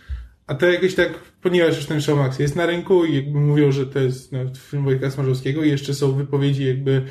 A 0.47 0.55
to 0.55 0.67
jakoś 0.67 0.95
tak, 0.95 1.12
ponieważ 1.43 1.77
już 1.77 1.87
ten 1.87 2.01
Showmax 2.01 2.38
jest 2.38 2.57
na 2.57 2.67
rynku 2.67 3.05
i 3.05 3.17
jakby 3.17 3.41
mówią, 3.41 3.73
że 3.73 3.87
to 3.87 3.99
jest 3.99 4.33
no, 4.33 4.38
film 4.57 4.85
Wojtka 4.85 5.11
Smarzowskiego 5.11 5.65
i 5.65 5.71
jeszcze 5.71 5.95
są 5.95 6.12
wypowiedzi 6.12 6.67
jakby 6.67 7.03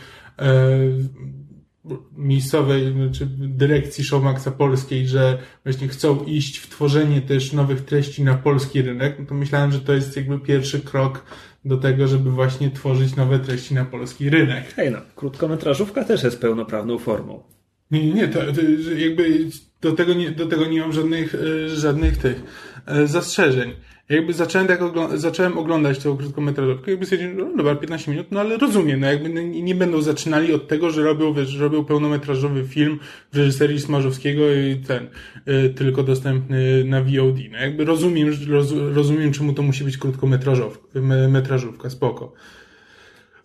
miejscowej, 2.17 2.93
czy 3.11 3.25
dyrekcji 3.37 4.03
Showmaxa 4.03 4.51
Polskiej, 4.57 5.07
że 5.07 5.37
właśnie 5.63 5.87
chcą 5.87 6.23
iść 6.23 6.57
w 6.57 6.69
tworzenie 6.69 7.21
też 7.21 7.53
nowych 7.53 7.85
treści 7.85 8.23
na 8.23 8.35
polski 8.35 8.81
rynek, 8.81 9.15
no 9.19 9.25
to 9.25 9.35
myślałem, 9.35 9.71
że 9.71 9.79
to 9.79 9.93
jest 9.93 10.17
jakby 10.17 10.39
pierwszy 10.39 10.79
krok 10.79 11.25
do 11.65 11.77
tego, 11.77 12.07
żeby 12.07 12.31
właśnie 12.31 12.71
tworzyć 12.71 13.15
nowe 13.15 13.39
treści 13.39 13.73
na 13.73 13.85
polski 13.85 14.29
rynek. 14.29 14.73
Hej 14.75 14.91
no, 14.91 14.97
krótkometrażówka 15.15 16.03
też 16.03 16.23
jest 16.23 16.41
pełnoprawną 16.41 16.97
formą. 16.97 17.43
Nie, 17.91 18.05
nie, 18.05 18.13
nie, 18.13 18.27
to, 18.27 18.39
to 18.39 18.61
jakby 18.97 19.49
do 19.81 19.91
tego 19.91 20.13
nie, 20.13 20.31
do 20.31 20.45
tego 20.45 20.65
nie 20.65 20.79
mam 20.79 20.93
żadnych, 20.93 21.35
e, 21.35 21.69
żadnych 21.69 22.17
tych 22.17 22.43
e, 22.85 23.07
zastrzeżeń 23.07 23.73
jakby 24.09 24.33
zacząłem 24.33 24.67
tak 24.67 24.81
ogl 24.81 24.99
zacząłem 25.13 25.57
oglądać 25.57 25.99
tą 25.99 26.17
krótkometrażówkę, 26.17 26.91
jakby 26.91 27.05
stwierdziłem, 27.05 27.37
no 27.37 27.57
dobra, 27.57 27.75
15 27.75 28.11
minut, 28.11 28.27
no 28.31 28.39
ale 28.39 28.57
rozumiem, 28.57 28.99
no 28.99 29.07
jakby 29.07 29.29
nie, 29.43 29.75
będą 29.75 30.01
zaczynali 30.01 30.53
od 30.53 30.67
tego, 30.67 30.89
że 30.89 31.03
robią, 31.03 31.33
wiesz, 31.33 31.55
robią 31.55 31.85
pełnometrażowy 31.85 32.67
film 32.67 32.99
w 33.33 33.37
reżyserii 33.37 33.79
Smarzowskiego 33.79 34.53
i 34.53 34.75
ten, 34.87 35.07
y, 35.47 35.69
tylko 35.69 36.03
dostępny 36.03 36.83
na 36.83 37.01
VOD. 37.01 37.37
No 37.51 37.57
jakby 37.57 37.85
rozumiem, 37.85 38.29
roz, 38.49 38.71
rozumiem, 38.93 39.31
czemu 39.31 39.53
to 39.53 39.61
musi 39.61 39.83
być 39.83 39.97
krótkometrażówka, 39.97 40.99
metrażówka, 41.29 41.89
spoko. 41.89 42.33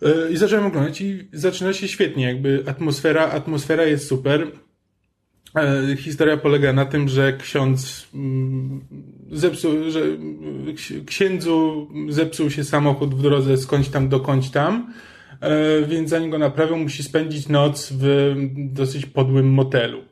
E, 0.01 0.31
I 0.31 0.37
zacząłem 0.37 0.65
oglądać 0.65 1.01
i 1.01 1.27
zaczyna 1.33 1.73
się 1.73 1.87
świetnie, 1.87 2.25
jakby 2.25 2.63
atmosfera, 2.67 3.29
atmosfera 3.29 3.83
jest 3.83 4.07
super. 4.07 4.47
E, 5.55 5.95
historia 5.95 6.37
polega 6.37 6.73
na 6.73 6.85
tym, 6.85 7.07
że 7.07 7.33
ksiądz 7.33 8.07
mm, 8.13 8.81
zepsuł, 9.31 9.91
że 9.91 10.01
księdzu 11.05 11.87
zepsuł 12.09 12.49
się 12.49 12.63
samochód 12.63 13.15
w 13.15 13.21
drodze 13.21 13.57
skądś 13.57 13.89
tam 13.89 14.09
dokądś 14.09 14.49
tam, 14.49 14.93
e, 15.41 15.85
więc 15.87 16.09
zanim 16.09 16.29
go 16.29 16.37
naprawią, 16.37 16.77
musi 16.77 17.03
spędzić 17.03 17.47
noc 17.49 17.93
w 17.93 18.35
dosyć 18.55 19.05
podłym 19.05 19.49
motelu. 19.49 20.03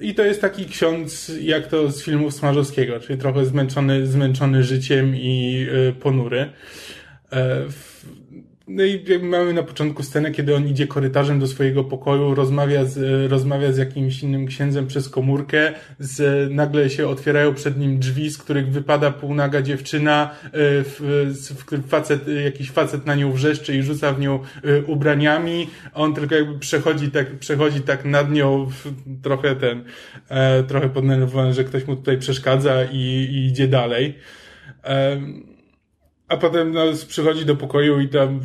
I 0.00 0.14
to 0.14 0.24
jest 0.24 0.40
taki 0.40 0.66
ksiądz, 0.66 1.32
jak 1.40 1.66
to 1.66 1.90
z 1.90 2.02
filmów 2.02 2.34
Smarzowskiego, 2.34 3.00
czyli 3.00 3.18
trochę 3.18 3.44
zmęczony, 3.44 4.06
zmęczony 4.06 4.64
życiem 4.64 5.16
i 5.16 5.66
ponury. 6.00 6.52
E, 7.32 7.64
no 8.70 8.84
i 8.84 9.18
mamy 9.22 9.52
na 9.52 9.62
początku 9.62 10.02
scenę, 10.02 10.30
kiedy 10.30 10.56
on 10.56 10.68
idzie 10.68 10.86
korytarzem 10.86 11.38
do 11.38 11.46
swojego 11.46 11.84
pokoju, 11.84 12.34
rozmawia 12.34 12.84
z, 12.84 13.30
rozmawia 13.30 13.72
z 13.72 13.78
jakimś 13.78 14.22
innym 14.22 14.46
księdzem 14.46 14.86
przez 14.86 15.08
komórkę, 15.08 15.72
z, 15.98 16.50
nagle 16.52 16.90
się 16.90 17.08
otwierają 17.08 17.54
przed 17.54 17.78
nim 17.78 17.98
drzwi, 17.98 18.30
z 18.30 18.38
których 18.38 18.68
wypada 18.68 19.10
półnaga 19.10 19.62
dziewczyna, 19.62 20.30
e, 20.44 20.48
w, 20.52 21.00
w, 21.70 21.88
facet, 21.88 22.28
jakiś 22.44 22.70
facet 22.70 23.06
na 23.06 23.14
nią 23.14 23.32
wrzeszczy 23.32 23.76
i 23.76 23.82
rzuca 23.82 24.12
w 24.12 24.20
nią 24.20 24.38
e, 24.64 24.82
ubraniami, 24.82 25.68
on 25.94 26.14
tylko 26.14 26.34
jakby 26.34 26.58
przechodzi 26.58 27.10
tak, 27.10 27.38
przechodzi 27.38 27.80
tak 27.80 28.04
nad 28.04 28.32
nią 28.32 28.70
trochę 29.22 29.56
ten, 29.56 29.84
trochę 30.68 30.88
poddenerwowany, 30.88 31.52
że 31.54 31.64
ktoś 31.64 31.86
mu 31.86 31.96
tutaj 31.96 32.18
przeszkadza 32.18 32.84
i, 32.84 32.96
i 33.30 33.46
idzie 33.46 33.68
dalej. 33.68 34.14
A 36.30 36.36
potem 36.36 36.72
no, 36.72 36.82
przychodzi 37.08 37.46
do 37.46 37.56
pokoju 37.56 38.00
i 38.00 38.08
tam 38.08 38.40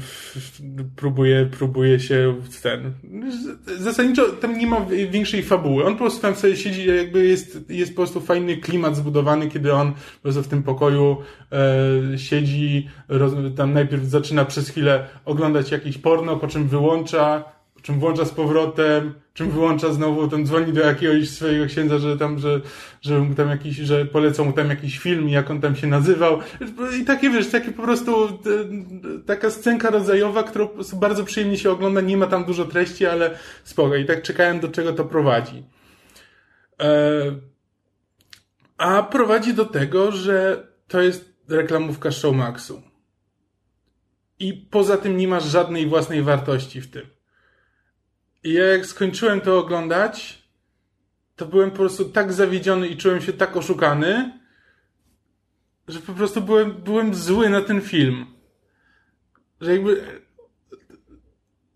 próbuje, 0.95 1.45
próbuje 1.45 1.99
się 1.99 2.35
ten. 2.63 2.93
Zasadniczo 3.77 4.29
tam 4.29 4.57
nie 4.57 4.67
ma 4.67 4.85
większej 5.09 5.43
fabuły. 5.43 5.85
On 5.85 5.93
po 5.93 5.99
prostu 5.99 6.21
tam 6.21 6.35
sobie 6.35 6.55
siedzi, 6.55 6.87
jakby 6.87 7.25
jest, 7.25 7.59
jest 7.69 7.91
po 7.91 7.95
prostu 7.95 8.21
fajny 8.21 8.57
klimat 8.57 8.95
zbudowany, 8.95 9.47
kiedy 9.49 9.73
on 9.73 9.93
po 9.93 10.21
prostu 10.21 10.43
w 10.43 10.47
tym 10.47 10.63
pokoju 10.63 11.17
e, 11.51 12.17
siedzi, 12.17 12.89
roz, 13.07 13.33
tam 13.57 13.73
najpierw 13.73 14.03
zaczyna 14.03 14.45
przez 14.45 14.69
chwilę 14.69 15.07
oglądać 15.25 15.71
jakiś 15.71 15.97
porno, 15.97 16.37
po 16.37 16.47
czym 16.47 16.67
wyłącza, 16.67 17.54
czym 17.85 17.99
włącza 17.99 18.25
z 18.25 18.31
powrotem, 18.31 19.13
czym 19.33 19.51
wyłącza 19.51 19.93
znowu, 19.93 20.27
tam 20.27 20.45
dzwoni 20.45 20.73
do 20.73 20.81
jakiegoś 20.81 21.29
swojego 21.29 21.65
księdza, 21.65 21.97
że 21.97 22.17
tam, 22.17 22.39
że, 22.39 22.61
że 23.01 23.19
mu 23.19 23.35
tam 23.35 23.49
jakiś, 23.49 23.75
że 23.75 24.05
polecą 24.05 24.45
mu 24.45 24.53
tam 24.53 24.69
jakiś 24.69 24.99
film, 24.99 25.29
jak 25.29 25.51
on 25.51 25.61
tam 25.61 25.75
się 25.75 25.87
nazywał. 25.87 26.39
I 27.01 27.05
takie, 27.05 27.29
wiesz, 27.29 27.51
takie 27.51 27.71
po 27.71 27.83
prostu, 27.83 28.39
taka 29.25 29.49
scenka 29.49 29.89
rodzajowa, 29.89 30.43
którą 30.43 30.69
bardzo 30.93 31.23
przyjemnie 31.23 31.57
się 31.57 31.71
ogląda, 31.71 32.01
nie 32.01 32.17
ma 32.17 32.27
tam 32.27 32.45
dużo 32.45 32.65
treści, 32.65 33.05
ale 33.05 33.37
spoko. 33.63 33.95
I 33.95 34.05
tak 34.05 34.21
czekałem, 34.21 34.59
do 34.59 34.67
czego 34.67 34.93
to 34.93 35.05
prowadzi. 35.05 35.63
E, 36.81 37.35
a 38.77 39.03
prowadzi 39.03 39.53
do 39.53 39.65
tego, 39.65 40.11
że 40.11 40.67
to 40.87 41.01
jest 41.01 41.35
reklamówka 41.49 42.11
Showmaxu. 42.11 42.81
I 44.39 44.53
poza 44.53 44.97
tym 44.97 45.17
nie 45.17 45.27
masz 45.27 45.43
żadnej 45.43 45.87
własnej 45.87 46.21
wartości 46.21 46.81
w 46.81 46.91
tym. 46.91 47.14
I 48.45 48.53
ja 48.53 48.65
jak 48.65 48.85
skończyłem 48.85 49.41
to 49.41 49.59
oglądać, 49.59 50.43
to 51.35 51.45
byłem 51.45 51.71
po 51.71 51.77
prostu 51.77 52.05
tak 52.05 52.33
zawiedziony 52.33 52.87
i 52.87 52.97
czułem 52.97 53.21
się 53.21 53.33
tak 53.33 53.57
oszukany, 53.57 54.39
że 55.87 55.99
po 55.99 56.13
prostu 56.13 56.41
byłem, 56.41 56.73
byłem 56.73 57.15
zły 57.15 57.49
na 57.49 57.61
ten 57.61 57.81
film. 57.81 58.25
Że 59.61 59.71
jakby. 59.71 60.21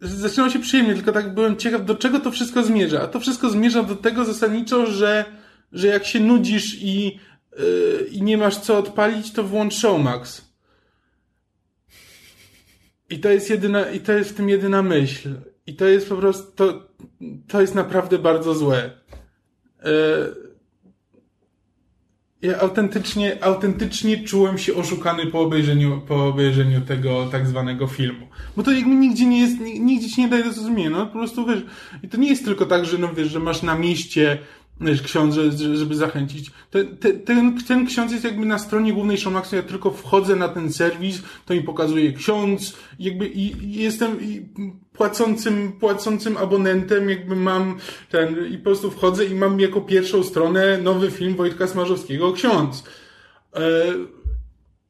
Zaczęło 0.02 0.50
się 0.50 0.60
przyjemnie, 0.60 0.94
tylko 0.94 1.12
tak 1.12 1.34
byłem 1.34 1.58
ciekaw, 1.58 1.86
do 1.86 1.96
czego 1.96 2.20
to 2.20 2.32
wszystko 2.32 2.64
zmierza. 2.64 3.02
A 3.02 3.08
to 3.08 3.20
wszystko 3.20 3.50
zmierza 3.50 3.84
do 3.84 3.96
tego 3.96 4.26
zasadniczo, 4.26 4.86
że, 4.86 5.26
że 5.72 5.88
jak 5.88 6.06
się 6.06 6.20
nudzisz 6.20 6.76
i, 6.82 7.20
yy, 7.58 8.08
i 8.12 8.22
nie 8.22 8.38
masz 8.38 8.58
co 8.58 8.78
odpalić, 8.78 9.32
to 9.32 9.44
włącz 9.44 9.74
Showmax. 9.74 10.46
I 13.10 13.20
to 13.20 13.30
jest 13.30 13.50
jedyna, 13.50 13.92
i 13.92 14.00
to 14.00 14.14
jest 14.14 14.30
w 14.30 14.34
tym 14.34 14.50
jedyna 14.50 14.84
myśl. 14.84 15.36
I 15.70 15.74
to 15.74 15.86
jest 15.86 16.10
po 16.10 16.16
prostu, 16.16 16.52
to, 16.56 16.88
to 17.48 17.62
jest 17.62 17.76
naprawdę 17.76 18.20
bardzo 18.20 18.54
złe. 18.56 18.90
E, 19.84 19.92
ja 22.42 22.60
autentycznie, 22.60 23.44
autentycznie 23.44 24.24
czułem 24.24 24.58
się 24.58 24.76
oszukany 24.76 25.26
po 25.26 25.40
obejrzeniu, 25.40 26.02
po 26.08 26.28
obejrzeniu 26.28 26.82
tego 26.82 27.26
tak 27.32 27.48
zwanego 27.48 27.88
filmu. 27.88 28.28
Bo 28.58 28.64
to 28.64 28.72
jakby 28.72 28.96
nigdzie 28.96 29.26
nie 29.26 29.42
jest, 29.42 29.60
nigdzie 29.60 30.10
ci 30.10 30.22
nie 30.22 30.28
daje 30.28 30.44
do 30.44 30.52
zrozumienia, 30.52 30.90
no 30.90 31.06
po 31.06 31.14
prostu 31.14 31.46
wiesz, 31.46 31.66
i 32.04 32.10
to 32.10 32.18
nie 32.18 32.30
jest 32.30 32.46
tylko 32.46 32.66
tak, 32.66 32.86
że 32.86 32.98
no 32.98 33.14
wiesz, 33.14 33.28
że 33.28 33.40
masz 33.40 33.62
na 33.62 33.76
mieście 33.76 34.38
ksiądz, 35.04 35.36
żeby 35.74 35.96
zachęcić. 35.96 36.52
Ten, 36.72 36.98
ten, 37.26 37.58
ten 37.68 37.86
ksiądz 37.86 38.12
jest 38.12 38.24
jakby 38.24 38.46
na 38.46 38.60
stronie 38.60 38.94
głównej 38.94 39.18
Showmaxu, 39.18 39.56
ja 39.56 39.64
tylko 39.64 39.92
wchodzę 39.92 40.36
na 40.36 40.48
ten 40.48 40.74
serwis, 40.74 41.22
to 41.46 41.54
mi 41.54 41.62
pokazuje 41.62 42.14
ksiądz, 42.14 42.78
jakby 43.00 43.28
i, 43.28 43.74
jestem 43.82 44.20
płacącym, 44.94 45.72
płacącym 45.80 46.38
abonentem, 46.38 47.10
jakby 47.10 47.36
mam 47.36 47.78
ten, 48.10 48.48
i 48.54 48.58
po 48.58 48.64
prostu 48.64 48.92
wchodzę 48.92 49.26
i 49.26 49.36
mam 49.36 49.60
jako 49.60 49.82
pierwszą 49.82 50.24
stronę 50.24 50.78
nowy 50.78 51.12
film 51.12 51.36
Wojtka 51.36 51.68
Smarzowskiego, 51.68 52.34
ksiądz. 52.34 52.84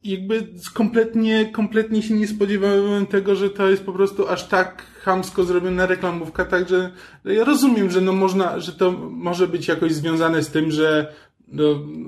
Jakby 0.04 0.46
kompletnie, 0.74 1.52
kompletnie 1.52 2.02
się 2.02 2.14
nie 2.14 2.28
spodziewałem 2.28 3.06
tego, 3.06 3.36
że 3.36 3.50
to 3.50 3.70
jest 3.70 3.84
po 3.84 3.92
prostu 3.92 4.28
aż 4.28 4.48
tak 4.48 4.86
chamsko 5.02 5.44
zrobiona 5.44 5.86
reklamówka, 5.86 6.44
także 6.44 6.90
ja 7.24 7.44
rozumiem, 7.44 7.90
że 7.90 8.00
no 8.00 8.12
można, 8.12 8.60
że 8.60 8.72
to 8.72 8.92
może 9.10 9.48
być 9.48 9.68
jakoś 9.68 9.92
związane 9.92 10.42
z 10.42 10.48
tym, 10.48 10.70
że 10.70 11.12
no, 11.52 11.64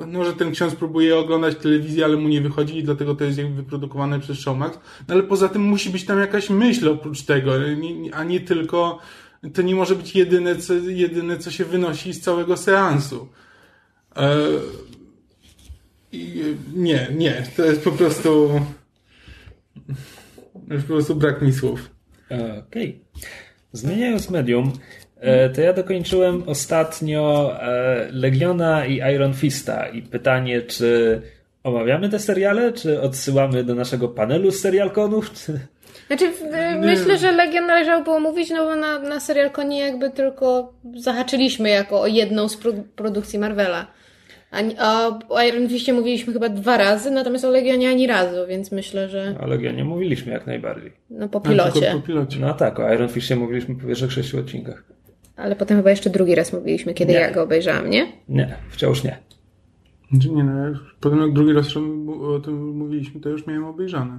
no, 0.06 0.24
że 0.24 0.32
ten 0.32 0.52
ksiądz 0.52 0.74
próbuje 0.74 1.18
oglądać 1.18 1.56
telewizję, 1.56 2.04
ale 2.04 2.16
mu 2.16 2.28
nie 2.28 2.40
wychodzi 2.40 2.78
i 2.78 2.84
dlatego 2.84 3.14
to 3.14 3.24
jest 3.24 3.38
jakby 3.38 3.54
wyprodukowane 3.54 4.20
przez 4.20 4.38
Showmax. 4.38 4.78
No 5.08 5.14
ale 5.14 5.22
poza 5.22 5.48
tym 5.48 5.62
musi 5.62 5.90
być 5.90 6.04
tam 6.04 6.18
jakaś 6.18 6.50
myśl 6.50 6.88
oprócz 6.88 7.22
tego, 7.22 7.52
a 8.12 8.24
nie 8.24 8.40
tylko, 8.40 8.98
to 9.54 9.62
nie 9.62 9.74
może 9.74 9.94
być 9.94 10.16
jedyne, 10.16 10.56
co, 10.56 10.74
jedyne, 10.74 11.38
co 11.38 11.50
się 11.50 11.64
wynosi 11.64 12.12
z 12.12 12.20
całego 12.20 12.56
seansu. 12.56 13.28
E, 14.16 14.36
nie, 16.74 17.08
nie, 17.14 17.42
to 17.56 17.64
jest 17.64 17.84
po 17.84 17.92
prostu, 17.92 18.60
już 20.70 20.82
po 20.82 20.88
prostu 20.92 21.14
brak 21.14 21.42
mi 21.42 21.52
słów. 21.52 21.90
Okej. 22.26 22.60
Okay. 22.60 22.94
Zmieniając 23.72 24.30
medium, 24.30 24.72
e, 25.20 25.48
to 25.50 25.60
ja 25.60 25.72
dokończyłem 25.72 26.42
ostatnio 26.46 27.52
e, 27.62 28.08
Legiona 28.10 28.86
i 28.86 29.14
Iron 29.14 29.34
Fista 29.34 29.88
i 29.88 30.02
pytanie, 30.02 30.62
czy 30.62 31.20
omawiamy 31.64 32.08
te 32.08 32.18
seriale, 32.18 32.72
czy 32.72 33.00
odsyłamy 33.00 33.64
do 33.64 33.74
naszego 33.74 34.08
panelu 34.08 34.50
z 34.50 34.60
serialkonów? 34.60 35.32
Czy... 35.32 35.60
Znaczy, 36.06 36.32
myślę, 36.80 37.18
że 37.18 37.32
Legion 37.32 37.66
należało 37.66 38.04
było 38.04 38.20
mówić, 38.20 38.50
no 38.50 38.64
bo 38.64 38.76
na, 38.76 38.98
na 38.98 39.20
serialkonie 39.20 39.78
jakby 39.78 40.10
tylko 40.10 40.72
zahaczyliśmy 40.96 41.68
jako 41.68 42.00
o 42.00 42.06
jedną 42.06 42.48
z 42.48 42.58
produkcji 42.96 43.38
Marvela. 43.38 43.86
A, 44.78 45.08
o 45.28 45.42
Iron 45.42 45.68
Fistie 45.68 45.92
mówiliśmy 45.92 46.32
chyba 46.32 46.48
dwa 46.48 46.76
razy, 46.76 47.10
natomiast 47.10 47.44
o 47.44 47.50
Legionie 47.50 47.88
ani 47.88 48.06
razu, 48.06 48.36
więc 48.48 48.72
myślę, 48.72 49.08
że... 49.08 49.34
O 49.40 49.46
Legionie 49.46 49.84
mówiliśmy 49.84 50.32
jak 50.32 50.46
najbardziej. 50.46 50.92
No 51.10 51.28
po 51.28 51.40
pilocie. 51.40 51.92
po 51.92 52.00
pilocie. 52.00 52.38
No 52.40 52.54
tak, 52.54 52.80
o 52.80 52.92
Iron 52.94 53.08
Fistie 53.08 53.36
mówiliśmy 53.36 53.74
po 53.74 53.86
pierwszych 53.86 54.12
sześciu 54.12 54.38
odcinkach. 54.38 54.84
Ale 55.36 55.56
potem 55.56 55.76
chyba 55.76 55.90
jeszcze 55.90 56.10
drugi 56.10 56.34
raz 56.34 56.52
mówiliśmy, 56.52 56.94
kiedy 56.94 57.12
nie. 57.12 57.18
ja 57.18 57.30
go 57.30 57.42
obejrzałam, 57.42 57.90
nie? 57.90 58.12
Nie, 58.28 58.56
wciąż 58.70 59.04
nie. 59.04 59.18
Znaczy 60.10 60.30
nie, 60.30 60.44
no, 60.44 60.78
potem 61.00 61.20
jak 61.20 61.32
drugi 61.32 61.52
raz 61.52 61.76
o 62.36 62.40
tym 62.40 62.76
mówiliśmy, 62.76 63.20
to 63.20 63.28
już 63.28 63.46
miałem 63.46 63.64
obejrzane. 63.64 64.18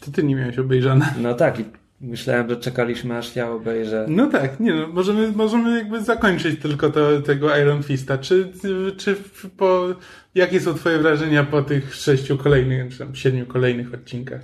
To 0.00 0.10
ty 0.10 0.24
nie 0.24 0.34
miałeś 0.36 0.58
obejrzane. 0.58 1.14
No 1.22 1.34
tak, 1.34 1.60
i 1.60 1.64
Myślałem, 2.00 2.48
że 2.48 2.56
czekaliśmy 2.56 3.16
aż 3.16 3.36
ja 3.36 3.50
obejrzę. 3.50 4.06
No 4.08 4.26
tak, 4.26 4.60
nie 4.60 4.74
no, 4.74 4.88
możemy, 4.88 5.32
możemy 5.32 5.78
jakby 5.78 6.02
zakończyć 6.02 6.60
tylko 6.60 6.90
to, 6.90 7.20
tego 7.20 7.56
Iron 7.56 7.82
Fista. 7.82 8.18
Czy, 8.18 8.52
czy 8.96 9.16
po, 9.56 9.94
jakie 10.34 10.60
są 10.60 10.74
twoje 10.74 10.98
wrażenia 10.98 11.44
po 11.44 11.62
tych 11.62 11.94
sześciu 11.94 12.38
kolejnych, 12.38 12.92
czy 12.92 12.98
tam 12.98 13.14
siedmiu 13.14 13.46
kolejnych 13.46 13.94
odcinkach? 13.94 14.40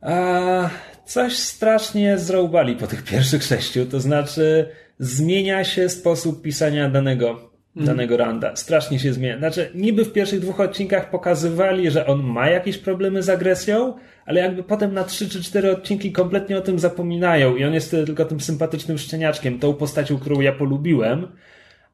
A, 0.00 0.70
coś 1.04 1.36
strasznie 1.36 2.18
zroubali 2.18 2.76
po 2.76 2.86
tych 2.86 3.02
pierwszych 3.02 3.42
sześciu, 3.42 3.86
to 3.86 4.00
znaczy 4.00 4.68
zmienia 4.98 5.64
się 5.64 5.88
sposób 5.88 6.42
pisania 6.42 6.90
danego. 6.90 7.49
Danego 7.76 8.16
randa. 8.16 8.56
Strasznie 8.56 8.98
się 8.98 9.12
zmienia. 9.12 9.38
Znaczy, 9.38 9.70
niby 9.74 10.04
w 10.04 10.12
pierwszych 10.12 10.40
dwóch 10.40 10.60
odcinkach 10.60 11.10
pokazywali, 11.10 11.90
że 11.90 12.06
on 12.06 12.22
ma 12.22 12.48
jakieś 12.48 12.78
problemy 12.78 13.22
z 13.22 13.28
agresją, 13.28 13.94
ale 14.26 14.40
jakby 14.40 14.62
potem 14.62 14.94
na 14.94 15.04
trzy 15.04 15.28
czy 15.28 15.42
cztery 15.42 15.70
odcinki 15.70 16.12
kompletnie 16.12 16.58
o 16.58 16.60
tym 16.60 16.78
zapominają 16.78 17.56
i 17.56 17.64
on 17.64 17.74
jest 17.74 17.90
tylko 17.90 18.24
tym 18.24 18.40
sympatycznym 18.40 18.98
szczeniaczkiem, 18.98 19.58
tą 19.58 19.74
postacią, 19.74 20.18
którą 20.18 20.40
ja 20.40 20.52
polubiłem, 20.52 21.28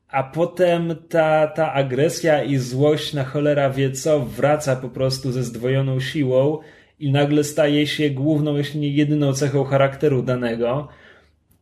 a 0.08 0.22
potem 0.22 0.96
ta, 1.08 1.46
ta 1.46 1.72
agresja 1.72 2.42
i 2.42 2.56
złość 2.56 3.14
na 3.14 3.24
cholera 3.24 3.70
wie 3.70 3.92
co 3.92 4.20
wraca 4.20 4.76
po 4.76 4.88
prostu 4.88 5.32
ze 5.32 5.42
zdwojoną 5.42 6.00
siłą 6.00 6.58
i 6.98 7.12
nagle 7.12 7.44
staje 7.44 7.86
się 7.86 8.10
główną, 8.10 8.56
jeśli 8.56 8.80
nie 8.80 8.90
jedyną 8.90 9.32
cechą 9.32 9.64
charakteru 9.64 10.22
danego. 10.22 10.88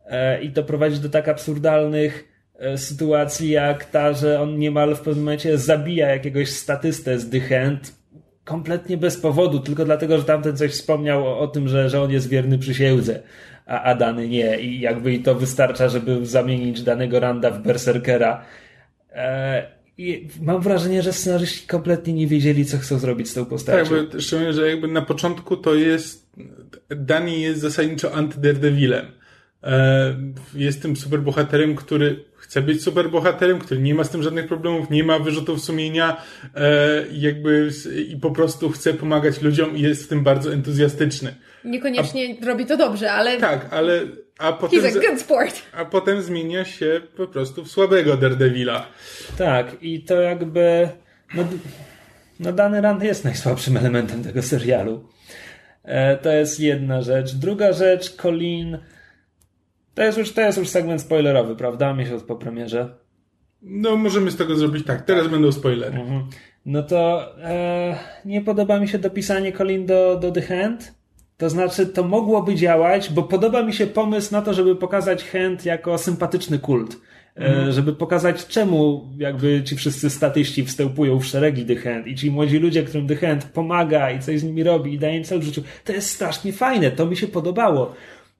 E, 0.05 0.41
I 0.41 0.51
to 0.51 0.63
prowadzi 0.63 0.99
do 0.99 1.09
tak 1.09 1.27
absurdalnych 1.27 2.34
sytuacji, 2.75 3.49
jak 3.49 3.85
ta, 3.85 4.13
że 4.13 4.41
on 4.41 4.59
niemal 4.59 4.95
w 4.95 4.99
pewnym 4.99 5.25
momencie 5.25 5.57
zabija 5.57 6.09
jakiegoś 6.09 6.49
statystę 6.49 7.19
z 7.19 7.43
Hand, 7.49 7.95
kompletnie 8.43 8.97
bez 8.97 9.17
powodu, 9.17 9.59
tylko 9.59 9.85
dlatego, 9.85 10.17
że 10.17 10.23
tamten 10.23 10.57
coś 10.57 10.71
wspomniał 10.71 11.27
o, 11.27 11.39
o 11.39 11.47
tym, 11.47 11.67
że, 11.67 11.89
że 11.89 12.01
on 12.01 12.11
jest 12.11 12.29
wierny 12.29 12.57
przysiędze, 12.57 13.21
a, 13.65 13.83
a 13.83 13.95
dany 13.95 14.29
nie. 14.29 14.59
I 14.59 14.79
jakby 14.79 15.13
i 15.13 15.19
to 15.19 15.35
wystarcza, 15.35 15.89
żeby 15.89 16.25
zamienić 16.25 16.83
danego 16.83 17.19
Randa 17.19 17.51
w 17.51 17.61
berserkera. 17.61 18.45
E, 19.11 19.75
i 19.97 20.27
mam 20.41 20.61
wrażenie, 20.61 21.01
że 21.01 21.13
scenarzyści 21.13 21.67
kompletnie 21.67 22.13
nie 22.13 22.27
wiedzieli, 22.27 22.65
co 22.65 22.77
chcą 22.77 22.99
zrobić 22.99 23.29
z 23.29 23.33
tą 23.33 23.45
postacią. 23.45 23.95
Tak, 23.95 24.13
bo 24.13 24.19
szczególnie, 24.19 24.53
że 24.53 24.69
jakby 24.69 24.87
na 24.87 25.01
początku 25.01 25.57
to 25.57 25.75
jest 25.75 26.25
Dani 26.89 27.41
jest 27.41 27.61
zasadniczo 27.61 28.09
anty-Daredevilem. 28.09 29.05
E, 29.65 30.15
jest 30.55 30.81
tym 30.81 30.95
superbohaterem, 30.95 31.75
który 31.75 32.23
chce 32.35 32.61
być 32.61 32.83
superbohaterem, 32.83 33.59
który 33.59 33.81
nie 33.81 33.95
ma 33.95 34.03
z 34.03 34.09
tym 34.09 34.23
żadnych 34.23 34.47
problemów, 34.47 34.89
nie 34.89 35.03
ma 35.03 35.19
wyrzutów 35.19 35.61
sumienia 35.61 36.21
e, 36.55 37.05
jakby 37.11 37.69
i 38.09 38.17
po 38.17 38.31
prostu 38.31 38.69
chce 38.69 38.93
pomagać 38.93 39.41
ludziom 39.41 39.77
i 39.77 39.81
jest 39.81 40.03
w 40.03 40.07
tym 40.07 40.23
bardzo 40.23 40.53
entuzjastyczny. 40.53 41.35
Niekoniecznie 41.63 42.35
a, 42.41 42.45
robi 42.45 42.65
to 42.65 42.77
dobrze, 42.77 43.11
ale... 43.11 43.37
Tak, 43.37 43.67
ale... 43.71 44.01
A 44.39 44.53
potem, 44.53 44.79
He's 44.79 44.97
a 44.97 45.09
good 45.09 45.21
sport. 45.21 45.61
A 45.73 45.85
potem 45.85 46.21
zmienia 46.21 46.65
się 46.65 47.01
po 47.17 47.27
prostu 47.27 47.63
w 47.63 47.71
słabego 47.71 48.17
Daredevila. 48.17 48.87
Tak, 49.37 49.67
i 49.81 50.01
to 50.03 50.21
jakby... 50.21 50.89
No, 51.35 51.43
no 52.39 52.53
dany 52.53 52.81
Rand 52.81 53.03
jest 53.03 53.23
najsłabszym 53.23 53.77
elementem 53.77 54.23
tego 54.23 54.41
serialu. 54.41 55.09
E, 55.83 56.17
to 56.17 56.31
jest 56.31 56.59
jedna 56.59 57.01
rzecz. 57.01 57.35
Druga 57.35 57.73
rzecz, 57.73 58.15
Colin 58.15 58.77
to 59.95 60.03
jest 60.03 60.17
już, 60.17 60.33
to 60.33 60.41
jest 60.41 60.57
już 60.57 60.69
segment 60.69 61.01
spoilerowy, 61.01 61.55
prawda? 61.55 61.93
Miesiąc 61.93 62.23
po 62.23 62.35
premierze. 62.35 62.95
No, 63.61 63.95
możemy 63.95 64.31
z 64.31 64.35
tego 64.35 64.55
zrobić 64.55 64.85
tak. 64.85 65.01
Teraz 65.01 65.27
będą 65.27 65.51
spoilery. 65.51 65.97
Mhm. 65.99 66.23
No 66.65 66.83
to 66.83 67.31
e, 67.43 67.95
nie 68.25 68.41
podoba 68.41 68.79
mi 68.79 68.87
się 68.87 68.99
dopisanie 68.99 69.53
Colin 69.53 69.85
do, 69.85 70.19
do 70.21 70.31
The 70.31 70.41
Hand. 70.41 70.93
To 71.37 71.49
znaczy, 71.49 71.85
to 71.85 72.03
mogłoby 72.03 72.55
działać, 72.55 73.13
bo 73.13 73.23
podoba 73.23 73.63
mi 73.63 73.73
się 73.73 73.87
pomysł 73.87 74.31
na 74.31 74.41
to, 74.41 74.53
żeby 74.53 74.75
pokazać 74.75 75.23
Hand 75.23 75.65
jako 75.65 75.97
sympatyczny 75.97 76.59
kult. 76.59 76.97
E, 77.37 77.45
mhm. 77.45 77.71
żeby 77.71 77.93
pokazać, 77.93 78.47
czemu 78.47 79.09
jakby 79.17 79.63
ci 79.63 79.75
wszyscy 79.75 80.09
statyści 80.09 80.65
wstępują 80.65 81.19
w 81.19 81.25
szeregi 81.25 81.65
The 81.65 81.75
Hand 81.75 82.07
i 82.07 82.15
ci 82.15 82.31
młodzi 82.31 82.59
ludzie, 82.59 82.83
którym 82.83 83.07
The 83.07 83.15
Hand 83.15 83.45
pomaga 83.45 84.11
i 84.11 84.19
coś 84.19 84.39
z 84.39 84.43
nimi 84.43 84.63
robi 84.63 84.93
i 84.93 84.99
daje 84.99 85.17
im 85.17 85.23
cel 85.23 85.39
w 85.39 85.43
życiu. 85.43 85.63
To 85.83 85.93
jest 85.93 86.09
strasznie 86.09 86.53
fajne, 86.53 86.91
to 86.91 87.05
mi 87.05 87.17
się 87.17 87.27
podobało. 87.27 87.95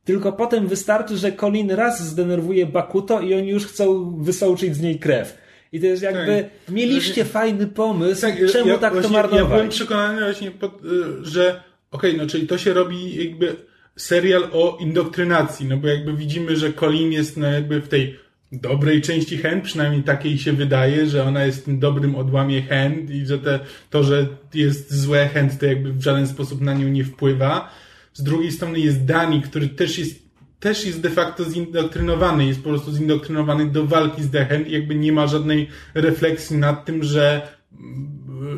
Tylko 0.05 0.31
potem 0.33 0.67
wystarczy, 0.67 1.17
że 1.17 1.31
Colin 1.31 1.71
raz 1.71 2.07
zdenerwuje 2.07 2.65
Bakuto 2.65 3.21
i 3.21 3.33
oni 3.33 3.49
już 3.49 3.65
chcą 3.65 4.15
wysołczyć 4.19 4.75
z 4.75 4.81
niej 4.81 4.99
krew. 4.99 5.37
I 5.71 5.79
to 5.79 5.85
jest 5.85 6.03
jakby, 6.03 6.49
tak. 6.65 6.75
mieliście 6.75 7.25
fajny 7.25 7.67
pomysł, 7.67 8.21
tak, 8.21 8.35
czemu 8.51 8.69
ja, 8.69 8.77
tak 8.77 9.01
to 9.01 9.09
marnować? 9.09 9.39
Ja 9.39 9.45
byłem 9.45 9.69
przekonany 9.69 10.21
właśnie, 10.21 10.51
pod, 10.51 10.85
y, 10.85 11.25
że 11.25 11.63
okej, 11.91 12.11
okay, 12.11 12.23
no 12.23 12.29
czyli 12.29 12.47
to 12.47 12.57
się 12.57 12.73
robi 12.73 13.25
jakby 13.25 13.55
serial 13.95 14.43
o 14.53 14.77
indoktrynacji, 14.81 15.65
no 15.65 15.77
bo 15.77 15.87
jakby 15.87 16.13
widzimy, 16.13 16.55
że 16.55 16.73
Colin 16.73 17.11
jest 17.11 17.37
no 17.37 17.47
jakby 17.47 17.81
w 17.81 17.87
tej 17.87 18.19
dobrej 18.51 19.01
części 19.01 19.37
Hand, 19.37 19.63
przynajmniej 19.63 20.03
takiej 20.03 20.37
się 20.37 20.53
wydaje, 20.53 21.07
że 21.07 21.23
ona 21.23 21.45
jest 21.45 21.65
tym 21.65 21.79
dobrym 21.79 22.15
odłamie 22.15 22.61
Hand 22.61 23.09
i 23.09 23.25
że 23.25 23.39
te, 23.39 23.59
to, 23.89 24.03
że 24.03 24.27
jest 24.53 24.93
złe 24.93 25.27
Hand, 25.27 25.59
to 25.59 25.65
jakby 25.65 25.93
w 25.93 26.01
żaden 26.01 26.27
sposób 26.27 26.61
na 26.61 26.73
nią 26.73 26.87
nie 26.87 27.03
wpływa 27.03 27.69
z 28.15 28.23
drugiej 28.23 28.51
strony 28.51 28.79
jest 28.79 29.05
Dani, 29.05 29.41
który 29.41 29.69
też 29.69 29.99
jest 29.99 30.25
też 30.59 30.85
jest 30.85 31.01
de 31.01 31.09
facto 31.09 31.43
zindoktrynowany, 31.43 32.45
jest 32.45 32.59
po 32.63 32.69
prostu 32.69 32.91
zindoktrynowany 32.91 33.65
do 33.65 33.85
walki 33.85 34.23
z 34.23 34.29
Dechem 34.29 34.67
i 34.67 34.71
jakby 34.71 34.95
nie 34.95 35.11
ma 35.11 35.27
żadnej 35.27 35.67
refleksji 35.93 36.57
nad 36.57 36.85
tym, 36.85 37.03
że 37.03 37.55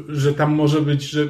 że 0.08 0.34
tam 0.34 0.53
może 0.53 0.82
być, 0.82 1.10
że 1.10 1.28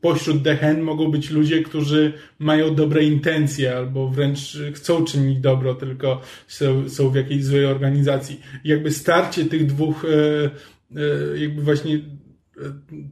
pośród 0.00 0.42
Dehen 0.42 0.80
mogą 0.80 1.10
być 1.10 1.30
ludzie, 1.30 1.62
którzy 1.62 2.12
mają 2.38 2.74
dobre 2.74 3.04
intencje 3.04 3.76
albo 3.76 4.08
wręcz 4.08 4.58
chcą 4.74 5.04
czynić 5.04 5.38
dobro, 5.38 5.74
tylko 5.74 6.20
są, 6.46 6.88
są 6.88 7.10
w 7.10 7.14
jakiejś 7.14 7.44
złej 7.44 7.66
organizacji. 7.66 8.40
I 8.64 8.68
jakby 8.68 8.90
starcie 8.90 9.44
tych 9.44 9.66
dwóch, 9.66 10.04
e, 10.04 10.50
e, 11.34 11.38
jakby 11.38 11.62
właśnie 11.62 11.94
e, 11.96 12.00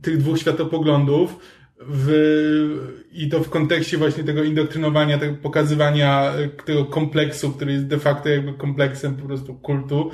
tych 0.02 0.18
dwóch 0.18 0.38
światopoglądów 0.38 1.36
w, 1.80 3.04
i 3.12 3.28
to 3.28 3.40
w 3.40 3.50
kontekście 3.50 3.98
właśnie 3.98 4.24
tego 4.24 4.42
indoktrynowania, 4.42 5.18
tego 5.18 5.36
pokazywania 5.42 6.32
tego 6.64 6.84
kompleksu, 6.84 7.52
który 7.52 7.72
jest 7.72 7.86
de 7.86 7.98
facto 7.98 8.28
jakby 8.28 8.52
kompleksem 8.52 9.16
po 9.16 9.26
prostu 9.26 9.54
kultu, 9.54 10.10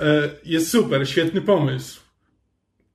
e, 0.00 0.30
jest 0.44 0.70
super, 0.70 1.08
świetny 1.08 1.40
pomysł. 1.40 2.00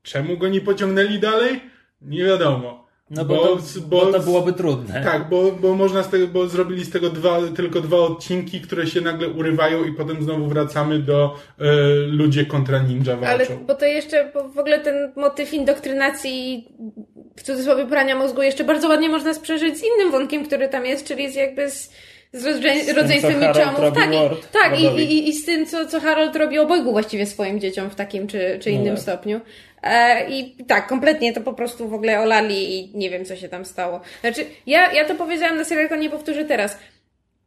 Czemu 0.03 0.37
go 0.37 0.47
nie 0.47 0.61
pociągnęli 0.61 1.19
dalej? 1.19 1.61
Nie 2.01 2.23
wiadomo. 2.23 2.86
No 3.09 3.25
bo, 3.25 3.35
bo, 3.35 3.45
to, 3.45 3.57
bo, 3.81 4.05
bo 4.05 4.11
to 4.11 4.19
byłoby 4.19 4.53
trudne. 4.53 5.03
Tak, 5.03 5.29
bo, 5.29 5.51
bo 5.51 5.75
można 5.75 6.03
z 6.03 6.09
tego, 6.09 6.27
bo 6.27 6.47
zrobili 6.47 6.85
z 6.85 6.89
tego 6.89 7.09
dwa, 7.09 7.39
tylko 7.55 7.81
dwa 7.81 7.97
odcinki, 7.97 8.61
które 8.61 8.87
się 8.87 9.01
nagle 9.01 9.29
urywają 9.29 9.83
i 9.83 9.93
potem 9.93 10.23
znowu 10.23 10.47
wracamy 10.47 10.99
do 10.99 11.35
y, 11.35 11.63
ludzie 12.07 12.45
kontra 12.45 12.79
ninja 12.79 13.15
walczą. 13.17 13.53
Ale 13.53 13.59
bo 13.67 13.75
to 13.75 13.85
jeszcze, 13.85 14.31
bo 14.33 14.49
w 14.49 14.57
ogóle 14.57 14.79
ten 14.79 15.11
motyw 15.15 15.53
indoktrynacji 15.53 16.67
w 17.35 17.43
cudzysłowie 17.43 17.85
prania 17.85 18.15
mózgu 18.15 18.41
jeszcze 18.41 18.63
bardzo 18.63 18.87
ładnie 18.87 19.09
można 19.09 19.33
sprzężyć 19.33 19.77
z 19.77 19.83
innym 19.83 20.11
wątkiem, 20.11 20.45
który 20.45 20.69
tam 20.69 20.85
jest, 20.85 21.07
czyli 21.07 21.31
z 21.31 21.35
jakby 21.35 21.71
z, 21.71 21.91
z, 22.33 22.41
z 22.85 22.89
rodzeństwem 22.97 23.39
Mitchumów. 23.39 23.93
Tak, 23.95 24.13
i, 24.13 24.43
tak 24.53 24.79
i, 24.79 25.01
i, 25.01 25.29
i 25.29 25.33
z 25.33 25.45
tym, 25.45 25.65
co, 25.65 25.85
co 25.85 25.99
Harold 25.99 26.35
robi 26.35 26.59
obojgu 26.59 26.91
właściwie 26.91 27.25
swoim 27.25 27.59
dzieciom 27.59 27.89
w 27.89 27.95
takim 27.95 28.27
czy, 28.27 28.59
czy 28.61 28.71
innym 28.71 28.93
no 28.93 29.01
stopniu. 29.01 29.37
E, 29.37 29.41
I 30.29 30.55
tak, 30.67 30.87
kompletnie 30.87 31.33
to 31.33 31.41
po 31.41 31.53
prostu 31.53 31.87
w 31.87 31.93
ogóle 31.93 32.19
olali 32.19 32.79
i 32.79 32.97
nie 32.97 33.09
wiem, 33.09 33.25
co 33.25 33.35
się 33.35 33.49
tam 33.49 33.65
stało. 33.65 34.01
Znaczy, 34.21 34.45
ja, 34.67 34.93
ja 34.93 35.05
to 35.05 35.15
powiedziałam 35.15 35.57
na 35.57 35.63
serialku, 35.63 35.95
nie 35.95 36.09
powtórzę 36.09 36.45
teraz. 36.45 36.77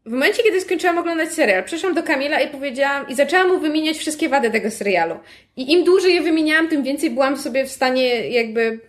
W 0.07 0.11
momencie, 0.11 0.43
kiedy 0.43 0.61
skończyłam 0.61 0.99
oglądać 0.99 1.33
serial, 1.33 1.65
przyszłam 1.65 1.95
do 1.95 2.03
Kamila 2.03 2.41
i 2.41 2.49
powiedziałam, 2.49 3.09
i 3.09 3.15
zaczęłam 3.15 3.49
mu 3.49 3.59
wymieniać 3.59 3.97
wszystkie 3.97 4.29
wady 4.29 4.51
tego 4.51 4.71
serialu. 4.71 5.17
I 5.57 5.73
im 5.73 5.85
dłużej 5.85 6.15
je 6.15 6.23
wymieniałam, 6.23 6.69
tym 6.69 6.83
więcej 6.83 7.11
byłam 7.11 7.37
sobie 7.37 7.65
w 7.65 7.71
stanie 7.71 8.29
jakby, 8.31 8.81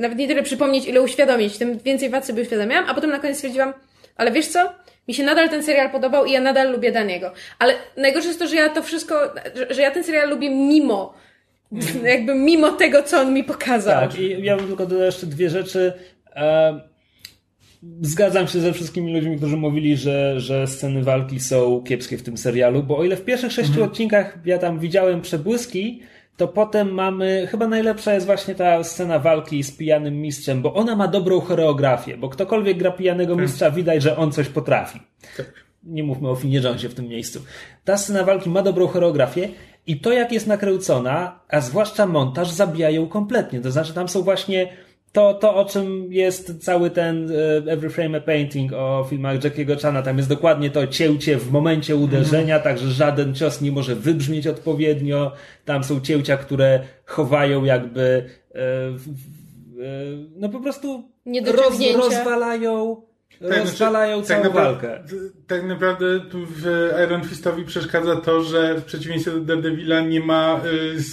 nawet 0.00 0.18
nie 0.18 0.28
tyle 0.28 0.42
przypomnieć, 0.42 0.86
ile 0.86 1.02
uświadomić, 1.02 1.58
tym 1.58 1.78
więcej 1.78 2.10
wad 2.10 2.26
sobie 2.26 2.42
uświadamiałam, 2.42 2.84
a 2.88 2.94
potem 2.94 3.10
na 3.10 3.18
koniec 3.18 3.36
stwierdziłam, 3.36 3.72
ale 4.16 4.30
wiesz 4.30 4.48
co? 4.48 4.72
Mi 5.08 5.14
się 5.14 5.22
nadal 5.22 5.48
ten 5.48 5.62
serial 5.62 5.90
podobał 5.90 6.24
i 6.24 6.32
ja 6.32 6.40
nadal 6.40 6.72
lubię 6.72 6.92
Daniego. 6.92 7.32
Ale 7.58 7.74
najgorsze 7.96 8.28
jest 8.28 8.40
to, 8.40 8.46
że 8.46 8.56
ja 8.56 8.68
to 8.68 8.82
wszystko, 8.82 9.14
że, 9.54 9.74
że 9.74 9.82
ja 9.82 9.90
ten 9.90 10.04
serial 10.04 10.30
lubię 10.30 10.50
mimo 10.50 11.14
Mm. 11.72 12.06
Jakby 12.14 12.34
mimo 12.34 12.72
tego, 12.72 13.02
co 13.02 13.20
on 13.20 13.34
mi 13.34 13.44
pokazał. 13.44 14.08
Tak, 14.08 14.20
i 14.20 14.44
ja 14.44 14.56
bym 14.56 14.66
tylko 14.66 14.86
dodał 14.86 15.04
jeszcze 15.04 15.26
dwie 15.26 15.50
rzeczy. 15.50 15.92
E, 16.36 16.80
zgadzam 18.02 18.48
się 18.48 18.60
ze 18.60 18.72
wszystkimi 18.72 19.12
ludźmi, 19.12 19.36
którzy 19.36 19.56
mówili, 19.56 19.96
że, 19.96 20.40
że 20.40 20.66
sceny 20.66 21.02
walki 21.02 21.40
są 21.40 21.82
kiepskie 21.82 22.18
w 22.18 22.22
tym 22.22 22.36
serialu, 22.36 22.82
bo 22.82 22.98
o 22.98 23.04
ile 23.04 23.16
w 23.16 23.24
pierwszych 23.24 23.52
sześciu 23.52 23.72
mhm. 23.72 23.88
odcinkach 23.88 24.38
ja 24.44 24.58
tam 24.58 24.78
widziałem 24.78 25.20
przebłyski, 25.20 26.02
to 26.36 26.48
potem 26.48 26.94
mamy, 26.94 27.48
chyba 27.50 27.66
najlepsza 27.66 28.14
jest 28.14 28.26
właśnie 28.26 28.54
ta 28.54 28.84
scena 28.84 29.18
walki 29.18 29.62
z 29.62 29.72
pijanym 29.76 30.20
mistrzem, 30.20 30.62
bo 30.62 30.74
ona 30.74 30.96
ma 30.96 31.08
dobrą 31.08 31.40
choreografię, 31.40 32.16
bo 32.16 32.28
ktokolwiek 32.28 32.78
gra 32.78 32.90
pijanego 32.90 33.34
tak. 33.34 33.42
mistrza, 33.42 33.70
widać, 33.70 34.02
że 34.02 34.16
on 34.16 34.32
coś 34.32 34.48
potrafi. 34.48 35.00
Tak. 35.36 35.52
Nie 35.84 36.02
mówmy 36.02 36.28
o 36.28 36.36
Finie 36.36 36.60
Jonesie 36.60 36.88
w 36.88 36.94
tym 36.94 37.08
miejscu. 37.08 37.40
Ta 37.84 37.96
scena 37.96 38.24
walki 38.24 38.50
ma 38.50 38.62
dobrą 38.62 38.86
choreografię 38.86 39.48
i 39.86 40.00
to, 40.00 40.12
jak 40.12 40.32
jest 40.32 40.46
nakręcona, 40.46 41.40
a 41.48 41.60
zwłaszcza 41.60 42.06
montaż, 42.06 42.50
zabija 42.50 42.90
ją 42.90 43.08
kompletnie. 43.08 43.60
To 43.60 43.70
znaczy, 43.70 43.94
tam 43.94 44.08
są 44.08 44.22
właśnie 44.22 44.68
to, 45.12 45.34
to 45.34 45.54
o 45.54 45.64
czym 45.64 46.12
jest 46.12 46.64
cały 46.64 46.90
ten 46.90 47.24
uh, 47.24 47.68
Every 47.68 47.90
Frame 47.90 48.18
a 48.18 48.20
Painting 48.20 48.72
o 48.72 49.06
filmach 49.10 49.44
Jackiego 49.44 49.76
Chana. 49.76 50.02
Tam 50.02 50.16
jest 50.16 50.28
dokładnie 50.28 50.70
to 50.70 50.86
cięcie 50.86 51.38
w 51.38 51.52
momencie 51.52 51.96
uderzenia, 51.96 52.54
mm. 52.54 52.64
tak 52.64 52.78
że 52.78 52.90
żaden 52.90 53.34
cios 53.34 53.60
nie 53.60 53.72
może 53.72 53.94
wybrzmieć 53.94 54.46
odpowiednio. 54.46 55.32
Tam 55.64 55.84
są 55.84 56.00
cięcia, 56.00 56.36
które 56.36 56.80
chowają 57.04 57.64
jakby, 57.64 58.24
uh, 58.50 59.06
uh, 59.06 59.82
no 60.36 60.48
po 60.48 60.60
prostu 60.60 61.04
roz, 61.46 61.80
rozwalają 61.96 63.02
rozwalają 63.40 64.24
znaczy, 64.24 64.28
całą 64.28 64.42
tak 64.42 64.52
walkę. 64.52 65.02
Tak 65.46 65.64
naprawdę 65.64 66.06
w 66.32 66.90
Iron 67.06 67.24
Fistowi 67.24 67.64
przeszkadza 67.64 68.16
to, 68.16 68.42
że 68.42 68.74
w 68.74 68.84
przeciwieństwie 68.84 69.30
do 69.30 69.40
Daredevila 69.40 70.00
nie 70.00 70.20
ma, 70.20 70.60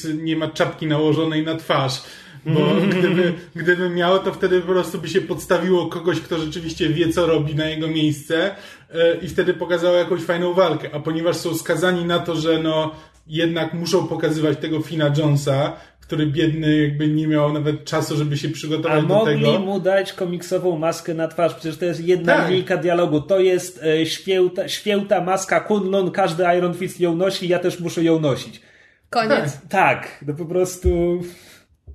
y, 0.06 0.14
nie 0.14 0.36
ma 0.36 0.48
czapki 0.48 0.88
nałożonej 0.88 1.46
na 1.46 1.56
twarz. 1.56 2.04
Bo 2.46 2.76
gdyby, 2.90 3.34
gdyby 3.56 3.90
miało, 3.90 4.20
to 4.20 4.34
wtedy 4.34 4.62
po 4.62 4.68
prostu 4.68 4.98
by 4.98 5.10
się 5.10 5.22
podstawiło 5.22 5.86
kogoś, 5.86 6.20
kto 6.20 6.38
rzeczywiście 6.38 6.90
wie, 6.90 7.10
co 7.10 7.26
robi 7.26 7.56
na 7.56 7.66
jego 7.66 7.88
miejsce 7.88 8.56
e, 8.94 9.16
i 9.16 9.28
wtedy 9.28 9.54
pokazało 9.54 9.98
jakąś 9.98 10.22
fajną 10.22 10.54
walkę. 10.54 10.90
A 10.94 11.00
ponieważ 11.00 11.38
są 11.38 11.56
skazani 11.56 12.06
na 12.06 12.20
to, 12.20 12.36
że 12.36 12.60
no 12.60 12.96
jednak 13.28 13.74
muszą 13.74 14.08
pokazywać 14.08 14.58
tego 14.58 14.82
Fina 14.82 15.14
Jonesa, 15.18 15.74
który 16.08 16.26
biedny 16.28 16.78
jakby 16.84 17.08
nie 17.08 17.28
miał 17.28 17.54
nawet 17.54 17.84
czasu, 17.86 18.18
żeby 18.18 18.38
się 18.38 18.50
przygotować 18.50 19.00
A 19.00 19.02
do 19.02 19.08
mogli 19.08 19.36
tego. 19.46 19.60
mu 19.60 19.80
dać 19.80 20.14
komiksową 20.14 20.78
maskę 20.78 21.14
na 21.14 21.28
twarz, 21.28 21.54
przecież 21.54 21.78
to 21.78 21.86
jest 21.86 22.04
jedna 22.04 22.38
Tak. 22.38 22.50
linijka 22.50 22.78
dialogu. 22.78 23.22
To 23.22 23.40
jest 23.40 23.84
e, 23.84 24.06
święta, 24.06 24.68
święta 24.68 25.22
maska 25.22 25.60
Kunlun, 25.60 26.12
każdy 26.12 26.44
Iron 26.58 26.74
Fist 26.74 27.00
ją 27.00 27.16
nosi, 27.16 27.48
ja 27.48 27.60
też 27.60 27.80
muszę 27.80 28.04
ją 28.04 28.20
nosić. 28.20 28.62
Koniec. 29.10 29.58
Tak, 29.70 30.24
to 30.28 30.34
po 30.34 30.46
prostu... 30.46 30.90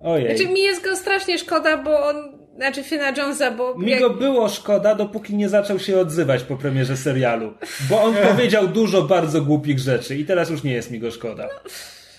Ojej. 0.00 0.36
Znaczy 0.36 0.52
mi 0.52 0.62
jest 0.62 0.84
go 0.84 0.96
strasznie 0.96 1.38
szkoda, 1.38 1.76
bo 1.82 2.06
on, 2.06 2.16
znaczy 2.56 2.82
Fina 2.82 3.10
Jonesa, 3.16 3.50
bo 3.50 3.78
Mi 3.78 3.90
jak- 3.90 4.00
go 4.00 4.10
było 4.10 4.48
szkoda, 4.48 4.94
dopóki 4.94 5.34
nie 5.36 5.48
zaczął 5.48 5.78
się 5.78 5.98
odzywać 6.00 6.42
po 6.42 6.56
premierze 6.56 6.96
serialu. 6.96 7.52
Bo 7.90 8.02
on 8.02 8.14
powiedział 8.30 8.68
dużo 8.68 9.02
bardzo 9.02 9.42
głupich 9.42 9.78
rzeczy 9.78 10.16
i 10.16 10.24
teraz 10.24 10.50
już 10.50 10.62
nie 10.62 10.72
jest 10.72 10.90
mi 10.90 10.98
go 10.98 11.10
szkoda. 11.10 11.48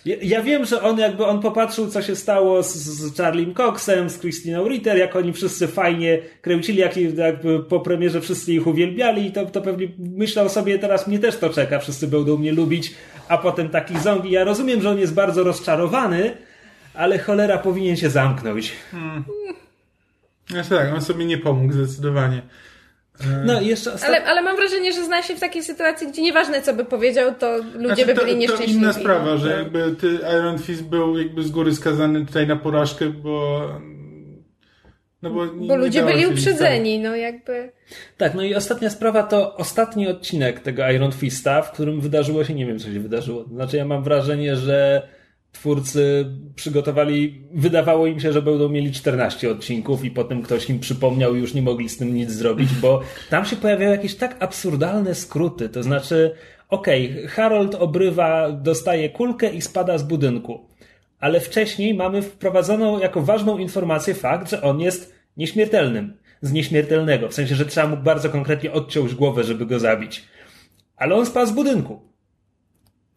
Ja, 0.06 0.16
ja 0.22 0.42
wiem, 0.42 0.66
że 0.66 0.82
on 0.82 1.00
jakby 1.00 1.26
on 1.26 1.42
popatrzył, 1.42 1.88
co 1.88 2.02
się 2.02 2.16
stało 2.16 2.64
z, 2.64 2.76
z 2.76 3.18
Charliem 3.18 3.54
Coxem, 3.54 4.10
z 4.10 4.20
Christiną 4.20 4.68
Ritter, 4.68 4.98
jak 4.98 5.16
oni 5.16 5.34
wszyscy 5.34 5.68
fajnie 5.68 6.20
kręcili, 6.42 6.80
jak 6.80 6.98
jakby 6.98 7.64
po 7.64 7.80
premierze 7.80 8.22
wszyscy 8.22 8.54
ich 8.54 8.68
uwielbiali 8.68 9.28
i 9.28 9.32
to, 9.32 9.46
to 9.46 9.62
pewnie 9.62 9.88
myślał 10.00 10.50
sobie, 10.50 10.80
teraz 10.80 11.08
mnie 11.08 11.20
też 11.20 11.38
to 11.38 11.50
czeka, 11.50 11.80
wszyscy 11.80 12.08
będą 12.08 12.38
mnie 12.38 12.52
lubić, 12.52 12.94
a 13.28 13.38
potem 13.38 13.70
taki. 13.70 13.94
I 14.24 14.32
ja 14.32 14.44
rozumiem, 14.44 14.82
że 14.82 14.90
on 14.90 15.00
jest 15.00 15.14
bardzo 15.14 15.44
rozczarowany, 15.44 16.38
ale 16.94 17.20
cholera 17.20 17.58
powinien 17.58 17.98
się 17.98 18.10
zamknąć. 18.10 18.74
Znaczy 20.48 20.70
tak, 20.70 20.94
on 20.94 21.02
sobie 21.02 21.26
nie 21.26 21.38
pomógł 21.38 21.74
zdecydowanie. 21.74 22.42
No 23.46 23.62
i 23.62 23.68
jeszcze 23.68 23.94
ostat... 23.94 24.10
ale, 24.10 24.24
ale 24.24 24.42
mam 24.42 24.56
wrażenie, 24.56 24.94
że 24.94 25.06
zna 25.06 25.22
się 25.24 25.36
w 25.36 25.40
takiej 25.40 25.64
sytuacji, 25.64 26.08
gdzie 26.08 26.22
nieważne 26.22 26.62
co 26.62 26.74
by 26.74 26.86
powiedział, 26.86 27.36
to 27.40 27.58
ludzie 27.58 27.88
Znaczy, 27.88 28.06
by 28.06 28.14
to, 28.14 28.22
byli 28.22 28.34
to 28.34 28.40
nieszczęśliwi. 28.40 28.74
inna 28.80 28.94
sprawa, 28.94 29.38
że 29.38 29.50
No. 29.50 29.56
jakby 29.56 29.96
ty 29.96 30.20
Iron 30.40 30.60
Fist 30.60 30.84
był 30.84 31.18
jakby 31.18 31.44
z 31.44 31.52
góry 31.52 31.76
skazany 31.76 32.26
tutaj 32.26 32.48
na 32.48 32.56
porażkę, 32.56 33.10
bo 33.10 33.62
no 35.22 35.30
bo, 35.30 35.46
Bo 35.48 35.76
ludzie 35.76 36.06
byli 36.06 36.26
uprzedzeni, 36.28 37.00
no 37.00 37.16
jakby... 37.16 37.72
Tak, 38.18 38.34
no 38.34 38.44
i 38.44 38.56
ostatnia 38.56 38.90
sprawa 38.90 39.24
to 39.24 39.56
ostatni 39.56 40.08
odcinek 40.08 40.60
tego 40.60 40.90
Iron 40.92 41.12
Fista, 41.12 41.62
w 41.62 41.72
którym 41.72 42.02
wydarzyło 42.02 42.44
się, 42.44 42.54
nie 42.54 42.66
wiem 42.66 42.80
co 42.80 42.86
się 42.86 43.00
wydarzyło. 43.00 43.44
Znaczy 43.44 43.78
ja 43.78 43.86
mam 43.86 44.04
wrażenie, 44.04 44.56
że 44.56 45.08
twórcy 45.54 46.26
przygotowali, 46.56 47.42
wydawało 47.54 48.08
im 48.08 48.20
się, 48.20 48.34
że 48.34 48.42
będą 48.42 48.70
mieli 48.70 48.92
14 48.92 49.52
odcinków 49.52 50.06
i 50.06 50.12
potem 50.12 50.42
ktoś 50.42 50.70
im 50.70 50.80
przypomniał 50.80 51.36
i 51.36 51.40
już 51.40 51.54
nie 51.54 51.62
mogli 51.62 51.90
z 51.90 51.98
tym 51.98 52.16
nic 52.16 52.32
zrobić, 52.32 52.74
bo 52.74 53.02
tam 53.30 53.46
się 53.46 53.56
pojawiają 53.56 53.92
jakieś 53.92 54.16
tak 54.16 54.44
absurdalne 54.44 55.16
skróty, 55.16 55.70
to 55.70 55.84
znaczy 55.84 56.36
okej, 56.70 57.28
Harold 57.28 57.76
obrywa, 57.76 58.52
dostaje 58.52 59.10
kulkę 59.10 59.50
i 59.54 59.62
spada 59.62 59.98
z 59.98 60.04
budynku. 60.04 60.66
Ale 61.20 61.40
wcześniej 61.40 61.94
mamy 61.94 62.22
wprowadzoną 62.22 63.00
jako 63.00 63.22
ważną 63.22 63.58
informację 63.58 64.14
fakt, 64.14 64.50
że 64.50 64.62
on 64.62 64.80
jest 64.80 65.14
nieśmiertelnym. 65.38 66.18
Z 66.42 66.52
nieśmiertelnego. 66.52 67.30
W 67.30 67.34
sensie, 67.34 67.56
że 67.56 67.66
trzeba 67.66 67.88
mu 67.88 67.98
bardzo 67.98 68.30
konkretnie 68.30 68.72
odciąć 68.72 69.16
głowę, 69.16 69.44
żeby 69.44 69.66
go 69.66 69.80
zabić. 69.80 70.24
Ale 70.98 71.16
on 71.16 71.26
spadł 71.26 71.52
z 71.52 71.54
budynku. 71.54 72.02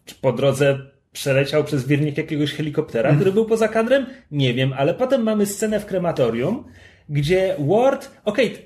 Czy 0.05 0.15
po 0.15 0.33
drodze 0.33 0.79
przeleciał 1.17 1.65
przez 1.65 1.87
wirnik 1.87 2.19
jakiegoś 2.19 2.53
helikoptera, 2.53 3.15
który 3.15 3.33
był 3.33 3.45
poza 3.45 3.69
kadrem? 3.69 4.07
Nie 4.31 4.55
wiem, 4.55 4.73
ale 4.77 4.95
potem 4.95 5.23
mamy 5.23 5.47
scenę 5.47 5.81
w 5.81 5.87
krematorium, 5.87 6.65
gdzie 7.09 7.57
Ward, 7.59 8.11
okej, 8.25 8.57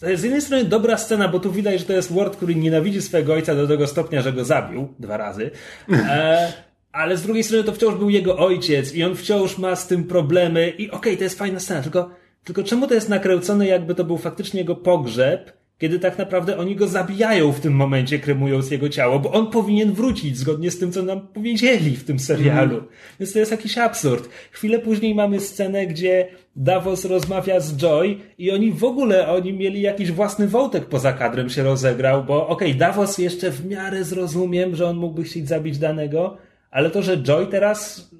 to 0.00 0.08
jest 0.08 0.20
z 0.20 0.24
jednej 0.24 0.42
strony 0.42 0.64
dobra 0.64 0.96
scena, 0.96 1.28
bo 1.28 1.40
tu 1.40 1.52
widać, 1.52 1.80
że 1.80 1.86
to 1.86 1.92
jest 1.92 2.12
Ward, 2.12 2.36
który 2.36 2.54
nienawidzi 2.54 3.02
swojego 3.02 3.32
ojca 3.32 3.54
do 3.54 3.66
tego 3.66 3.86
stopnia, 3.86 4.22
że 4.22 4.32
go 4.32 4.44
zabił 4.44 4.94
dwa 4.98 5.16
razy. 5.16 5.50
E, 5.92 6.52
ale 6.92 7.16
z 7.16 7.22
drugiej 7.22 7.44
strony 7.44 7.64
to 7.64 7.72
wciąż 7.72 7.94
był 7.94 8.10
jego 8.10 8.38
ojciec 8.38 8.94
i 8.94 9.04
on 9.04 9.16
wciąż 9.16 9.58
ma 9.58 9.76
z 9.76 9.86
tym 9.86 10.04
problemy 10.04 10.70
i 10.70 10.90
okej, 10.90 11.16
to 11.16 11.24
jest 11.24 11.38
fajna 11.38 11.60
scena, 11.60 11.82
tylko, 11.82 12.10
tylko 12.44 12.62
czemu 12.62 12.86
to 12.86 12.94
jest 12.94 13.08
nakręcone 13.08 13.66
jakby 13.66 13.94
to 13.94 14.04
był 14.04 14.18
faktycznie 14.18 14.60
jego 14.60 14.76
pogrzeb, 14.76 15.57
kiedy 15.78 15.98
tak 15.98 16.18
naprawdę 16.18 16.58
oni 16.58 16.76
go 16.76 16.88
zabijają 16.88 17.52
w 17.52 17.60
tym 17.60 17.72
momencie, 17.72 18.18
kremując 18.18 18.70
jego 18.70 18.88
ciało, 18.88 19.18
bo 19.18 19.32
on 19.32 19.50
powinien 19.50 19.92
wrócić 19.92 20.38
zgodnie 20.38 20.70
z 20.70 20.78
tym, 20.78 20.92
co 20.92 21.02
nam 21.02 21.20
powiedzieli 21.20 21.96
w 21.96 22.04
tym 22.04 22.18
serialu. 22.18 22.82
Więc 23.20 23.32
to 23.32 23.38
jest 23.38 23.50
jakiś 23.50 23.78
absurd. 23.78 24.28
Chwilę 24.50 24.78
później 24.78 25.14
mamy 25.14 25.40
scenę, 25.40 25.86
gdzie 25.86 26.28
Davos 26.56 27.04
rozmawia 27.04 27.60
z 27.60 27.76
Joy 27.76 28.16
i 28.38 28.50
oni 28.50 28.72
w 28.72 28.84
ogóle, 28.84 29.28
oni 29.28 29.52
mieli 29.52 29.80
jakiś 29.80 30.12
własny 30.12 30.48
wątek 30.48 30.84
poza 30.84 31.12
kadrem 31.12 31.50
się 31.50 31.62
rozegrał, 31.62 32.24
bo 32.24 32.48
okej, 32.48 32.74
Davos 32.74 33.18
jeszcze 33.18 33.50
w 33.50 33.66
miarę 33.66 34.04
zrozumiem, 34.04 34.76
że 34.76 34.86
on 34.86 34.96
mógłby 34.96 35.24
chcieć 35.24 35.48
zabić 35.48 35.78
danego, 35.78 36.36
ale 36.70 36.90
to, 36.90 37.02
że 37.02 37.22
Joy 37.22 37.46
teraz 37.46 38.10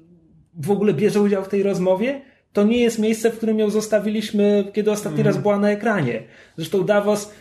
w 0.53 0.71
ogóle 0.71 0.93
bierze 0.93 1.21
udział 1.21 1.43
w 1.43 1.49
tej 1.49 1.63
rozmowie, 1.63 2.21
to 2.53 2.63
nie 2.63 2.77
jest 2.77 2.99
miejsce, 2.99 3.31
w 3.31 3.37
którym 3.37 3.59
ją 3.59 3.69
zostawiliśmy, 3.69 4.71
kiedy 4.73 4.91
ostatni 4.91 5.23
raz 5.23 5.37
była 5.37 5.59
na 5.59 5.71
ekranie. 5.71 6.23
Zresztą 6.57 6.83
Davos. 6.83 7.31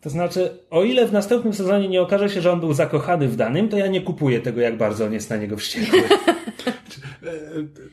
To 0.00 0.10
znaczy, 0.10 0.50
o 0.70 0.84
ile 0.84 1.06
w 1.06 1.12
następnym 1.12 1.54
sezonie 1.54 1.88
nie 1.88 2.02
okaże 2.02 2.28
się, 2.28 2.40
że 2.40 2.52
on 2.52 2.60
był 2.60 2.72
zakochany 2.72 3.28
w 3.28 3.36
danym, 3.36 3.68
to 3.68 3.76
ja 3.76 3.86
nie 3.86 4.00
kupuję 4.00 4.40
tego, 4.40 4.60
jak 4.60 4.76
bardzo 4.76 5.04
on 5.04 5.12
jest 5.12 5.30
na 5.30 5.36
niego 5.36 5.56
wściekły. 5.56 6.02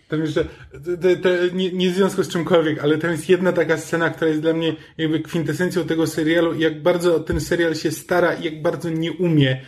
Tam 0.08 0.22
jeszcze, 0.22 0.46
to, 0.72 1.22
to, 1.24 1.30
nie, 1.56 1.72
nie 1.72 1.90
w 1.90 1.94
związku 1.94 2.24
z 2.24 2.30
czymkolwiek, 2.30 2.80
ale 2.80 2.98
tam 2.98 3.12
jest 3.12 3.30
jedna 3.30 3.54
taka 3.54 3.78
scena, 3.78 4.10
która 4.10 4.28
jest 4.28 4.42
dla 4.42 4.54
mnie 4.54 4.76
jakby 4.98 5.20
kwintesencją 5.20 5.84
tego 5.84 6.08
serialu 6.08 6.60
jak 6.60 6.82
bardzo 6.82 7.20
ten 7.20 7.42
serial 7.42 7.76
się 7.76 7.92
stara 7.92 8.34
i 8.34 8.44
jak 8.44 8.62
bardzo 8.62 8.90
nie 8.90 9.12
umie 9.12 9.62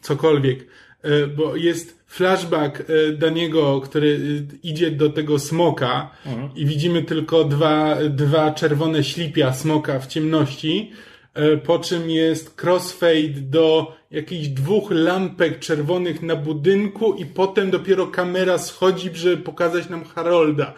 cokolwiek. 0.00 0.66
E, 1.02 1.26
Bo 1.26 1.56
jest 1.56 2.00
flashback 2.06 2.80
e, 2.80 3.12
Daniego, 3.12 3.80
który 3.80 4.20
e, 4.52 4.56
idzie 4.62 4.90
do 4.90 5.10
tego 5.10 5.38
smoka 5.38 6.10
i 6.56 6.66
widzimy 6.66 7.02
tylko 7.02 7.44
dwa, 7.44 7.96
dwa 8.10 8.50
czerwone 8.50 9.04
ślipia 9.04 9.52
smoka 9.52 9.98
w 9.98 10.06
ciemności, 10.06 10.92
po 11.64 11.78
czym 11.78 12.10
jest 12.10 12.62
crossfade 12.64 13.40
do 13.40 13.96
jakichś 14.10 14.48
dwóch 14.48 14.90
lampek 14.90 15.58
czerwonych 15.58 16.22
na 16.22 16.36
budynku 16.36 17.14
i 17.14 17.26
potem 17.26 17.70
dopiero 17.70 18.06
kamera 18.06 18.58
schodzi, 18.58 19.10
żeby 19.14 19.36
pokazać 19.36 19.88
nam 19.88 20.04
Harolda. 20.04 20.74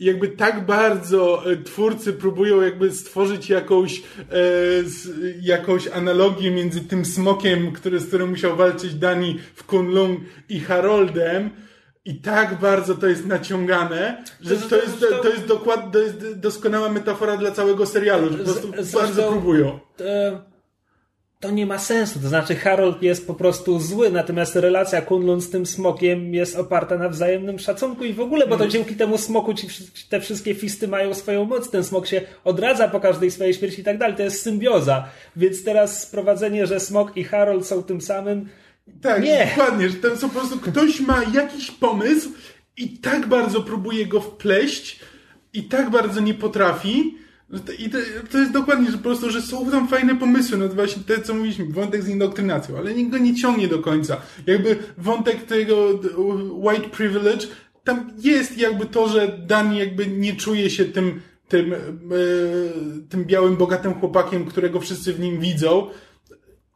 I 0.00 0.04
jakby 0.04 0.28
tak 0.28 0.66
bardzo 0.66 1.52
e, 1.52 1.56
twórcy 1.56 2.12
próbują 2.12 2.62
jakby 2.62 2.92
stworzyć 2.92 3.50
jakąś, 3.50 3.98
e, 3.98 4.02
jakąś 5.42 5.88
analogię 5.88 6.50
między 6.50 6.80
tym 6.80 7.04
smokiem, 7.04 7.72
który, 7.72 8.00
z 8.00 8.06
którym 8.06 8.30
musiał 8.30 8.56
walczyć 8.56 8.94
Dani 8.94 9.38
w 9.54 9.64
Kunlun 9.64 10.20
i 10.48 10.60
Haroldem, 10.60 11.50
i 12.04 12.14
tak 12.20 12.58
bardzo 12.60 12.94
to 12.94 13.06
jest 13.06 13.26
naciągane, 13.26 14.24
że 14.40 14.56
To- 14.56 14.62
to 14.62 14.68
to- 14.68 14.76
jest, 14.76 15.00
to- 15.00 15.18
to 15.22 15.28
jest 15.28 15.46
dokładnie, 15.46 15.92
to 15.92 15.98
jest 15.98 16.38
doskonała 16.38 16.88
metafora 16.88 17.36
dla 17.36 17.50
całego 17.50 17.86
serialu, 17.86 18.32
że 18.32 18.38
po 18.38 18.44
prostu 18.44 18.72
Z- 18.78 18.92
bardzo 18.92 19.28
próbują. 19.30 19.78
to, 21.40 21.50
nie 21.50 21.66
ma 21.66 21.78
sensu. 21.78 22.18
To 22.20 22.28
znaczy, 22.28 22.54
Harold 22.56 23.02
jest 23.02 23.26
po 23.26 23.34
prostu 23.34 23.80
zły, 23.80 24.10
natomiast 24.10 24.56
relacja 24.56 25.02
Kunlun 25.02 25.40
z 25.40 25.50
tym 25.50 25.66
smokiem 25.66 26.34
jest 26.34 26.56
oparta 26.56 26.98
na 26.98 27.08
wzajemnym 27.08 27.58
szacunku 27.58 28.04
i 28.04 28.12
w 28.12 28.20
ogóle, 28.20 28.46
bo 28.46 28.56
to 28.56 28.68
dzięki 28.68 28.94
temu 28.96 29.18
smoku 29.18 29.54
ci, 29.54 29.68
te 30.08 30.20
wszystkie 30.20 30.54
fisty 30.54 30.88
mają 30.88 31.14
swoją 31.14 31.44
moc. 31.44 31.70
Ten 31.70 31.84
smok 31.84 32.06
się 32.06 32.20
odradza 32.44 32.88
po 32.88 33.00
każdej 33.00 33.30
swojej 33.30 33.54
śmierci 33.54 33.80
i 33.80 33.84
tak 33.84 33.98
dalej. 33.98 34.16
To 34.16 34.22
jest 34.22 34.42
symbioza. 34.42 35.08
Więc 35.36 35.64
teraz 35.64 36.02
sprowadzenie, 36.02 36.66
że 36.66 36.80
smok 36.80 37.16
i 37.16 37.24
Harold 37.24 37.66
są 37.66 37.82
tym 37.82 38.00
samym. 38.00 38.48
Tak, 39.02 39.22
Nie. 39.22 39.46
dokładnie, 39.56 39.88
że 39.90 39.94
tam 39.96 40.16
są 40.16 40.30
po 40.30 40.38
prostu 40.38 40.58
ktoś 40.58 41.00
ma 41.00 41.22
jakiś 41.34 41.70
pomysł 41.70 42.28
i 42.76 42.88
tak 42.88 43.26
bardzo 43.28 43.62
próbuje 43.62 44.06
go 44.06 44.20
wpleść 44.20 45.00
i 45.52 45.62
tak 45.64 45.90
bardzo 45.90 46.20
nie 46.20 46.34
potrafi. 46.34 47.14
to- 47.66 47.72
I 47.72 47.90
to, 47.90 47.98
to 48.32 48.38
jest 48.38 48.52
dokładnie, 48.52 48.90
że 48.90 48.96
po 48.96 49.02
prostu, 49.02 49.30
że 49.30 49.42
są 49.42 49.70
tam 49.70 49.88
fajne 49.88 50.16
pomysły, 50.16 50.58
no 50.58 50.68
to 50.68 50.74
właśnie 50.74 51.02
te, 51.06 51.22
co 51.22 51.34
mówiliśmy, 51.34 51.64
wątek 51.68 52.02
z 52.02 52.08
indoktrynacją, 52.08 52.78
ale 52.78 52.94
nikt 52.94 53.10
go 53.10 53.18
nie 53.18 53.34
ciągnie 53.34 53.68
do 53.68 53.78
końca. 53.78 54.20
Jakby 54.46 54.76
wątek 54.98 55.42
tego 55.44 55.88
white 56.52 56.88
privilege, 56.88 57.46
tam 57.84 58.10
jest 58.18 58.58
jakby 58.58 58.86
to, 58.86 59.08
że 59.08 59.38
Dani 59.46 59.78
jakby 59.78 60.06
nie 60.06 60.36
czuje 60.36 60.70
się 60.70 60.84
tym, 60.84 61.20
tym, 61.48 61.72
e, 61.74 61.78
tym 63.08 63.24
białym, 63.24 63.56
bogatym 63.56 63.94
chłopakiem, 63.94 64.44
którego 64.44 64.80
wszyscy 64.80 65.12
w 65.12 65.20
nim 65.20 65.40
widzą, 65.40 65.90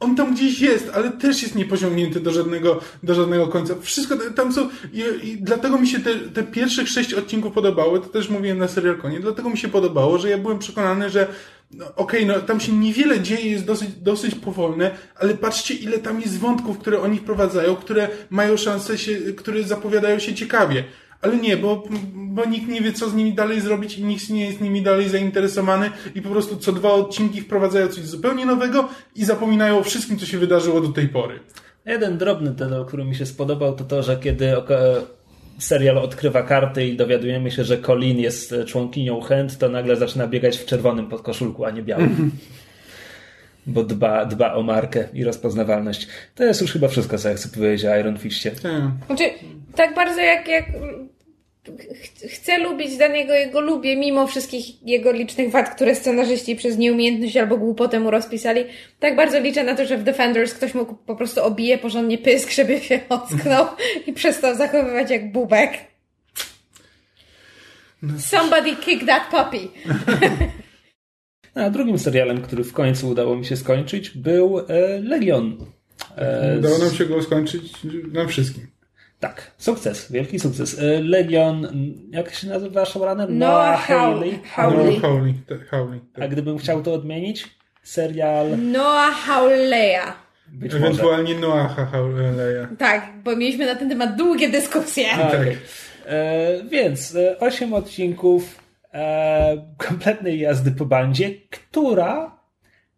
on 0.02 0.16
tam 0.16 0.34
gdzieś 0.34 0.60
jest, 0.60 0.90
ale 0.94 1.10
też 1.10 1.42
jest 1.42 1.54
niepociągnięty 1.54 2.20
do 2.20 2.30
żadnego, 2.32 2.80
do 3.02 3.14
żadnego 3.14 3.48
końca. 3.48 3.74
Wszystko 3.80 4.16
tam 4.36 4.52
są, 4.52 4.68
i, 4.92 5.28
i 5.28 5.36
dlatego 5.42 5.78
mi 5.78 5.88
się 5.88 6.00
te, 6.00 6.14
te 6.14 6.42
pierwszych 6.42 6.88
sześć 6.88 7.14
odcinków 7.14 7.52
podobały, 7.52 8.00
to 8.00 8.06
też 8.06 8.28
mówiłem 8.28 8.58
na 8.58 8.68
serialkonie, 8.68 9.20
dlatego 9.20 9.50
mi 9.50 9.58
się 9.58 9.68
podobało, 9.68 10.18
że 10.18 10.30
ja 10.30 10.38
byłem 10.38 10.58
przekonany, 10.58 11.10
że 11.10 11.26
no, 11.70 11.84
okej, 11.96 12.26
no 12.26 12.40
tam 12.40 12.60
się 12.60 12.72
niewiele 12.72 13.20
dzieje, 13.20 13.50
jest 13.50 13.64
dosyć, 13.64 13.90
dosyć 13.92 14.34
powolne, 14.34 14.90
ale 15.16 15.34
patrzcie 15.34 15.74
ile 15.74 15.98
tam 15.98 16.20
jest 16.20 16.38
wątków, 16.38 16.78
które 16.78 17.00
oni 17.00 17.18
wprowadzają, 17.18 17.76
które 17.76 18.08
mają 18.30 18.56
szansę 18.56 18.98
się, 18.98 19.16
które 19.16 19.62
zapowiadają 19.62 20.18
się 20.18 20.34
ciekawie. 20.34 20.84
Ale 21.22 21.36
nie, 21.36 21.56
bo, 21.56 21.82
bo 22.14 22.44
nikt 22.44 22.68
nie 22.68 22.80
wie, 22.80 22.92
co 22.92 23.10
z 23.10 23.14
nimi 23.14 23.32
dalej 23.32 23.60
zrobić 23.60 23.98
i 23.98 24.04
nikt 24.04 24.30
nie 24.30 24.46
jest 24.46 24.60
nimi 24.60 24.82
dalej 24.82 25.08
zainteresowany 25.08 25.90
i 26.14 26.22
po 26.22 26.28
prostu 26.28 26.56
co 26.56 26.72
dwa 26.72 26.92
odcinki 26.92 27.40
wprowadzają 27.40 27.88
coś 27.88 28.04
zupełnie 28.04 28.46
nowego 28.46 28.88
i 29.16 29.24
zapominają 29.24 29.78
o 29.78 29.82
wszystkim, 29.82 30.18
co 30.18 30.26
się 30.26 30.38
wydarzyło 30.38 30.80
do 30.80 30.88
tej 30.88 31.08
pory. 31.08 31.40
Jeden 31.86 32.18
drobny 32.18 32.50
detal, 32.50 32.86
który 32.86 33.04
mi 33.04 33.14
się 33.14 33.26
spodobał, 33.26 33.76
to 33.76 33.84
to, 33.84 34.02
że 34.02 34.16
kiedy 34.16 34.52
serial 35.58 35.98
odkrywa 35.98 36.42
karty 36.42 36.86
i 36.86 36.96
dowiadujemy 36.96 37.50
się, 37.50 37.64
że 37.64 37.78
Colin 37.78 38.18
jest 38.18 38.54
członkinią 38.66 39.20
Hand, 39.20 39.58
to 39.58 39.68
nagle 39.68 39.96
zaczyna 39.96 40.26
biegać 40.26 40.56
w 40.56 40.66
czerwonym 40.66 41.06
podkoszulku, 41.06 41.64
a 41.64 41.70
nie 41.70 41.82
białym. 41.82 42.30
Bo 43.66 43.84
dba, 43.84 44.24
dba 44.24 44.54
o 44.54 44.62
markę 44.62 45.08
i 45.14 45.24
rozpoznawalność. 45.24 46.08
To 46.34 46.44
jest 46.44 46.60
już 46.60 46.72
chyba 46.72 46.88
wszystko, 46.88 47.18
co 47.18 47.28
ja 47.28 47.34
chcę 47.34 47.48
powiedzieć 47.48 47.84
o 47.84 47.96
Iron 47.96 48.18
Fistie. 48.18 48.50
Tak. 48.50 48.72
Znaczy, 49.06 49.24
tak 49.76 49.94
bardzo 49.94 50.20
jak, 50.20 50.48
jak 50.48 50.64
chcę 52.28 52.58
lubić 52.58 52.96
danego 52.96 53.34
jego 53.34 53.60
lubię, 53.60 53.96
mimo 53.96 54.26
wszystkich 54.26 54.82
jego 54.82 55.12
licznych 55.12 55.50
wad, 55.50 55.74
które 55.74 55.94
scenarzyści 55.94 56.56
przez 56.56 56.78
nieumiejętność 56.78 57.36
albo 57.36 57.56
głupotę 57.56 58.00
mu 58.00 58.10
rozpisali. 58.10 58.64
Tak 59.00 59.16
bardzo 59.16 59.40
liczę 59.40 59.64
na 59.64 59.74
to, 59.74 59.86
że 59.86 59.98
w 59.98 60.02
Defenders 60.02 60.54
ktoś 60.54 60.74
mógł 60.74 60.94
po 60.94 61.16
prostu 61.16 61.44
obije 61.44 61.78
porządnie 61.78 62.18
pysk, 62.18 62.50
żeby 62.56 62.80
się 62.80 63.00
ocknął 63.08 63.66
i 64.06 64.12
przestał 64.12 64.54
zachowywać 64.54 65.10
jak 65.10 65.32
bubek. 65.32 65.72
Somebody 68.18 68.76
kick 68.76 69.06
that 69.06 69.22
puppy. 69.30 69.68
A 71.54 71.70
drugim 71.70 71.98
serialem, 71.98 72.42
który 72.42 72.64
w 72.64 72.72
końcu 72.72 73.08
udało 73.08 73.36
mi 73.36 73.44
się 73.44 73.56
skończyć, 73.56 74.10
był 74.10 74.58
e, 74.58 74.64
Legion. 75.00 75.56
E, 76.16 76.58
udało 76.58 76.78
nam 76.78 76.90
się 76.90 77.06
go 77.06 77.22
skończyć 77.22 77.72
nam 78.12 78.28
wszystkim. 78.28 78.66
Tak, 79.20 79.50
sukces, 79.58 80.12
wielki 80.12 80.40
sukces. 80.40 80.78
E, 80.78 81.02
Legion, 81.02 81.66
jak 82.10 82.34
się 82.34 82.48
nazywa 82.48 82.84
showrunner? 82.84 83.30
Noah 83.30 83.86
Hawley. 83.86 84.38
Hawley. 84.54 85.00
Hawley. 85.00 85.40
Hawley. 85.70 86.00
Tak. 86.14 86.24
A 86.24 86.28
gdybym 86.28 86.58
chciał 86.58 86.82
to 86.82 86.94
odmienić? 86.94 87.48
Serial... 87.82 88.58
Noah 88.58 89.14
Hawleya. 89.14 90.12
Być 90.52 90.74
Ewentualnie 90.74 91.34
Noaha 91.34 91.86
Hawleya. 91.86 92.66
Tak, 92.78 93.12
bo 93.24 93.36
mieliśmy 93.36 93.66
na 93.66 93.74
ten 93.74 93.88
temat 93.88 94.16
długie 94.16 94.48
dyskusje. 94.48 95.12
A, 95.12 95.28
okay. 95.28 95.56
e, 96.06 96.64
więc 96.64 97.16
e, 97.16 97.38
osiem 97.38 97.74
odcinków 97.74 98.61
kompletnej 99.76 100.40
jazdy 100.40 100.70
po 100.70 100.84
bandzie, 100.84 101.30
która 101.50 102.38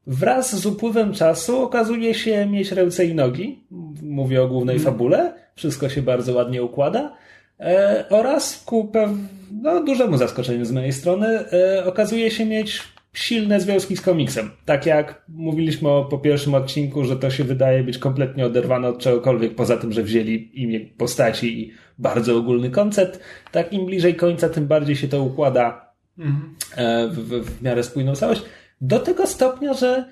wraz 0.07 0.57
z 0.57 0.66
upływem 0.66 1.12
czasu 1.12 1.62
okazuje 1.62 2.14
się 2.14 2.47
mieć 2.47 2.72
ręce 2.72 3.05
i 3.05 3.14
nogi. 3.14 3.64
Mówię 4.03 4.42
o 4.42 4.49
głównej 4.49 4.76
mm. 4.76 4.84
fabule 4.84 5.34
wszystko 5.55 5.88
się 5.88 6.03
bardzo 6.03 6.32
ładnie 6.32 6.62
układa. 6.62 7.16
E, 7.61 8.05
oraz 8.11 8.62
ku 8.66 8.92
no, 9.53 9.84
dużemu 9.84 10.16
zaskoczeniu 10.16 10.64
z 10.64 10.72
mojej 10.72 10.92
strony 10.92 11.26
e, 11.26 11.84
okazuje 11.86 12.30
się 12.30 12.47
mieć 12.47 12.82
silne 13.12 13.61
związki 13.61 13.97
z 13.97 14.01
komiksem. 14.01 14.51
Tak 14.64 14.86
jak 14.86 15.24
mówiliśmy 15.28 15.88
po 16.11 16.18
pierwszym 16.18 16.55
odcinku, 16.55 17.05
że 17.05 17.16
to 17.16 17.30
się 17.30 17.45
wydaje 17.45 17.82
być 17.84 17.99
kompletnie 17.99 18.47
oderwane 18.47 18.88
od 18.88 18.99
czegokolwiek, 18.99 19.55
poza 19.55 19.76
tym, 19.76 19.92
że 19.92 20.03
wzięli 20.03 20.62
imię 20.62 20.80
postaci 20.80 21.61
i 21.61 21.72
bardzo 21.99 22.36
ogólny 22.36 22.70
koncept, 22.70 23.20
tak 23.53 23.72
im 23.72 23.86
bliżej 23.86 24.14
końca, 24.14 24.49
tym 24.49 24.66
bardziej 24.66 24.97
się 24.97 25.09
to 25.09 25.22
układa 25.22 25.84
mhm. 26.18 26.54
e, 26.76 27.08
w, 27.08 27.14
w, 27.14 27.58
w 27.58 27.62
miarę 27.62 27.82
spójną 27.82 28.14
całość. 28.14 28.42
Do 28.80 29.00
tego 29.00 29.26
stopnia, 29.26 29.74
że 29.74 30.04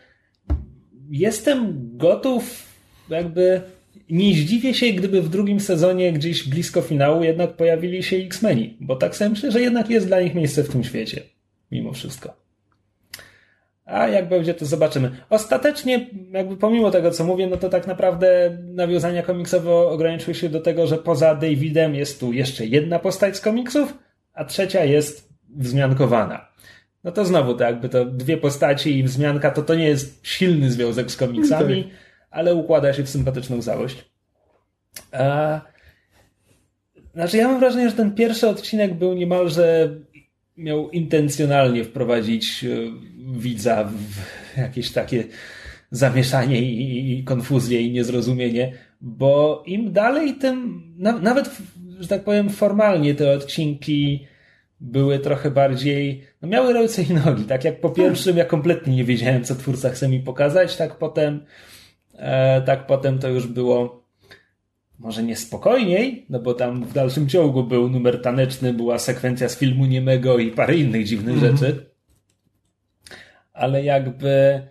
jestem 1.11 1.90
gotów 1.96 2.72
jakby 3.09 3.62
nie 4.11 4.34
zdziwię 4.34 4.74
się, 4.74 4.92
gdyby 4.92 5.22
w 5.22 5.28
drugim 5.28 5.61
sezonie 5.61 6.12
gdzieś 6.12 6.48
blisko 6.48 6.82
finału 6.82 7.24
jednak 7.24 7.57
pojawili 7.57 8.03
się 8.03 8.16
X-Meni, 8.16 8.76
bo 8.80 8.96
tak 8.96 9.16
sobie 9.16 9.30
myślę, 9.30 9.50
że 9.50 9.61
jednak 9.61 9.90
jest 9.90 10.07
dla 10.07 10.20
nich 10.20 10.34
miejsce 10.34 10.64
w 10.64 10.68
tym 10.68 10.84
świecie. 10.84 11.22
Mimo 11.70 11.92
wszystko. 11.92 12.42
A 13.84 14.09
jak 14.09 14.28
będzie, 14.28 14.55
to 14.55 14.66
zobaczymy. 14.66 15.11
Ostatecznie, 15.30 16.11
jakby 16.32 16.57
pomimo 16.57 16.90
tego, 16.90 17.11
co 17.11 17.24
mówię, 17.24 17.46
no 17.46 17.57
to 17.57 17.68
tak 17.68 17.86
naprawdę 17.86 18.59
nawiązania 18.74 19.22
komiksowe 19.22 19.72
ograniczyły 19.72 20.34
się 20.34 20.48
do 20.48 20.61
tego, 20.61 20.86
że 20.86 20.98
poza 20.98 21.34
Davidem 21.34 21.94
jest 21.94 22.20
tu 22.20 22.32
jeszcze 22.32 22.66
jedna 22.66 22.98
postać 22.98 23.36
z 23.36 23.40
komiksów, 23.40 23.94
a 24.32 24.44
trzecia 24.44 24.84
jest 24.84 25.32
wzmiankowana. 25.57 26.48
No 27.05 27.12
to 27.12 27.24
znowu, 27.24 27.55
to 27.55 27.64
jakby 27.64 27.88
to 27.88 28.05
dwie 28.05 28.36
postaci 28.36 28.98
i 28.98 29.03
wzmianka, 29.03 29.50
to 29.50 29.62
to 29.62 29.74
nie 29.74 29.88
jest 29.88 30.26
silny 30.26 30.70
związek 30.70 31.11
z 31.11 31.16
komiksami. 31.16 31.84
Tak 31.84 31.92
ale 32.32 32.55
układa 32.55 32.92
się 32.92 33.03
w 33.03 33.09
sympatyczną 33.09 33.62
całość. 33.62 34.05
A... 35.12 35.61
Znaczy, 37.14 37.36
ja 37.36 37.48
mam 37.48 37.61
wrażenie, 37.61 37.90
że 37.90 37.96
ten 37.96 38.14
pierwszy 38.14 38.48
odcinek 38.48 38.94
był 38.94 39.14
niemalże 39.14 39.96
miał 40.57 40.90
intencjonalnie 40.90 41.84
wprowadzić 41.84 42.64
e, 42.64 42.68
widza 43.38 43.84
w 43.84 44.59
jakieś 44.59 44.92
takie 44.92 45.24
zamieszanie 45.90 46.62
i, 46.62 47.24
konfuzję 47.24 47.80
i 47.80 47.92
niezrozumienie, 47.92 48.72
bo 49.00 49.62
im 49.66 49.92
dalej, 49.92 50.34
tym 50.34 50.82
na, 50.98 51.18
nawet, 51.18 51.50
że 51.98 52.09
tak 52.09 52.24
powiem, 52.24 52.50
formalnie 52.50 53.14
te 53.14 53.32
odcinki 53.32 54.26
były 54.83 55.18
trochę 55.18 55.51
bardziej, 55.51 56.24
no 56.43 56.49
miały 56.49 56.72
ręce 56.72 57.03
i 57.03 57.14
nogi. 57.14 57.45
Tak 57.45 57.64
jak 57.64 57.80
po 57.80 57.91
pierwszym 57.91 58.37
ja 58.37 58.45
kompletnie 58.45 58.97
nie 58.97 59.05
wiedziałem, 59.05 59.45
co 59.45 59.55
twórca 59.55 59.91
chce 59.91 60.09
mi 60.09 60.20
pokazać, 60.20 60.76
tak 60.76 60.99
potem 60.99 61.41
E, 62.22 62.62
tak 62.62 62.87
potem 62.87 63.18
to 63.18 63.28
już 63.28 63.47
było 63.47 64.03
może 64.99 65.22
niespokojniej, 65.22 66.26
no 66.28 66.39
bo 66.39 66.55
tam 66.55 66.85
w 66.85 66.93
dalszym 66.93 67.28
ciągu 67.28 67.64
był 67.64 67.89
numer 67.89 68.22
taneczny, 68.22 68.72
była 68.72 68.99
sekwencja 68.99 69.49
z 69.49 69.59
filmu 69.59 69.87
niemego 69.87 70.39
i 70.39 70.51
parę 70.51 70.76
innych 70.76 71.05
dziwnych 71.05 71.39
mm 71.39 71.55
-hmm. 71.55 71.61
rzeczy. 71.61 71.87
Ale 73.53 73.85
jakby 73.85 74.62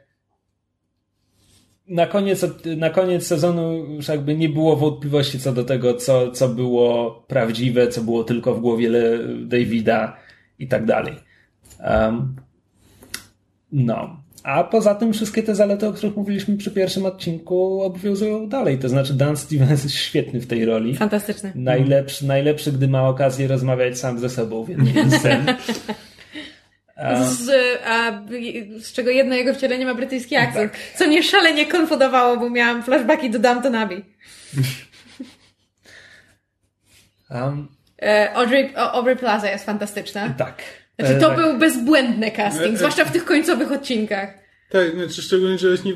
na 1.91 2.07
koniec, 2.07 2.45
na 2.77 2.89
koniec 2.89 3.27
sezonu 3.27 3.85
już 3.85 4.07
jakby 4.07 4.35
nie 4.35 4.49
było 4.49 4.75
wątpliwości 4.75 5.39
co 5.39 5.53
do 5.53 5.63
tego, 5.63 5.93
co, 5.93 6.31
co 6.31 6.49
było 6.49 7.11
prawdziwe, 7.27 7.87
co 7.87 8.01
było 8.01 8.23
tylko 8.23 8.55
w 8.55 8.61
głowie 8.61 8.89
Davida 9.45 10.17
i 10.59 10.67
tak 10.67 10.85
dalej. 10.85 11.13
Um, 11.89 12.35
no. 13.71 14.21
A 14.43 14.63
poza 14.63 14.95
tym 14.95 15.13
wszystkie 15.13 15.43
te 15.43 15.55
zalety, 15.55 15.87
o 15.87 15.93
których 15.93 16.15
mówiliśmy 16.15 16.57
przy 16.57 16.71
pierwszym 16.71 17.05
odcinku, 17.05 17.81
obowiązują 17.81 18.49
dalej. 18.49 18.77
To 18.77 18.89
znaczy 18.89 19.13
Dan 19.13 19.37
Stevens 19.37 19.83
jest 19.83 19.95
świetny 19.95 20.39
w 20.39 20.47
tej 20.47 20.65
roli. 20.65 20.95
Fantastyczny. 20.95 21.51
Najlepszy, 21.55 22.27
najlepszy 22.27 22.71
gdy 22.71 22.87
ma 22.87 23.09
okazję 23.09 23.47
rozmawiać 23.47 23.99
sam 23.99 24.19
ze 24.19 24.29
sobą 24.29 24.63
w 24.63 24.69
jednej 24.69 25.11
scen. 25.11 25.45
Z, 27.25 27.49
a, 27.85 28.21
z 28.79 28.93
czego 28.93 29.11
jedno 29.11 29.35
jego 29.35 29.53
wcielenie 29.53 29.85
ma 29.85 29.95
brytyjski 29.95 30.35
akcent, 30.35 30.71
tak. 30.71 30.81
co 30.95 31.07
mnie 31.07 31.23
szalenie 31.23 31.65
konfudowało, 31.65 32.37
bo 32.37 32.49
miałam 32.49 32.83
flashbacki 32.83 33.29
do 33.29 33.39
Downton 33.39 33.75
Abbey. 33.75 34.05
Um, 37.31 37.67
Audrey, 38.33 38.73
Aubrey 38.75 39.15
Plaza 39.15 39.49
jest 39.49 39.65
fantastyczna. 39.65 40.29
Tak. 40.37 40.63
Znaczy, 40.99 41.19
to 41.19 41.27
tak. 41.27 41.37
był 41.37 41.57
bezbłędny 41.57 42.31
casting, 42.31 42.77
zwłaszcza 42.77 43.05
w 43.05 43.11
tych 43.11 43.25
końcowych 43.25 43.71
odcinkach. 43.71 44.33
Tak, 44.69 44.95
znaczy 44.95 45.21
szczególnie, 45.21 45.57
że 45.57 45.67
właśnie 45.67 45.93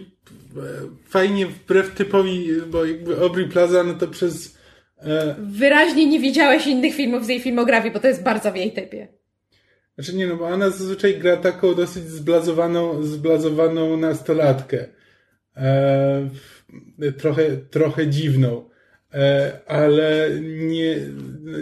fajnie 1.09 1.45
wbrew 1.45 1.95
typowi, 1.95 2.47
bo 2.67 2.85
jakby 2.85 3.17
Aubrey 3.17 3.49
Plaza, 3.49 3.83
no 3.83 3.93
to 3.93 4.07
przez... 4.07 4.57
E... 4.97 5.35
Wyraźnie 5.39 6.05
nie 6.05 6.19
widziałeś 6.19 6.67
innych 6.67 6.95
filmów 6.95 7.25
z 7.25 7.27
jej 7.27 7.39
filmografii, 7.39 7.93
bo 7.93 7.99
to 7.99 8.07
jest 8.07 8.23
bardzo 8.23 8.51
w 8.51 8.55
jej 8.55 8.71
typie. 8.71 9.07
Znaczy 9.95 10.15
nie, 10.15 10.27
no 10.27 10.35
bo 10.35 10.47
ona 10.47 10.69
zazwyczaj 10.69 11.17
gra 11.17 11.37
taką 11.37 11.73
dosyć 11.73 12.03
zblazowaną, 12.03 13.03
zblazowaną 13.03 13.97
nastolatkę. 13.97 14.85
E, 15.57 16.29
trochę, 17.17 17.57
trochę 17.57 18.07
dziwną. 18.07 18.69
E, 19.13 19.59
ale 19.67 20.29
nie, 20.41 20.95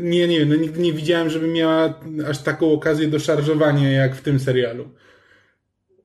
nie, 0.02 0.28
nie 0.28 0.46
no 0.46 0.56
nigdy 0.56 0.80
nie 0.80 0.94
widziałem, 0.94 1.30
żeby 1.30 1.48
miała 1.48 2.02
aż 2.30 2.40
taką 2.40 2.72
okazję 2.72 3.08
do 3.08 3.20
szarżowania 3.20 3.92
jak 3.92 4.16
w 4.16 4.22
tym 4.22 4.40
serialu. 4.40 4.90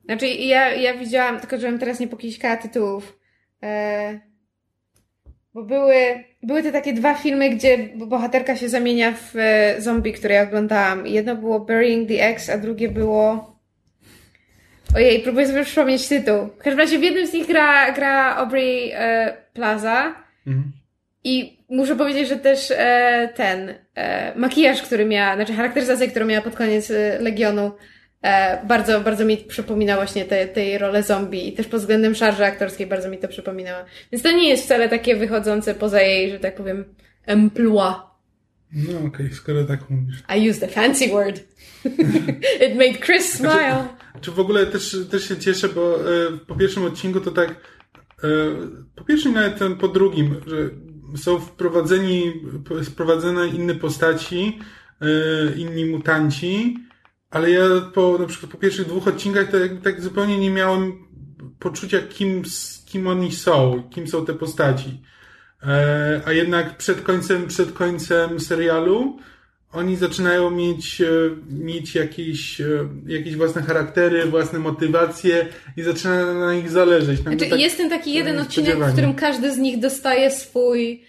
Znaczy, 0.05 0.27
ja, 0.27 0.75
ja 0.75 0.99
widziałam, 0.99 1.41
tylko 1.41 1.59
żebym 1.59 1.79
teraz 1.79 2.01
nie 2.01 2.09
pokiśkała 2.09 2.57
tytułów. 2.57 3.19
E, 3.63 4.21
bo 5.55 5.65
były, 5.65 6.25
były 6.43 6.63
te 6.63 6.73
takie 6.73 6.93
dwa 6.93 7.15
filmy, 7.15 7.51
gdzie 7.51 7.79
bohaterka 7.97 8.57
się 8.57 8.69
zamienia 8.69 9.13
w 9.13 9.37
e, 9.37 9.81
zombie, 9.81 10.13
które 10.13 10.35
ja 10.35 10.43
oglądałam. 10.43 11.07
Jedno 11.07 11.37
było 11.37 11.61
Burying 11.61 12.09
the 12.09 12.29
X, 12.29 12.51
a 12.51 12.59
drugie 12.59 12.89
było. 12.89 13.57
Ojej, 14.97 15.21
próbuję 15.21 15.47
sobie 15.47 15.65
przypomnieć 15.65 16.09
tytuł. 16.09 16.47
W 16.47 16.59
każdym 16.59 16.79
razie 16.79 16.99
w 16.99 17.03
jednym 17.03 17.27
z 17.27 17.33
nich 17.33 17.47
gra, 17.47 17.93
gra 17.93 18.37
Aubrey 18.37 18.93
e, 18.95 19.37
Plaza. 19.53 20.15
Mhm. 20.47 20.73
I 21.25 21.59
muszę 21.69 21.97
powiedzieć, 21.97 22.29
że 22.29 22.37
też 22.37 22.71
e, 22.71 23.29
ten 23.35 23.75
e, 23.95 24.39
makijaż, 24.39 24.83
który 24.83 25.05
miała, 25.05 25.35
znaczy 25.35 25.53
charakteryzacja, 25.53 26.07
którą 26.07 26.27
miała 26.27 26.43
pod 26.43 26.57
koniec 26.57 26.91
e, 26.91 27.19
Legionu, 27.21 27.73
e, 28.23 28.67
bardzo, 28.67 29.01
bardzo 29.01 29.25
mi 29.25 29.37
przypomina 29.37 29.97
właśnie 29.97 30.25
te, 30.25 30.49
tej 30.49 30.79
rolę 30.79 31.03
zombie 31.03 31.49
i 31.49 31.53
też 31.53 31.67
pod 31.67 31.81
względem 31.81 32.15
szarży 32.15 32.45
aktorskiej 32.45 32.87
bardzo 32.87 33.11
mi 33.11 33.19
to 33.19 33.29
przypominała. 33.29 33.85
Więc 34.13 34.23
to 34.23 34.33
nie 34.33 34.49
jest 34.49 34.65
wcale 34.65 34.89
takie 34.89 35.17
wychodzące 35.17 35.75
poza 35.75 36.01
jej, 36.01 36.31
że 36.31 36.39
tak 36.39 36.55
powiem, 36.55 36.85
emploi. 37.27 37.95
No 38.73 38.99
okej, 38.99 39.09
okay, 39.09 39.31
skoro 39.33 39.65
tak 39.65 39.91
mówisz. 39.91 40.23
I 40.37 40.51
used 40.51 40.63
a 40.63 40.67
fancy 40.67 41.09
word. 41.09 41.41
It 42.67 42.75
made 42.75 42.99
Chris 43.07 43.33
smile. 43.33 43.51
Znaczy, 43.51 43.99
czy 44.21 44.31
w 44.31 44.41
ogóle 44.41 44.67
też, 44.67 44.97
też 45.11 45.29
się 45.29 45.37
cieszę, 45.37 45.69
bo 45.69 46.13
e, 46.13 46.39
po 46.47 46.57
pierwszym 46.57 46.85
odcinku 46.85 47.21
to 47.21 47.31
tak 47.31 47.51
e, 47.51 48.29
po 48.95 49.05
pierwszym 49.05 49.33
nawet 49.35 49.59
ten 49.59 49.77
po 49.77 49.89
drugim, 49.89 50.35
że 50.47 50.57
są 51.17 51.41
wprowadzeni, 51.41 52.33
wprowadzone 52.85 53.49
inne 53.49 53.75
postaci, 53.75 54.59
e, 55.01 55.07
inni 55.57 55.85
mutanci, 55.85 56.77
ale 57.31 57.51
ja 57.51 57.63
po, 57.95 58.19
na 58.19 58.27
przykład 58.27 58.53
po 58.53 58.59
pierwszych 58.59 58.87
dwóch 58.87 59.09
odcinkach 59.09 59.51
to 59.51 59.57
jakby 59.57 59.81
tak 59.81 60.01
zupełnie 60.01 60.39
nie 60.39 60.51
miałem 60.51 61.09
poczucia, 61.59 61.99
kim, 62.01 62.43
kim 62.87 63.07
oni 63.07 63.33
są, 63.33 63.83
kim 63.91 64.09
są 64.09 64.27
te 64.27 64.35
postaci. 64.35 65.01
E, 65.63 66.21
a 66.25 66.33
jednak 66.33 66.77
przed 66.77 67.03
końcem, 67.03 67.47
przed 67.47 67.73
końcem 67.73 68.41
serialu 68.41 69.19
oni 69.73 69.97
zaczynają 69.97 70.51
mieć, 70.51 71.01
e, 71.01 71.07
mieć 71.51 71.95
jakieś, 71.95 72.61
e, 72.61 72.89
jakieś 73.07 73.37
własne 73.37 73.63
charaktery, 73.63 74.27
własne 74.27 74.59
motywacje 74.59 75.47
i 75.77 75.83
zaczyna 75.83 76.35
na 76.35 76.55
nich 76.55 76.71
zależeć. 76.71 77.21
Znaczy, 77.21 77.47
tak, 77.51 77.61
jest 77.61 77.77
ten 77.77 77.91
taki 77.91 78.15
jeden 78.15 78.39
odcinek, 78.39 78.79
w 78.79 78.93
którym 78.93 79.15
każdy 79.15 79.53
z 79.55 79.59
nich 79.59 79.79
dostaje 79.79 80.31
swój 80.31 81.03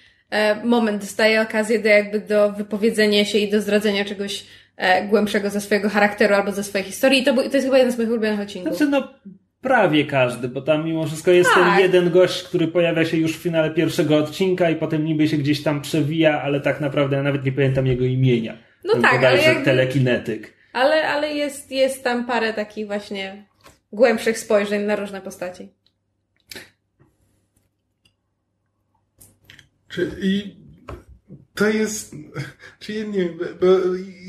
moment, 0.63 1.01
dostaje 1.01 1.41
okazję 1.41 1.79
do 1.79 1.89
jakby 1.89 2.19
do 2.19 2.51
wypowiedzenia 2.51 3.25
się 3.25 3.37
i 3.37 3.51
do 3.51 3.61
zdradzenia 3.61 4.05
czegoś 4.05 4.45
głębszego 5.09 5.49
ze 5.49 5.61
swojego 5.61 5.89
charakteru 5.89 6.35
albo 6.35 6.51
ze 6.51 6.63
swojej 6.63 6.87
historii. 6.87 7.21
I 7.21 7.23
to, 7.23 7.33
to 7.33 7.41
jest 7.41 7.65
chyba 7.65 7.77
jeden 7.77 7.93
z 7.93 7.97
moich 7.97 8.09
ulubionych 8.09 8.39
odcinków. 8.39 8.77
Znaczy, 8.77 8.91
no, 8.91 9.13
prawie 9.61 10.05
każdy, 10.05 10.47
bo 10.47 10.61
tam 10.61 10.85
mimo 10.85 11.05
wszystko 11.05 11.31
jest 11.31 11.49
tak. 11.53 11.63
ten 11.63 11.79
jeden 11.79 12.09
gość, 12.09 12.43
który 12.43 12.67
pojawia 12.67 13.05
się 13.05 13.17
już 13.17 13.37
w 13.37 13.41
finale 13.41 13.71
pierwszego 13.71 14.17
odcinka 14.17 14.69
i 14.69 14.75
potem 14.75 15.05
niby 15.05 15.27
się 15.27 15.37
gdzieś 15.37 15.63
tam 15.63 15.81
przewija, 15.81 16.41
ale 16.41 16.61
tak 16.61 16.81
naprawdę 16.81 17.15
ja 17.15 17.23
nawet 17.23 17.45
nie 17.45 17.51
pamiętam 17.51 17.87
jego 17.87 18.05
imienia. 18.05 18.57
No 18.83 18.93
ten 18.93 19.01
tak, 19.01 19.23
ale 19.23 19.41
jakby, 19.41 19.65
telekinetyk. 19.65 20.53
Ale, 20.73 21.07
ale 21.07 21.33
jest, 21.33 21.71
jest 21.71 22.03
tam 22.03 22.25
parę 22.25 22.53
takich 22.53 22.87
właśnie 22.87 23.45
głębszych 23.91 24.39
spojrzeń 24.39 24.83
na 24.83 24.95
różne 24.95 25.21
postaci. 25.21 25.69
Czy 29.89 30.11
i 30.21 30.55
to 31.59 31.69
jest, 31.69 32.15
czy 32.79 32.93
ja 32.93 33.05
nie 33.05 33.25
bo 33.29 33.67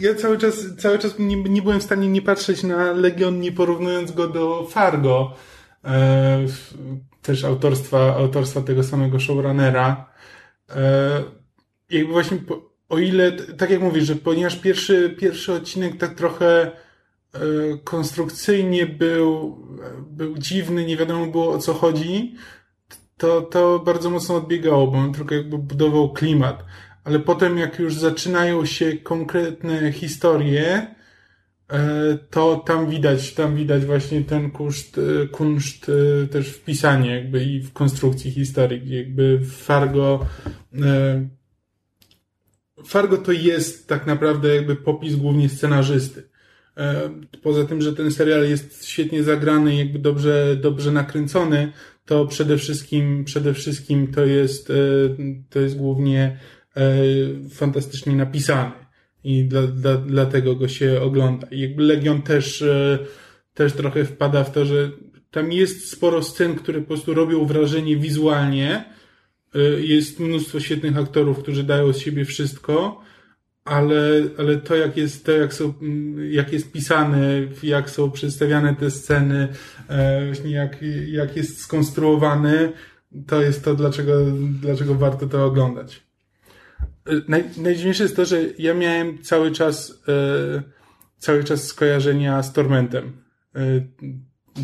ja 0.01 0.15
cały 0.15 0.39
czas, 0.39 0.77
cały 0.79 0.99
czas 0.99 1.19
nie, 1.19 1.37
nie 1.37 1.63
byłem 1.63 1.81
w 1.81 1.85
stanie 1.85 2.09
nie 2.09 2.23
patrzeć 2.23 2.63
na 2.63 2.93
Legion, 2.93 3.41
nie 3.41 3.53
porównując 3.53 4.13
go 4.13 4.29
do 4.29 4.67
Fargo, 4.71 5.37
e, 5.85 6.47
też 7.23 7.45
autorstwa, 7.45 8.17
autorstwa 8.17 8.61
tego 8.61 8.83
samego 8.85 9.21
showrunnera. 9.21 10.11
E, 10.71 11.23
jakby 11.91 12.13
właśnie, 12.13 12.37
po, 12.37 12.71
o 12.89 12.99
ile, 12.99 13.33
tak 13.33 13.71
jak 13.71 13.81
mówisz, 13.81 14.05
że 14.05 14.17
ponieważ 14.17 14.57
pierwszy, 14.57 15.17
pierwszy 15.19 15.53
odcinek 15.53 15.97
tak 15.97 16.15
trochę 16.15 16.63
e, 16.67 17.41
konstrukcyjnie 17.85 18.87
był, 18.87 19.59
był 20.11 20.39
dziwny, 20.39 20.85
nie 20.85 20.97
wiadomo 20.97 21.27
było 21.27 21.51
o 21.51 21.59
co 21.59 21.75
chodzi, 21.75 22.35
to, 23.17 23.43
to 23.43 23.79
bardzo 23.79 24.11
mocno 24.11 24.37
odbiegało, 24.37 24.87
bo 24.87 24.99
on 24.99 25.13
tylko 25.13 25.35
jakby 25.35 25.59
budował 25.59 26.13
klimat 26.13 26.65
ale 27.05 27.19
potem 27.19 27.59
jak 27.59 27.79
już 27.79 27.95
zaczynają 27.95 28.65
się 28.65 28.93
konkretne 28.93 29.93
historie, 29.93 30.95
e, 31.69 32.19
to 32.31 32.57
tam 32.57 32.91
widać, 32.91 33.35
tam 33.35 33.57
widać 33.57 33.85
właśnie 33.85 34.25
ten 34.25 34.51
kuszt, 34.51 34.99
e, 34.99 35.27
kunszt 35.27 35.87
e, 35.89 36.27
też 36.27 36.49
w 36.49 36.65
pisanie 36.65 37.17
jakby 37.17 37.45
i 37.45 37.61
w 37.61 37.73
konstrukcji 37.73 38.31
historii, 38.31 38.97
jakby 38.97 39.41
Fargo 39.51 40.27
Fargo 42.87 43.19
to 43.19 43.33
jest 43.33 43.89
tak 43.89 44.07
naprawdę 44.07 44.55
jakby 44.55 44.77
popis 44.77 45.17
głównie 45.17 45.49
scenarzysty. 45.49 46.31
Poza 47.43 47.65
tym, 47.65 47.83
że 47.83 47.93
ten 47.93 48.11
serial 48.11 48.49
jest 48.49 48.87
świetnie 48.87 49.23
zagrany, 49.23 49.77
jakby 49.77 49.99
dobrze, 49.99 50.57
dobrze 50.61 50.93
nakręcony, 50.93 51.73
to 52.05 52.27
przede 52.27 52.59
wszystkim, 52.59 53.25
przede 53.25 53.55
wszystkim 53.55 54.13
to 54.13 54.25
jest, 54.25 54.73
to 55.51 55.61
jest 55.61 55.77
głównie 55.77 56.39
fantastycznie 57.51 58.17
napisany 58.17 58.73
i 59.25 59.45
dla, 59.45 59.63
dla, 59.63 59.97
dlatego 59.97 60.57
go 60.57 60.69
się 60.69 61.01
ogląda. 61.01 61.47
I 61.51 61.61
jakby 61.61 61.83
Legion 61.83 62.23
też, 62.23 62.63
e, 62.63 62.99
też 63.55 63.73
trochę 63.73 64.05
wpada 64.05 64.45
w 64.45 64.53
to, 64.53 64.65
że 64.65 64.91
tam 65.31 65.53
jest 65.53 65.91
sporo 65.91 66.23
scen, 66.23 66.55
które 66.55 66.81
po 66.81 66.87
prostu 66.87 67.15
robią 67.15 67.47
wrażenie 67.47 67.97
wizualnie. 67.97 68.85
E, 69.55 69.61
jest 69.81 70.21
mnóstwo 70.21 70.61
świetnych 70.61 70.97
aktorów, 70.97 71.39
którzy 71.39 71.65
dają 71.65 71.93
z 71.93 71.99
siebie 71.99 72.25
wszystko, 72.25 73.01
ale, 73.65 74.23
ale 74.39 74.57
to 74.57 74.77
jak 74.77 74.97
jest, 74.97 75.27
to 75.27 75.33
jak 75.33 75.55
są, 75.55 75.75
jak 76.31 76.53
jest 76.53 76.73
pisane, 76.73 77.29
jak 77.63 77.91
są 77.91 78.11
przedstawiane 78.11 78.77
te 78.77 78.91
sceny, 78.91 79.49
właśnie 80.27 80.51
jak, 80.51 80.77
jak 81.07 81.37
jest 81.37 81.61
skonstruowany, 81.61 82.73
to 83.27 83.43
jest 83.43 83.65
to, 83.65 83.75
dlaczego, 83.75 84.13
dlaczego 84.61 84.95
warto 84.95 85.27
to 85.27 85.45
oglądać. 85.45 86.10
Naj, 87.29 87.45
najdziwniejsze 87.57 88.03
jest 88.03 88.17
to, 88.17 88.25
że 88.25 88.41
ja 88.59 88.75
miałem 88.75 89.23
cały 89.23 89.51
czas, 89.51 90.03
e, 90.09 90.63
cały 91.19 91.45
czas 91.45 91.65
skojarzenia 91.65 92.43
z 92.43 92.53
Tormentem, 92.53 93.13
e, 93.55 93.61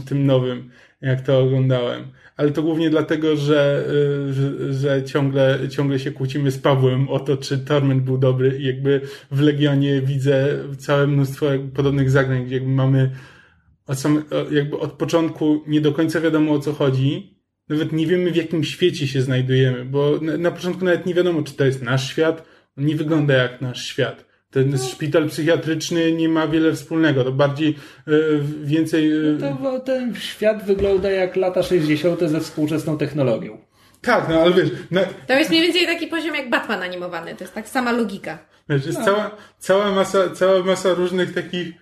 tym 0.09 0.27
nowym, 0.27 0.71
jak 1.01 1.21
to 1.21 1.41
oglądałem. 1.41 2.05
Ale 2.37 2.51
to 2.51 2.63
głównie 2.63 2.91
dlatego, 2.91 3.37
że, 3.37 3.87
e, 4.29 4.33
że, 4.33 4.73
że, 4.73 5.05
ciągle, 5.05 5.59
ciągle 5.71 5.99
się 5.99 6.13
kłócimy 6.13 6.51
z 6.51 6.59
Pawłem 6.59 7.09
o 7.09 7.21
to, 7.21 7.37
czy 7.37 7.59
Torment 7.59 8.03
był 8.03 8.19
dobry 8.19 8.59
i 8.59 8.67
jakby 8.67 9.01
w 9.31 9.41
Legionie 9.41 10.03
widzę 10.03 10.59
całe 10.79 11.07
mnóstwo 11.07 11.47
podobnych 11.75 12.11
zagrań, 12.11 12.45
gdzie 12.45 12.55
jakby 12.55 12.71
mamy 12.71 13.11
od, 13.87 13.99
sam, 13.99 14.25
jakby 14.51 14.79
od 14.79 14.93
początku 14.93 15.63
nie 15.67 15.81
do 15.81 15.93
końca 15.93 16.21
wiadomo 16.21 16.53
o 16.53 16.59
co 16.59 16.73
chodzi, 16.73 17.36
nawet 17.69 17.93
nie 17.93 18.07
wiemy 18.07 18.31
w 18.31 18.37
jakim 18.37 18.65
świecie 18.65 19.07
się 19.07 19.23
znajdujemy, 19.23 19.85
bo 19.85 20.19
na, 20.23 20.37
na 20.37 20.51
początku 20.51 20.85
nawet 20.85 21.07
nie 21.07 21.15
wiadomo, 21.15 21.43
czy 21.43 21.55
to 21.55 21.65
jest 21.65 21.83
nasz 21.83 22.11
świat. 22.11 22.47
On 22.79 22.87
nie 22.87 22.97
wygląda 22.97 23.35
jak 23.35 23.61
nasz 23.61 23.87
świat. 23.87 24.27
Ten 24.51 24.71
no. 24.71 24.79
szpital 24.79 25.29
psychiatryczny 25.29 26.13
nie 26.13 26.29
ma 26.29 26.49
wiele 26.49 26.73
wspólnego, 26.73 27.25
to 27.25 27.33
bardziej 27.33 27.69
e, 28.07 28.13
więcej. 28.63 29.13
E, 29.13 29.39
no 29.41 29.57
to 29.57 29.81
ten 29.81 30.15
świat 30.15 30.65
wygląda 30.65 31.11
jak 31.11 31.37
lata 31.37 31.63
60. 31.63 32.21
ze 32.21 32.41
współczesną 32.41 32.99
technologią. 32.99 33.59
Tak, 34.01 34.29
no 34.29 34.43
ale 34.43 34.53
wiesz. 34.53 34.71
Na... 34.91 35.01
Tam 35.05 35.39
jest 35.39 35.51
mniej 35.51 35.63
więcej 35.63 35.87
taki 35.87 36.07
poziom 36.07 36.35
jak 36.35 36.51
Batman 36.51 36.83
animowany, 36.83 37.35
to 37.35 37.45
jest 37.45 37.55
tak 37.55 37.69
sama 37.69 37.93
logika. 37.93 38.39
Wiesz, 38.69 38.87
jest 38.87 38.99
no. 38.99 39.05
cała, 39.05 39.37
cała, 39.59 39.93
masa, 39.93 40.31
cała 40.31 40.63
masa 40.63 40.95
różnych 40.95 41.35
takich 41.35 41.75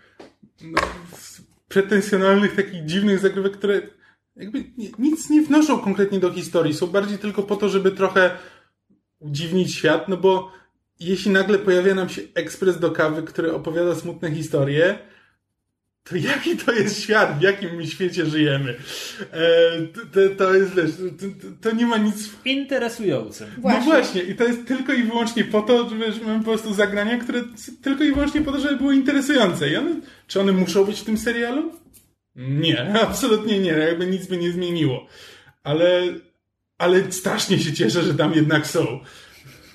no, 0.62 0.80
pretensjonalnych, 1.68 2.56
takich 2.56 2.84
dziwnych 2.84 3.18
zagrywek, 3.18 3.52
które 3.52 3.80
jakby 4.36 4.64
nic 4.98 5.30
nie 5.30 5.42
wnoszą 5.42 5.78
konkretnie 5.78 6.18
do 6.18 6.32
historii. 6.32 6.74
Są 6.74 6.86
bardziej 6.86 7.18
tylko 7.18 7.42
po 7.42 7.56
to, 7.56 7.68
żeby 7.68 7.90
trochę 7.92 8.30
udziwnić 9.18 9.74
świat, 9.74 10.08
no 10.08 10.16
bo 10.16 10.52
jeśli 11.00 11.30
nagle 11.30 11.58
pojawia 11.58 11.94
nam 11.94 12.08
się 12.08 12.22
ekspres 12.34 12.78
do 12.78 12.90
kawy, 12.90 13.22
który 13.22 13.52
opowiada 13.52 13.94
smutne 13.94 14.30
historie, 14.30 14.98
to 16.04 16.16
jaki 16.30 16.56
to 16.56 16.72
jest 16.72 17.02
świat, 17.02 17.38
w 17.38 17.42
jakim 17.42 17.76
my 17.76 17.86
świecie 17.86 18.26
żyjemy? 18.26 18.76
E, 19.32 19.82
to, 20.12 20.36
to, 20.36 20.54
jest, 20.54 20.74
wiesz, 20.74 20.90
to, 20.90 21.70
to, 21.70 21.76
nie 21.76 21.86
ma 21.86 21.96
nic... 21.96 22.30
Interesującym. 22.44 23.48
No 23.56 23.62
właśnie. 23.62 23.80
No 23.80 23.86
właśnie, 23.86 24.22
i 24.22 24.34
to 24.34 24.44
jest 24.44 24.66
tylko 24.66 24.92
i 24.92 25.02
wyłącznie 25.02 25.44
po 25.44 25.62
to, 25.62 25.88
że 25.88 26.24
mamy 26.24 26.38
po 26.38 26.44
prostu 26.44 26.74
zagrania, 26.74 27.18
które 27.18 27.42
tylko 27.82 28.04
i 28.04 28.12
wyłącznie 28.12 28.40
po 28.40 28.52
to, 28.52 28.60
żeby 28.60 28.76
były 28.76 28.94
interesujące. 28.94 29.70
I 29.70 29.76
one, 29.76 30.00
czy 30.26 30.40
one 30.40 30.52
muszą 30.52 30.84
być 30.84 31.00
w 31.00 31.04
tym 31.04 31.18
serialu? 31.18 31.72
Nie, 32.36 32.92
absolutnie 33.08 33.58
nie, 33.58 33.70
jakby 33.70 34.06
nic 34.06 34.26
by 34.26 34.36
nie 34.36 34.52
zmieniło. 34.52 35.06
Ale, 35.62 36.02
ale 36.78 37.12
strasznie 37.12 37.58
się 37.58 37.72
cieszę, 37.72 38.02
że 38.02 38.14
tam 38.14 38.34
jednak 38.34 38.66
są. 38.66 39.00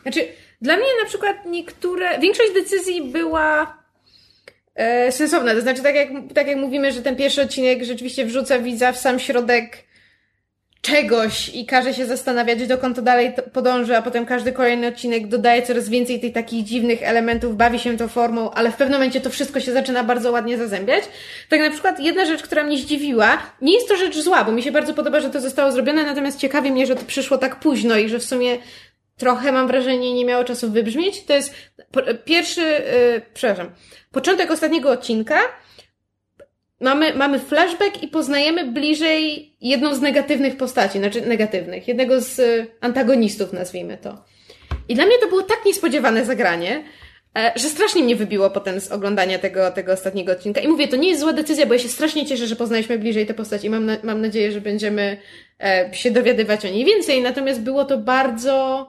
Znaczy, 0.01 0.28
dla 0.62 0.78
mnie 0.78 0.88
na 1.03 1.10
przykład 1.10 1.45
niektóre, 1.45 2.20
większość 2.20 2.53
decyzji 2.53 3.01
była 3.01 3.78
e, 4.76 5.12
sensowna. 5.12 5.53
To 5.55 5.62
znaczy, 5.62 5.84
tak 5.84 5.95
jak, 5.95 6.10
tak 6.36 6.47
jak 6.47 6.57
mówimy, 6.57 6.91
że 6.91 7.01
ten 7.01 7.16
pierwszy 7.16 7.41
odcinek 7.41 7.84
rzeczywiście 7.84 8.26
wrzuca 8.26 8.60
widza 8.60 8.91
w 8.91 8.97
sam 8.97 9.20
środek 9.20 9.89
czegoś 10.82 11.50
i 11.50 11.66
każe 11.66 11.94
się 11.94 12.06
zastanawiać, 12.06 12.68
dokąd 12.68 12.96
to 12.96 13.02
dalej 13.02 13.34
podąży, 13.54 13.98
a 13.98 14.02
potem 14.02 14.26
każdy 14.26 14.52
kolejny 14.52 14.88
odcinek 14.88 15.28
dodaje 15.28 15.62
coraz 15.62 15.90
więcej 15.90 16.20
tych 16.20 16.34
takich 16.34 16.64
dziwnych 16.64 17.04
elementów, 17.04 17.58
bawi 17.58 17.80
się 17.80 17.98
tą 17.98 18.08
formą, 18.08 18.52
ale 18.52 18.72
w 18.72 18.76
pewnym 18.76 19.00
momencie 19.00 19.22
to 19.22 19.30
wszystko 19.30 19.60
się 19.60 19.72
zaczyna 19.72 20.04
bardzo 20.04 20.32
ładnie 20.32 20.58
zazębiać. 20.58 21.04
Tak 21.50 21.60
na 21.60 21.70
przykład 21.70 22.00
jedna 22.00 22.26
rzecz, 22.26 22.44
która 22.44 22.64
mnie 22.64 22.78
zdziwiła, 22.78 23.38
nie 23.62 23.74
jest 23.74 23.88
to 23.88 23.98
rzecz 23.98 24.18
zła, 24.18 24.44
bo 24.44 24.52
mi 24.52 24.64
się 24.64 24.72
bardzo 24.72 24.94
podoba, 24.94 25.20
że 25.20 25.30
to 25.30 25.42
zostało 25.42 25.72
zrobione, 25.72 26.04
natomiast 26.04 26.40
ciekawi 26.40 26.72
mnie, 26.72 26.86
że 26.86 26.96
to 26.96 27.06
przyszło 27.06 27.38
tak 27.38 27.60
późno 27.60 27.98
i 27.98 28.10
że 28.10 28.20
w 28.20 28.26
sumie 28.26 28.58
trochę 29.18 29.52
mam 29.52 29.68
wrażenie 29.68 30.14
nie 30.14 30.26
miało 30.26 30.44
czasu 30.44 30.72
wybrzmieć. 30.72 31.24
To 31.24 31.34
jest 31.34 31.54
pierwszy, 32.26 32.62
yy, 32.62 33.22
przepraszam, 33.34 33.72
początek 34.12 34.52
ostatniego 34.52 34.92
odcinka, 34.92 35.40
mamy, 36.80 37.14
mamy 37.14 37.40
flashback 37.40 38.04
i 38.04 38.08
poznajemy 38.08 38.72
bliżej 38.72 39.54
jedną 39.62 39.96
z 39.96 40.02
negatywnych 40.02 40.58
postaci, 40.58 41.00
znaczy 41.00 41.22
negatywnych, 41.22 41.88
jednego 41.88 42.22
z 42.22 42.40
y, 42.40 42.68
antagonistów, 42.82 43.54
nazwijmy 43.54 43.98
to. 43.98 44.26
I 44.90 44.96
dla 44.96 45.06
mnie 45.06 45.18
to 45.22 45.28
było 45.28 45.44
tak 45.44 45.66
niespodziewane 45.66 46.26
zagranie, 46.26 46.84
e, 47.38 47.52
że 47.56 47.70
strasznie 47.70 48.04
mnie 48.04 48.16
wybiło 48.16 48.50
potem 48.50 48.80
z 48.80 48.92
oglądania 48.92 49.40
tego, 49.40 49.72
tego 49.72 49.94
ostatniego 49.94 50.32
odcinka. 50.32 50.62
I 50.62 50.68
mówię, 50.68 50.88
to 50.88 50.96
nie 50.96 51.10
jest 51.10 51.22
zła 51.22 51.34
decyzja, 51.34 51.66
bo 51.66 51.74
ja 51.74 51.80
się 51.80 51.90
strasznie 51.90 52.26
cieszę, 52.26 52.48
że 52.48 52.56
poznaliśmy 52.56 53.00
bliżej 53.00 53.26
tę 53.26 53.34
postać 53.34 53.64
i 53.64 53.70
mam, 53.70 53.86
na, 53.86 53.98
mam 54.04 54.22
nadzieję, 54.22 54.52
że 54.52 54.62
będziemy 54.62 55.18
e, 55.64 55.90
się 55.94 56.12
dowiadywać 56.12 56.66
o 56.66 56.70
niej 56.70 56.86
więcej. 56.86 57.22
Natomiast 57.22 57.62
było 57.62 57.86
to 57.86 57.98
bardzo 57.98 58.88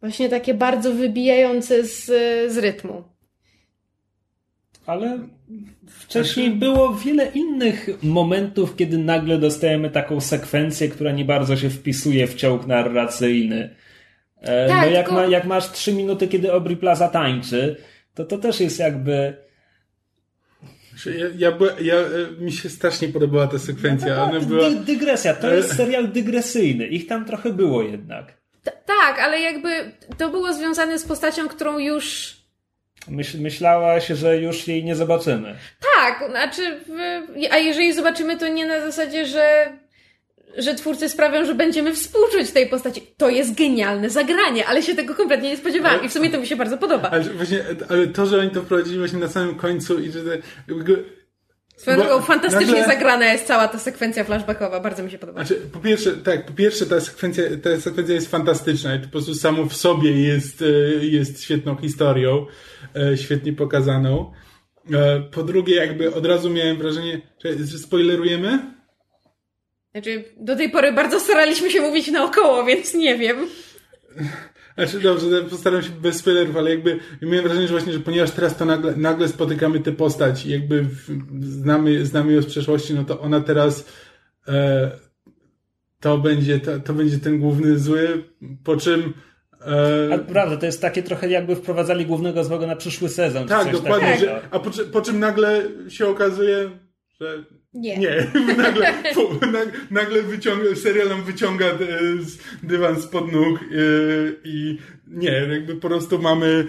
właśnie 0.00 0.28
takie 0.28 0.54
bardzo 0.54 0.92
wybijające 0.92 1.84
z, 1.84 2.04
z 2.52 2.58
rytmu. 2.58 3.09
Ale 4.90 5.18
wcześniej 5.88 6.50
było 6.50 6.94
wiele 6.94 7.26
innych 7.26 7.88
momentów, 8.02 8.76
kiedy 8.76 8.98
nagle 8.98 9.38
dostajemy 9.38 9.90
taką 9.90 10.20
sekwencję, 10.20 10.88
która 10.88 11.12
nie 11.12 11.24
bardzo 11.24 11.56
się 11.56 11.70
wpisuje 11.70 12.26
w 12.26 12.34
ciąg 12.34 12.66
narracyjny. 12.66 13.76
E, 14.40 14.68
Tak, 14.68 14.86
no 14.86 14.90
jak, 14.90 15.06
tylko- 15.06 15.20
ma, 15.20 15.26
jak 15.26 15.44
masz 15.44 15.72
trzy 15.72 15.92
minuty, 15.92 16.28
kiedy 16.28 16.52
Aubrey 16.52 16.76
Plaza 16.76 17.08
tańczy, 17.08 17.76
to 18.14 18.24
to 18.24 18.38
też 18.38 18.60
jest 18.60 18.78
jakby... 18.78 19.36
Ja, 21.06 21.26
ja, 21.38 21.52
była- 21.52 21.80
ja, 21.80 21.94
e, 21.94 22.40
mi 22.40 22.52
się 22.52 22.68
strasznie 22.68 23.08
podobała 23.08 23.46
ta 23.46 23.58
sekwencja. 23.58 24.24
Ona 24.24 24.40
była... 24.40 24.70
Dy, 24.70 24.76
dygresja, 24.76 25.34
to 25.34 25.54
jest 25.54 25.76
serial 25.76 26.08
dygresyjny. 26.08 26.86
Ich 26.86 27.06
tam 27.06 27.24
trochę 27.24 27.52
było 27.52 27.82
jednak. 27.82 28.26
T- 28.64 28.72
tak, 28.86 29.18
ale 29.18 29.40
jakby 29.40 29.92
to 30.18 30.28
było 30.28 30.52
związane 30.54 30.98
z 30.98 31.04
postacią, 31.04 31.48
którą 31.48 31.78
już 31.78 32.36
Myśl, 33.08 33.38
myślałaś, 33.40 34.06
że 34.06 34.36
już 34.38 34.68
jej 34.68 34.84
nie 34.84 34.96
zobaczymy. 34.96 35.54
Tak, 35.96 36.30
znaczy, 36.30 36.80
a 37.50 37.58
jeżeli 37.58 37.92
zobaczymy 37.92 38.36
to 38.36 38.48
nie 38.48 38.66
na 38.66 38.80
zasadzie, 38.80 39.26
że, 39.26 39.72
że 40.58 40.74
twórcy 40.74 41.08
sprawią, 41.08 41.44
że 41.44 41.54
będziemy 41.54 41.94
współczuć 41.94 42.50
tej 42.50 42.66
postaci. 42.66 43.02
To 43.16 43.28
jest 43.28 43.54
genialne 43.54 44.10
zagranie, 44.10 44.66
ale 44.66 44.82
się 44.82 44.94
tego 44.94 45.14
kompletnie 45.14 45.48
nie 45.50 45.56
spodziewałam 45.56 46.04
i 46.04 46.08
w 46.08 46.12
sumie 46.12 46.30
to 46.30 46.40
mi 46.40 46.46
się 46.46 46.56
bardzo 46.56 46.78
podoba. 46.78 47.10
Ale 47.10 47.22
właśnie, 47.24 47.64
ale 47.88 48.06
to, 48.06 48.26
że 48.26 48.38
oni 48.38 48.50
to 48.50 48.62
wprowadzili 48.62 48.98
właśnie 48.98 49.18
na 49.18 49.28
samym 49.28 49.54
końcu 49.54 49.98
i 50.00 50.10
że 50.10 50.22
te, 50.24 50.38
jakby- 50.68 51.19
Swoją 51.80 51.96
drogą 51.96 52.20
fantastycznie 52.22 52.74
nagle- 52.74 52.86
zagrana 52.86 53.26
jest 53.32 53.46
cała 53.46 53.68
ta 53.68 53.78
sekwencja 53.78 54.24
flashbackowa, 54.24 54.80
bardzo 54.80 55.02
mi 55.02 55.10
się 55.10 55.18
podoba. 55.18 55.44
Znaczy, 55.44 55.62
po 55.72 55.78
pierwsze, 55.80 56.12
tak, 56.12 56.46
po 56.46 56.52
pierwsze 56.52 56.86
ta 56.86 57.00
sekwencja, 57.00 57.44
ta 57.62 57.80
sekwencja 57.80 58.14
jest 58.14 58.30
fantastyczna 58.30 58.94
i 58.94 58.98
to 58.98 59.04
po 59.04 59.10
prostu 59.12 59.34
samo 59.34 59.64
w 59.66 59.76
sobie 59.76 60.10
jest, 60.22 60.62
e, 60.62 60.66
jest 61.06 61.42
świetną 61.42 61.76
historią, 61.76 62.46
e, 62.96 63.16
świetnie 63.16 63.52
pokazaną. 63.52 64.32
E, 64.92 65.20
Po 65.20 65.42
drugie, 65.42 65.76
jakby 65.76 66.14
od 66.14 66.26
razu 66.26 66.50
miałem 66.50 66.76
wrażenie, 66.78 67.20
że, 67.44 67.52
że 67.66 67.78
spoilerujemy? 67.78 68.58
Znaczy, 69.92 70.24
do 70.36 70.56
tej 70.56 70.70
pory 70.70 70.92
bardzo 70.92 71.20
staraliśmy 71.20 71.70
się 71.70 71.80
mówić 71.80 72.08
naokoło, 72.10 72.64
więc 72.64 72.94
nie 72.94 73.18
wiem. 73.18 73.36
Znaczy, 74.80 75.00
dobrze, 75.00 75.42
to 75.42 75.50
postaram 75.50 75.82
się 75.82 75.90
bez 75.90 76.16
spoilerów, 76.16 76.56
ale 76.56 76.70
jakby 76.70 76.98
miałem 77.22 77.44
wrażenie, 77.44 77.66
że 77.66 77.72
właśnie, 77.74 77.92
że 77.92 78.00
ponieważ 78.00 78.30
teraz 78.30 78.56
to 78.56 78.64
nagle, 78.64 78.96
nagle 78.96 79.28
spotykamy 79.28 79.80
tę 79.80 79.92
postać 79.92 80.46
i 80.46 80.50
jakby 80.50 80.82
w, 80.82 81.08
znamy, 81.40 82.06
znamy 82.06 82.32
ją 82.32 82.42
z 82.42 82.46
przeszłości, 82.46 82.94
no 82.94 83.04
to 83.04 83.20
ona 83.20 83.40
teraz 83.40 83.84
e, 84.48 84.90
to 86.00 86.18
będzie, 86.18 86.60
to, 86.60 86.80
to 86.80 86.94
będzie 86.94 87.18
ten 87.18 87.38
główny 87.38 87.78
zły, 87.78 88.24
po 88.64 88.76
czym 88.76 89.14
e, 89.66 90.14
A 90.14 90.18
prawda, 90.18 90.56
to 90.56 90.66
jest 90.66 90.82
takie 90.82 91.02
trochę 91.02 91.28
jakby 91.28 91.56
wprowadzali 91.56 92.06
głównego 92.06 92.44
złego 92.44 92.66
na 92.66 92.76
przyszły 92.76 93.08
sezon. 93.08 93.48
Tak, 93.48 93.72
dokładnie. 93.72 94.18
Że, 94.18 94.42
a 94.50 94.58
po, 94.58 94.70
po 94.92 95.02
czym 95.02 95.20
nagle 95.20 95.62
się 95.88 96.06
okazuje, 96.08 96.70
że 97.20 97.44
Nie. 97.74 97.98
nie. 97.98 98.26
nagle, 98.56 98.94
nag- 99.40 99.72
nagle 99.90 100.22
wyciąga, 100.22 100.74
serial 100.74 101.08
nam 101.08 101.22
wyciąga 101.22 101.66
e, 101.66 101.78
dywan 102.62 103.02
spod 103.02 103.32
nóg 103.32 103.58
e, 103.58 103.64
i 104.44 104.78
nie, 105.10 105.30
jakby 105.30 105.74
po 105.76 105.88
prostu 105.88 106.18
mamy, 106.18 106.66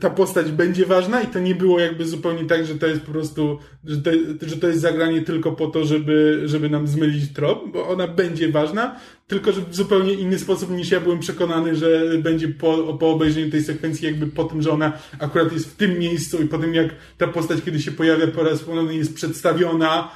ta 0.00 0.10
postać 0.10 0.52
będzie 0.52 0.86
ważna 0.86 1.22
i 1.22 1.26
to 1.26 1.40
nie 1.40 1.54
było 1.54 1.80
jakby 1.80 2.06
zupełnie 2.06 2.44
tak, 2.44 2.66
że 2.66 2.74
to 2.74 2.86
jest 2.86 3.00
po 3.00 3.12
prostu, 3.12 3.58
że 3.84 3.96
to, 3.96 4.10
że 4.42 4.56
to 4.56 4.68
jest 4.68 4.80
zagranie 4.80 5.22
tylko 5.22 5.52
po 5.52 5.66
to, 5.66 5.84
żeby, 5.84 6.42
żeby 6.44 6.70
nam 6.70 6.86
zmylić 6.86 7.32
trop, 7.32 7.72
bo 7.72 7.88
ona 7.88 8.08
będzie 8.08 8.48
ważna, 8.48 9.00
tylko 9.26 9.52
że 9.52 9.60
w 9.60 9.74
zupełnie 9.74 10.12
inny 10.12 10.38
sposób 10.38 10.70
niż 10.70 10.90
ja 10.90 11.00
byłem 11.00 11.18
przekonany, 11.18 11.76
że 11.76 12.18
będzie 12.18 12.48
po, 12.48 12.96
po 12.98 13.10
obejrzeniu 13.10 13.50
tej 13.50 13.62
sekwencji, 13.62 14.06
jakby 14.06 14.26
po 14.26 14.44
tym, 14.44 14.62
że 14.62 14.70
ona 14.70 14.92
akurat 15.18 15.52
jest 15.52 15.70
w 15.70 15.76
tym 15.76 15.98
miejscu 15.98 16.42
i 16.42 16.48
po 16.48 16.58
tym, 16.58 16.74
jak 16.74 16.88
ta 17.18 17.26
postać, 17.26 17.62
kiedy 17.64 17.80
się 17.80 17.92
pojawia 17.92 18.26
po 18.26 18.42
raz 18.42 18.62
ponowny, 18.62 18.94
jest 18.94 19.14
przedstawiona, 19.14 20.10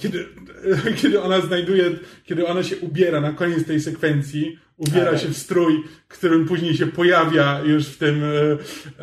kiedy, 0.00 0.26
kiedy 1.02 1.22
ona 1.22 1.40
znajduje, 1.40 1.90
kiedy 2.24 2.46
ona 2.46 2.62
się 2.62 2.76
ubiera 2.76 3.20
na 3.20 3.32
koniec 3.32 3.66
tej 3.66 3.80
sekwencji, 3.80 4.58
ubiera 4.76 5.10
Tak. 5.10 5.20
się 5.20 5.28
w 5.28 5.36
strój, 5.36 5.84
którym 6.08 6.46
później 6.46 6.76
się 6.76 6.86
pojawia 6.86 7.60
już 7.64 7.86
w 7.86 7.98
tym, 7.98 8.22
e, 8.24 8.28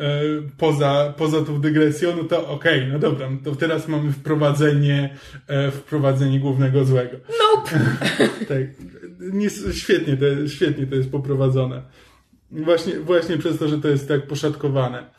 e, 0.02 0.20
poza, 0.58 1.14
poza 1.16 1.44
tą 1.44 1.60
dygresją, 1.60 2.16
no 2.16 2.24
to 2.24 2.48
okej, 2.48 2.86
no 2.92 2.98
dobra, 2.98 3.30
no 3.30 3.36
to 3.44 3.56
teraz 3.56 3.88
mamy 3.88 4.12
wprowadzenie, 4.12 5.16
e, 5.46 5.70
wprowadzenie 5.70 6.40
głównego 6.40 6.84
złego. 6.84 7.16
Nope! 7.16 7.80
Tak. 8.48 8.62
Nie, 9.20 9.50
świetnie, 9.72 10.16
to, 10.16 10.48
świetnie 10.48 10.86
to 10.86 10.94
jest 10.94 11.10
poprowadzone. 11.10 11.82
Właśnie, 12.50 13.00
właśnie 13.00 13.38
przez 13.38 13.58
to, 13.58 13.68
że 13.68 13.78
to 13.78 13.88
jest 13.88 14.08
tak 14.08 14.26
poszatkowane. 14.26 15.15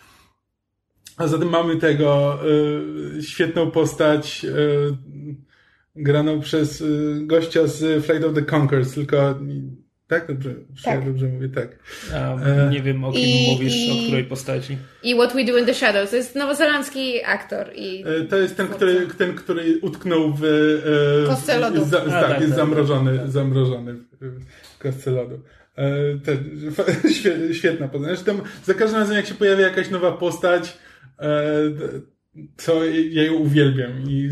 A 1.18 1.28
zatem 1.28 1.49
mamy 1.49 1.76
tego 1.76 2.39
y, 3.18 3.24
świetną 3.24 3.72
postać 3.72 4.45
y, 4.45 4.95
graną 5.95 6.39
przez 6.41 6.82
y, 6.82 7.20
gościa 7.22 7.68
z 7.68 8.05
Flight 8.05 8.26
of 8.26 8.34
the 8.36 8.41
Conchords, 8.41 8.93
tylko 8.93 9.39
tak 10.07 10.28
dobrze, 10.28 10.53
Tak. 10.84 11.05
dobrze 11.05 11.26
mówię 11.26 11.49
tak. 11.49 11.80
A, 12.13 12.36
E, 12.41 12.70
nie 12.72 12.82
wiem, 12.82 13.03
o 13.03 13.11
kim 13.11 13.22
i- 13.22 13.51
mówisz, 13.53 13.76
i- 13.76 13.91
o 13.91 14.03
której 14.07 14.24
postaci. 14.24 14.78
I 15.03 15.15
What 15.15 15.34
We 15.34 15.45
Do 15.45 15.57
in 15.57 15.65
the 15.65 15.74
Shadows. 15.74 16.09
To 16.09 16.15
jest 16.15 16.36
nowozelandzki 16.36 17.24
aktor 17.26 17.68
i 17.76 18.03
E, 18.07 18.26
To 18.26 18.38
jest 18.38 18.57
ten, 18.57 18.68
który, 18.68 19.07
ten, 19.18 19.36
który 19.36 19.80
utknął 19.82 20.34
w... 20.34 20.43
e, 20.43 21.28
Kostce 21.28 21.59
lodu. 21.59 21.86
Za, 21.86 22.01
A, 22.03 22.05
tak, 22.09 22.22
tak, 22.30 22.41
jest 22.41 22.51
tak, 22.51 22.59
zamrożony, 22.59 23.18
tak. 23.20 23.30
zamrożony 23.30 23.93
w, 24.22 24.39
kostce 24.80 25.11
lodu. 25.11 25.39
Te, 26.26 26.38
świetna 27.59 27.88
postać. 27.88 28.09
Zresztą 28.09 28.39
za 28.65 28.74
każdym 28.74 28.99
razem, 28.99 29.15
jak 29.15 29.26
się 29.26 29.34
pojawia 29.34 29.68
jakaś 29.68 29.89
nowa 29.89 30.11
postać, 30.11 30.78
to 32.65 32.86
ja 32.86 33.24
ją 33.24 33.34
uwielbiam 33.34 33.91
i 34.09 34.30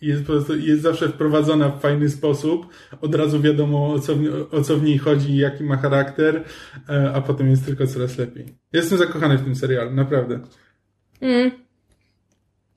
jest 0.00 0.20
po 0.26 0.32
prostu, 0.32 0.56
jest 0.56 0.82
zawsze 0.82 1.08
wprowadzona 1.08 1.68
w 1.68 1.80
fajny 1.80 2.08
sposób. 2.10 2.66
Od 3.00 3.14
razu 3.14 3.40
wiadomo, 3.40 3.92
o 3.92 3.98
co, 3.98 4.14
w- 4.16 4.54
o 4.54 4.62
co 4.62 4.76
w 4.76 4.82
niej 4.82 4.98
chodzi, 4.98 5.36
jaki 5.36 5.64
ma 5.64 5.76
charakter, 5.76 6.44
e, 6.88 7.12
a 7.14 7.20
potem 7.20 7.50
jest 7.50 7.64
tylko 7.66 7.86
coraz 7.86 8.18
lepiej. 8.18 8.46
Jestem 8.72 8.98
zakochany 8.98 9.38
w 9.38 9.44
tym 9.44 9.56
serialu, 9.56 9.90
naprawdę. 9.90 10.40
mm, 11.20 11.50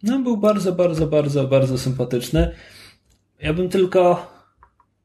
No, 0.04 0.20
był 0.20 0.38
bardzo, 0.38 0.74
bardzo, 0.74 1.08
bardzo, 1.08 1.48
bardzo 1.48 1.78
sympatyczny. 1.78 2.56
Ja 3.42 3.54
bym 3.54 3.70
tylko 3.70 4.32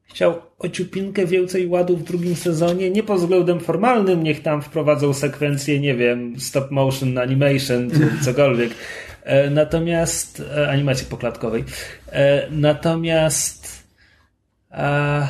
chciał 0.05 0.41
ociupinkę 0.59 1.25
więcej 1.25 1.67
ładu 1.67 1.97
w 1.97 2.03
drugim 2.03 2.35
sezonie. 2.35 2.91
Nie 2.91 3.03
pod 3.03 3.19
względem 3.19 3.59
formalnym, 3.59 4.23
niech 4.23 4.41
tam 4.41 4.61
wprowadzą 4.61 5.13
sekwencję, 5.13 5.79
nie 5.79 5.95
wiem, 5.95 6.39
stop 6.39 6.71
motion, 6.71 7.17
animation, 7.17 7.91
czy 7.91 8.09
cokolwiek. 8.25 8.71
E, 9.23 9.49
Natomiast 9.49 10.43
e, 10.57 10.69
animacji 10.69 11.07
poklatkowej. 11.07 11.63
E, 12.11 12.47
Natomiast 12.51 13.83
a, 14.73 15.27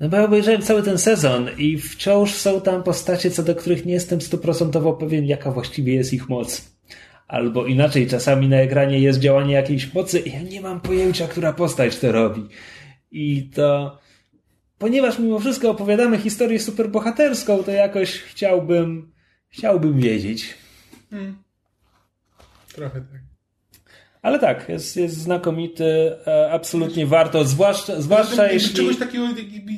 no 0.00 0.08
bo 0.08 0.16
ja 0.16 0.24
obejrzałem 0.24 0.62
cały 0.62 0.82
ten 0.82 0.98
sezon 0.98 1.48
i 1.58 1.78
wciąż 1.78 2.34
są 2.34 2.60
tam 2.60 2.82
postacie, 2.82 3.30
co 3.30 3.42
do 3.42 3.54
których 3.54 3.86
nie 3.86 3.92
jestem 3.92 4.20
stuprocentowo 4.20 4.92
pewien, 4.92 5.24
jaka 5.24 5.50
właściwie 5.50 5.94
jest 5.94 6.12
ich 6.12 6.28
moc. 6.28 6.74
Albo 7.28 7.66
inaczej, 7.66 8.06
czasami 8.06 8.48
na 8.48 8.56
ekranie 8.56 8.98
jest 8.98 9.18
działanie 9.18 9.54
jakiejś 9.54 9.94
mocy 9.94 10.20
i 10.20 10.32
ja 10.32 10.42
nie 10.42 10.60
mam 10.60 10.80
pojęcia, 10.80 11.28
która 11.28 11.52
postać 11.52 11.96
to 11.96 12.12
robi. 12.12 12.42
I 13.16 13.50
to, 13.54 13.98
ponieważ 14.78 15.18
mimo 15.18 15.38
wszystko 15.38 15.70
opowiadamy 15.70 16.18
historię 16.18 16.60
superbohaterską, 16.60 17.62
to 17.62 17.70
jakoś 17.70 18.20
chciałbym, 18.20 19.12
chciałbym 19.48 20.00
wiedzieć. 20.00 20.54
Trochę 22.74 23.00
tak. 23.00 23.20
Ale 24.22 24.38
tak, 24.38 24.68
jest, 24.68 24.96
jest 24.96 25.16
znakomity, 25.16 26.16
e, 26.26 26.50
absolutnie 26.52 27.06
warto, 27.06 27.44
zwłaszcza, 27.44 28.00
zwłaszcza 28.00 28.42
Jakby 28.42 28.54
jeśli... 28.54 28.74
Czegoś 28.74 28.96
takiego, 28.96 29.24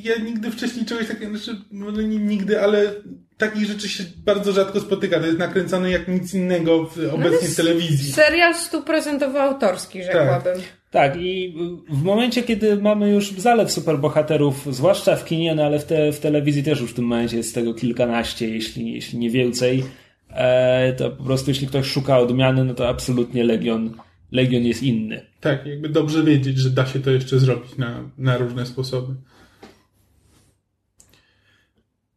ja 0.03 0.17
nigdy 0.17 0.51
wcześniej 0.51 0.85
czegoś 0.85 1.07
takiego, 1.07 1.37
znaczy, 1.37 1.61
może 1.71 2.03
nie 2.03 2.17
nigdy, 2.17 2.61
ale 2.61 2.93
takich 3.37 3.65
rzeczy 3.65 3.89
się 3.89 4.03
bardzo 4.17 4.51
rzadko 4.51 4.79
spotyka. 4.79 5.19
To 5.19 5.25
jest 5.25 5.39
nakręcane 5.39 5.91
jak 5.91 6.07
nic 6.07 6.33
innego 6.33 6.83
w, 6.83 6.97
No 6.97 7.13
obecnie 7.13 7.47
w 7.47 7.55
telewizji. 7.55 8.13
serial 8.13 8.55
stuprocentowo 8.55 9.41
autorski, 9.41 10.03
rzekłabym. 10.03 10.53
Tak, 10.55 10.63
i 11.05 11.55
w 11.89 12.03
momencie, 12.03 12.43
kiedy 12.43 12.75
mamy 12.75 13.09
już 13.09 13.31
zalew 13.31 13.71
superbohaterów, 13.71 14.75
zwłaszcza 14.75 15.15
w 15.15 15.25
kinie, 15.25 15.55
no 15.55 15.63
ale 15.63 15.79
w, 15.79 15.85
te, 15.85 16.11
w 16.11 16.19
telewizji 16.19 16.63
też 16.63 16.81
już 16.81 16.91
w 16.91 16.93
tym 16.93 17.05
momencie 17.05 17.37
jest 17.37 17.55
tego 17.55 17.73
kilkanaście, 17.73 18.49
jeśli, 18.49 18.93
jeśli 18.93 19.19
nie 19.19 19.29
więcej, 19.29 19.83
e, 20.29 20.93
to 20.93 21.11
po 21.11 21.23
prostu 21.23 21.51
jeśli 21.51 21.67
ktoś 21.67 21.87
szuka 21.87 22.19
odmiany, 22.19 22.63
no 22.63 22.73
to 22.73 22.89
absolutnie 22.89 23.43
Legion, 23.43 23.93
Legion 24.31 24.63
jest 24.63 24.83
inny. 24.83 25.25
Tak, 25.41 25.65
jakby 25.65 25.89
dobrze 25.89 26.23
wiedzieć, 26.23 26.57
że 26.57 26.69
da 26.69 26.85
się 26.85 26.99
to 26.99 27.11
jeszcze 27.11 27.39
zrobić 27.39 27.77
na, 27.77 28.03
na 28.17 28.37
różne 28.37 28.65
sposoby. 28.65 29.13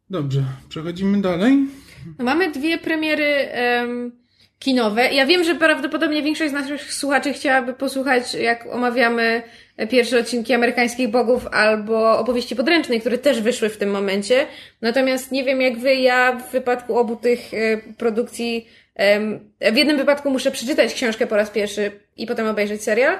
Dobrze, 0.09 0.43
przechodzimy 0.69 1.21
dalej. 1.21 1.67
No, 2.19 2.25
mamy 2.25 2.51
dwie 2.51 2.77
premiery 2.77 3.47
um, 3.81 4.20
kinowe. 4.61 5.13
Ja 5.13 5.25
wiem, 5.25 5.43
że 5.43 5.55
prawdopodobnie 5.55 6.23
większość 6.23 6.49
z 6.49 6.53
naszych 6.53 6.93
słuchaczy 6.93 7.33
chciałaby 7.33 7.73
posłuchać, 7.73 8.33
jak 8.33 8.65
omawiamy 8.65 9.41
pierwsze 9.89 10.19
odcinki 10.19 10.53
amerykańskich 10.53 11.09
bogów 11.09 11.47
albo 11.51 12.19
opowieści 12.19 12.55
podręcznej, 12.55 12.99
które 12.99 13.17
też 13.17 13.41
wyszły 13.41 13.69
w 13.69 13.77
tym 13.77 13.91
momencie. 13.91 14.45
Natomiast 14.81 15.31
nie 15.31 15.43
wiem 15.43 15.61
jak 15.61 15.77
wy, 15.77 15.95
ja 15.95 16.33
w 16.33 16.51
wypadku 16.51 16.97
obu 16.97 17.15
tych 17.15 17.53
e, 17.53 17.77
produkcji, 17.97 18.67
w 19.71 19.75
jednym 19.75 19.97
wypadku 19.97 20.29
muszę 20.29 20.51
przeczytać 20.51 20.93
książkę 20.93 21.27
po 21.27 21.35
raz 21.35 21.49
pierwszy 21.49 21.91
i 22.17 22.27
potem 22.27 22.47
obejrzeć 22.47 22.83
serial, 22.83 23.17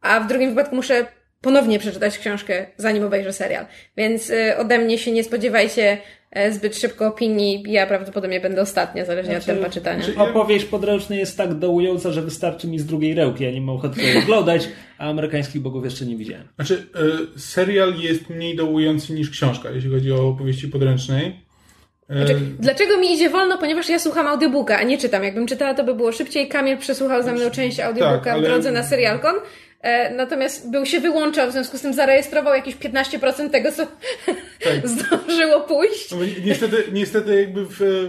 a 0.00 0.20
w 0.20 0.26
drugim 0.26 0.50
wypadku 0.50 0.76
muszę 0.76 1.06
ponownie 1.44 1.78
przeczytać 1.78 2.18
książkę, 2.18 2.66
zanim 2.76 3.04
obejrzę 3.04 3.32
serial. 3.32 3.66
Więc 3.96 4.30
e, 4.30 4.58
ode 4.58 4.78
mnie 4.78 4.98
się 4.98 5.12
nie 5.12 5.24
spodziewajcie 5.24 5.98
E, 6.34 6.52
zbyt 6.52 6.76
szybko 6.76 7.06
opinii. 7.06 7.64
Ja 7.66 7.86
prawdopodobnie 7.86 8.40
będę 8.40 8.62
ostatnia, 8.62 9.04
zależnie 9.04 9.32
znaczy, 9.32 9.52
od 9.52 9.58
tempa 9.58 9.70
czytania. 9.70 10.04
Znaczy, 10.04 10.18
opowieść 10.18 10.64
podręczna 10.64 11.16
jest 11.16 11.36
tak 11.36 11.54
dołująca, 11.54 12.12
że 12.12 12.22
wystarczy 12.22 12.68
mi 12.68 12.78
z 12.78 12.86
drugiej 12.86 13.14
rełki. 13.14 13.44
Ja 13.44 13.50
nie 13.50 13.60
mam 13.60 13.76
ochoty 13.76 14.00
tego 14.00 14.18
oglądać, 14.18 14.68
a 14.98 15.10
amerykańskich 15.10 15.62
bogów 15.62 15.84
jeszcze 15.84 16.06
nie 16.06 16.16
widziałem. 16.16 16.48
Znaczy, 16.56 16.86
y, 17.36 17.40
serial 17.40 17.94
jest 17.94 18.30
mniej 18.30 18.56
dołujący 18.56 19.12
niż 19.12 19.30
książka, 19.30 19.70
jeśli 19.70 19.90
chodzi 19.90 20.12
o 20.12 20.28
opowieści 20.28 20.68
podręcznej. 20.68 21.40
E, 22.10 22.16
znaczy, 22.16 22.40
dlaczego 22.58 22.98
mi 22.98 23.12
idzie 23.12 23.30
wolno? 23.30 23.58
Ponieważ 23.58 23.88
ja 23.88 23.98
słucham 23.98 24.26
audiobooka, 24.26 24.78
a 24.78 24.82
nie 24.82 24.98
czytam. 24.98 25.24
Jakbym 25.24 25.46
czytała, 25.46 25.74
to 25.74 25.84
by 25.84 25.94
było 25.94 26.12
szybciej. 26.12 26.48
Kamil 26.48 26.76
przesłuchał 26.78 27.22
za 27.22 27.32
mną 27.32 27.50
część 27.50 27.80
audiobooka 27.80 28.18
tak, 28.18 28.32
ale... 28.34 28.42
w 28.42 28.44
drodze 28.44 28.72
na 28.72 28.82
serialkon. 28.82 29.34
E, 29.84 30.14
natomiast 30.14 30.70
był 30.70 30.86
się 30.86 31.00
wyłączał, 31.00 31.48
w 31.48 31.52
związku 31.52 31.78
z 31.78 31.80
tym 31.80 31.94
zarejestrował 31.94 32.54
jakieś 32.54 32.76
15% 32.76 33.50
tego, 33.50 33.72
co 33.72 33.86
tak. 34.64 34.88
zdążyło 34.88 35.60
pójść. 35.60 36.10
No, 36.10 36.18
niestety, 36.44 36.84
niestety 36.92 37.40
jakby 37.40 37.66
w, 37.66 38.08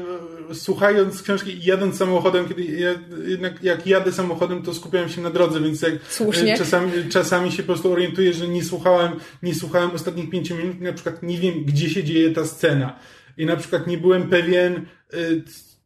słuchając 0.53 1.21
książki 1.21 1.51
i 1.51 1.65
jadąc 1.65 1.97
samochodem, 1.97 2.47
kiedy 2.47 2.63
ja, 2.63 2.89
jednak 3.27 3.63
jak 3.63 3.87
jadę 3.87 4.11
samochodem, 4.11 4.63
to 4.63 4.73
skupiałem 4.73 5.09
się 5.09 5.21
na 5.21 5.29
drodze, 5.29 5.61
więc 5.61 5.81
jak 5.81 5.93
Słusznie. 6.09 6.57
Czasami, 6.57 6.91
czasami 7.09 7.51
się 7.51 7.63
po 7.63 7.67
prostu 7.67 7.91
orientuję, 7.91 8.33
że 8.33 8.47
nie 8.47 8.63
słuchałem, 8.63 9.11
nie 9.43 9.55
słuchałem 9.55 9.91
ostatnich 9.91 10.29
pięciu 10.29 10.55
minut, 10.55 10.81
na 10.81 10.93
przykład 10.93 11.23
nie 11.23 11.37
wiem, 11.37 11.63
gdzie 11.65 11.89
się 11.89 12.03
dzieje 12.03 12.31
ta 12.31 12.45
scena. 12.45 12.99
I 13.37 13.45
na 13.45 13.55
przykład 13.55 13.87
nie 13.87 13.97
byłem 13.97 14.29
pewien, 14.29 14.85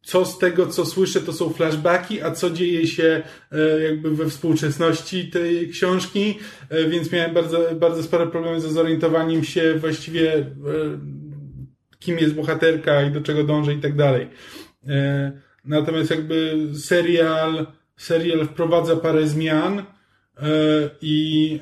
co 0.02 0.24
z 0.24 0.38
tego, 0.38 0.66
co 0.66 0.86
słyszę, 0.86 1.20
to 1.20 1.32
są 1.32 1.50
flashbacki, 1.50 2.22
a 2.22 2.30
co 2.30 2.50
dzieje 2.50 2.86
się 2.86 3.22
e, 3.52 3.80
jakby 3.82 4.10
we 4.10 4.28
współczesności 4.28 5.30
tej 5.30 5.68
książki, 5.68 6.38
e, 6.68 6.88
więc 6.88 7.12
miałem 7.12 7.34
bardzo, 7.34 7.74
bardzo 7.74 8.02
spore 8.02 8.26
problemy 8.26 8.60
ze 8.60 8.70
zorientowaniem 8.70 9.44
się 9.44 9.74
właściwie, 9.74 10.36
e, 10.36 10.46
kim 11.98 12.18
jest 12.18 12.34
bohaterka 12.34 13.02
i 13.02 13.10
do 13.10 13.20
czego 13.20 13.44
dąży 13.44 13.74
i 13.74 13.80
tak 13.80 13.96
dalej. 13.96 14.28
Natomiast 15.64 16.10
jakby 16.10 16.68
serial, 16.74 17.66
serial 17.96 18.46
wprowadza 18.46 18.96
parę 18.96 19.26
zmian 19.26 19.82
i 21.02 21.58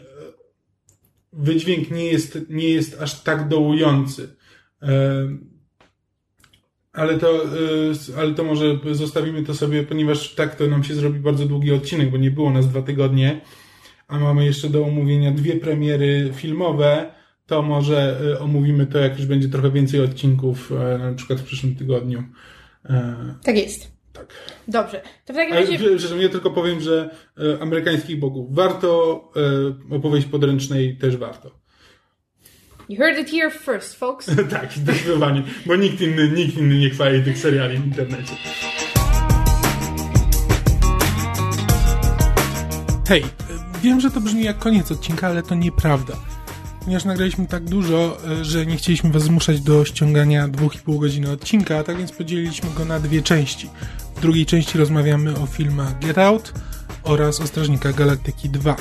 wydźwięk 1.32 1.90
nie 1.90 2.12
jest, 2.12 2.38
nie 2.48 2.68
jest 2.68 3.02
aż 3.02 3.22
tak 3.22 3.48
dołujący. 3.48 4.36
Ale 6.92 7.18
to, 7.18 7.44
y, 7.44 8.18
ale 8.18 8.34
to 8.34 8.44
może 8.44 8.78
zostawimy 8.92 9.42
to 9.42 9.54
sobie, 9.54 9.82
ponieważ 9.82 10.34
tak 10.34 10.54
to 10.54 10.66
nam 10.66 10.84
się 10.84 10.94
zrobi 10.94 11.20
bardzo 11.20 11.46
długi 11.46 11.72
odcinek, 11.72 12.10
bo 12.10 12.16
nie 12.16 12.30
było 12.30 12.50
nas 12.50 12.68
dwa 12.68 12.82
tygodnie, 12.82 13.40
a 14.08 14.18
mamy 14.18 14.44
jeszcze 14.44 14.68
do 14.68 14.84
omówienia 14.84 15.32
dwie 15.32 15.56
premiery 15.56 16.30
filmowe, 16.34 17.12
to 17.46 17.62
może 17.62 18.20
y, 18.22 18.38
omówimy 18.38 18.86
to, 18.86 18.98
jak 18.98 19.18
już 19.18 19.26
będzie 19.26 19.48
trochę 19.48 19.70
więcej 19.70 20.00
odcinków, 20.00 20.72
e, 20.72 20.98
na 20.98 21.12
przykład 21.14 21.40
w 21.40 21.44
przyszłym 21.44 21.74
tygodniu. 21.74 22.24
Tak 23.44 23.56
jest. 23.56 23.92
Tak. 24.12 24.34
Dobrze. 24.68 25.02
To 25.26 25.32
w 25.32 25.36
takim 25.36 25.54
razie... 25.54 25.78
Zresztą 25.78 26.18
ja 26.18 26.28
tylko 26.28 26.50
powiem, 26.50 26.80
że 26.80 27.10
amerykańskich 27.60 28.18
bogów 28.18 28.54
warto, 28.54 29.22
opowieść 29.90 30.26
podręcznej 30.26 30.96
też 30.96 31.16
warto. 31.16 31.57
You 32.90 32.96
heard 32.96 33.18
it 33.18 33.30
here 33.30 33.50
first, 33.50 33.96
folks. 33.96 34.26
tak, 34.50 34.72
zdecydowanie, 34.72 35.42
bo 35.66 35.76
nikt 35.76 36.00
inny, 36.00 36.28
nikt 36.28 36.56
inny 36.56 36.78
nie 36.78 36.90
chwali 36.90 37.22
tych 37.22 37.38
seriali 37.38 37.78
w 37.78 37.86
internecie. 37.86 38.32
Hej, 43.08 43.24
wiem, 43.82 44.00
że 44.00 44.10
to 44.10 44.20
brzmi 44.20 44.44
jak 44.44 44.58
koniec 44.58 44.92
odcinka, 44.92 45.26
ale 45.26 45.42
to 45.42 45.54
nieprawda. 45.54 46.16
Ponieważ 46.80 47.04
nagraliśmy 47.04 47.46
tak 47.46 47.64
dużo, 47.64 48.18
że 48.42 48.66
nie 48.66 48.76
chcieliśmy 48.76 49.12
Was 49.12 49.22
zmuszać 49.22 49.60
do 49.60 49.84
ściągania 49.84 50.48
2,5 50.48 50.98
godziny 51.00 51.30
odcinka, 51.30 51.84
tak 51.84 51.96
więc 51.96 52.12
podzieliliśmy 52.12 52.70
go 52.70 52.84
na 52.84 53.00
dwie 53.00 53.22
części. 53.22 53.68
W 54.16 54.20
drugiej 54.20 54.46
części 54.46 54.78
rozmawiamy 54.78 55.38
o 55.38 55.46
filmach 55.46 55.98
Get 55.98 56.18
Out 56.18 56.52
oraz 57.02 57.40
o 57.40 57.46
Strażnikach 57.46 57.94
Galaktyki 57.94 58.48
2. 58.48 58.76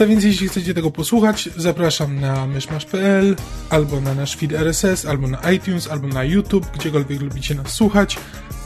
Tak 0.00 0.08
więc 0.08 0.24
jeśli 0.24 0.48
chcecie 0.48 0.74
tego 0.74 0.90
posłuchać, 0.90 1.48
zapraszam 1.56 2.20
na 2.20 2.46
myszmasz.pl, 2.46 3.36
albo 3.70 4.00
na 4.00 4.14
nasz 4.14 4.36
feed 4.36 4.52
RSS, 4.52 5.06
albo 5.06 5.28
na 5.28 5.50
iTunes, 5.52 5.88
albo 5.88 6.08
na 6.08 6.24
YouTube, 6.24 6.66
gdziekolwiek 6.74 7.20
lubicie 7.20 7.54
nas 7.54 7.72
słuchać. 7.72 8.18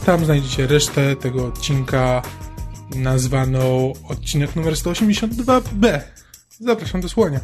Tam 0.07 0.25
znajdziecie 0.25 0.67
resztę 0.67 1.17
tego 1.17 1.47
odcinka 1.47 2.23
nazwaną 2.97 3.93
odcinek 4.09 4.57
numer 4.57 4.75
182b. 4.75 6.01
Zapraszam 6.61 7.01
do 7.01 7.09
słuchania. 7.09 7.41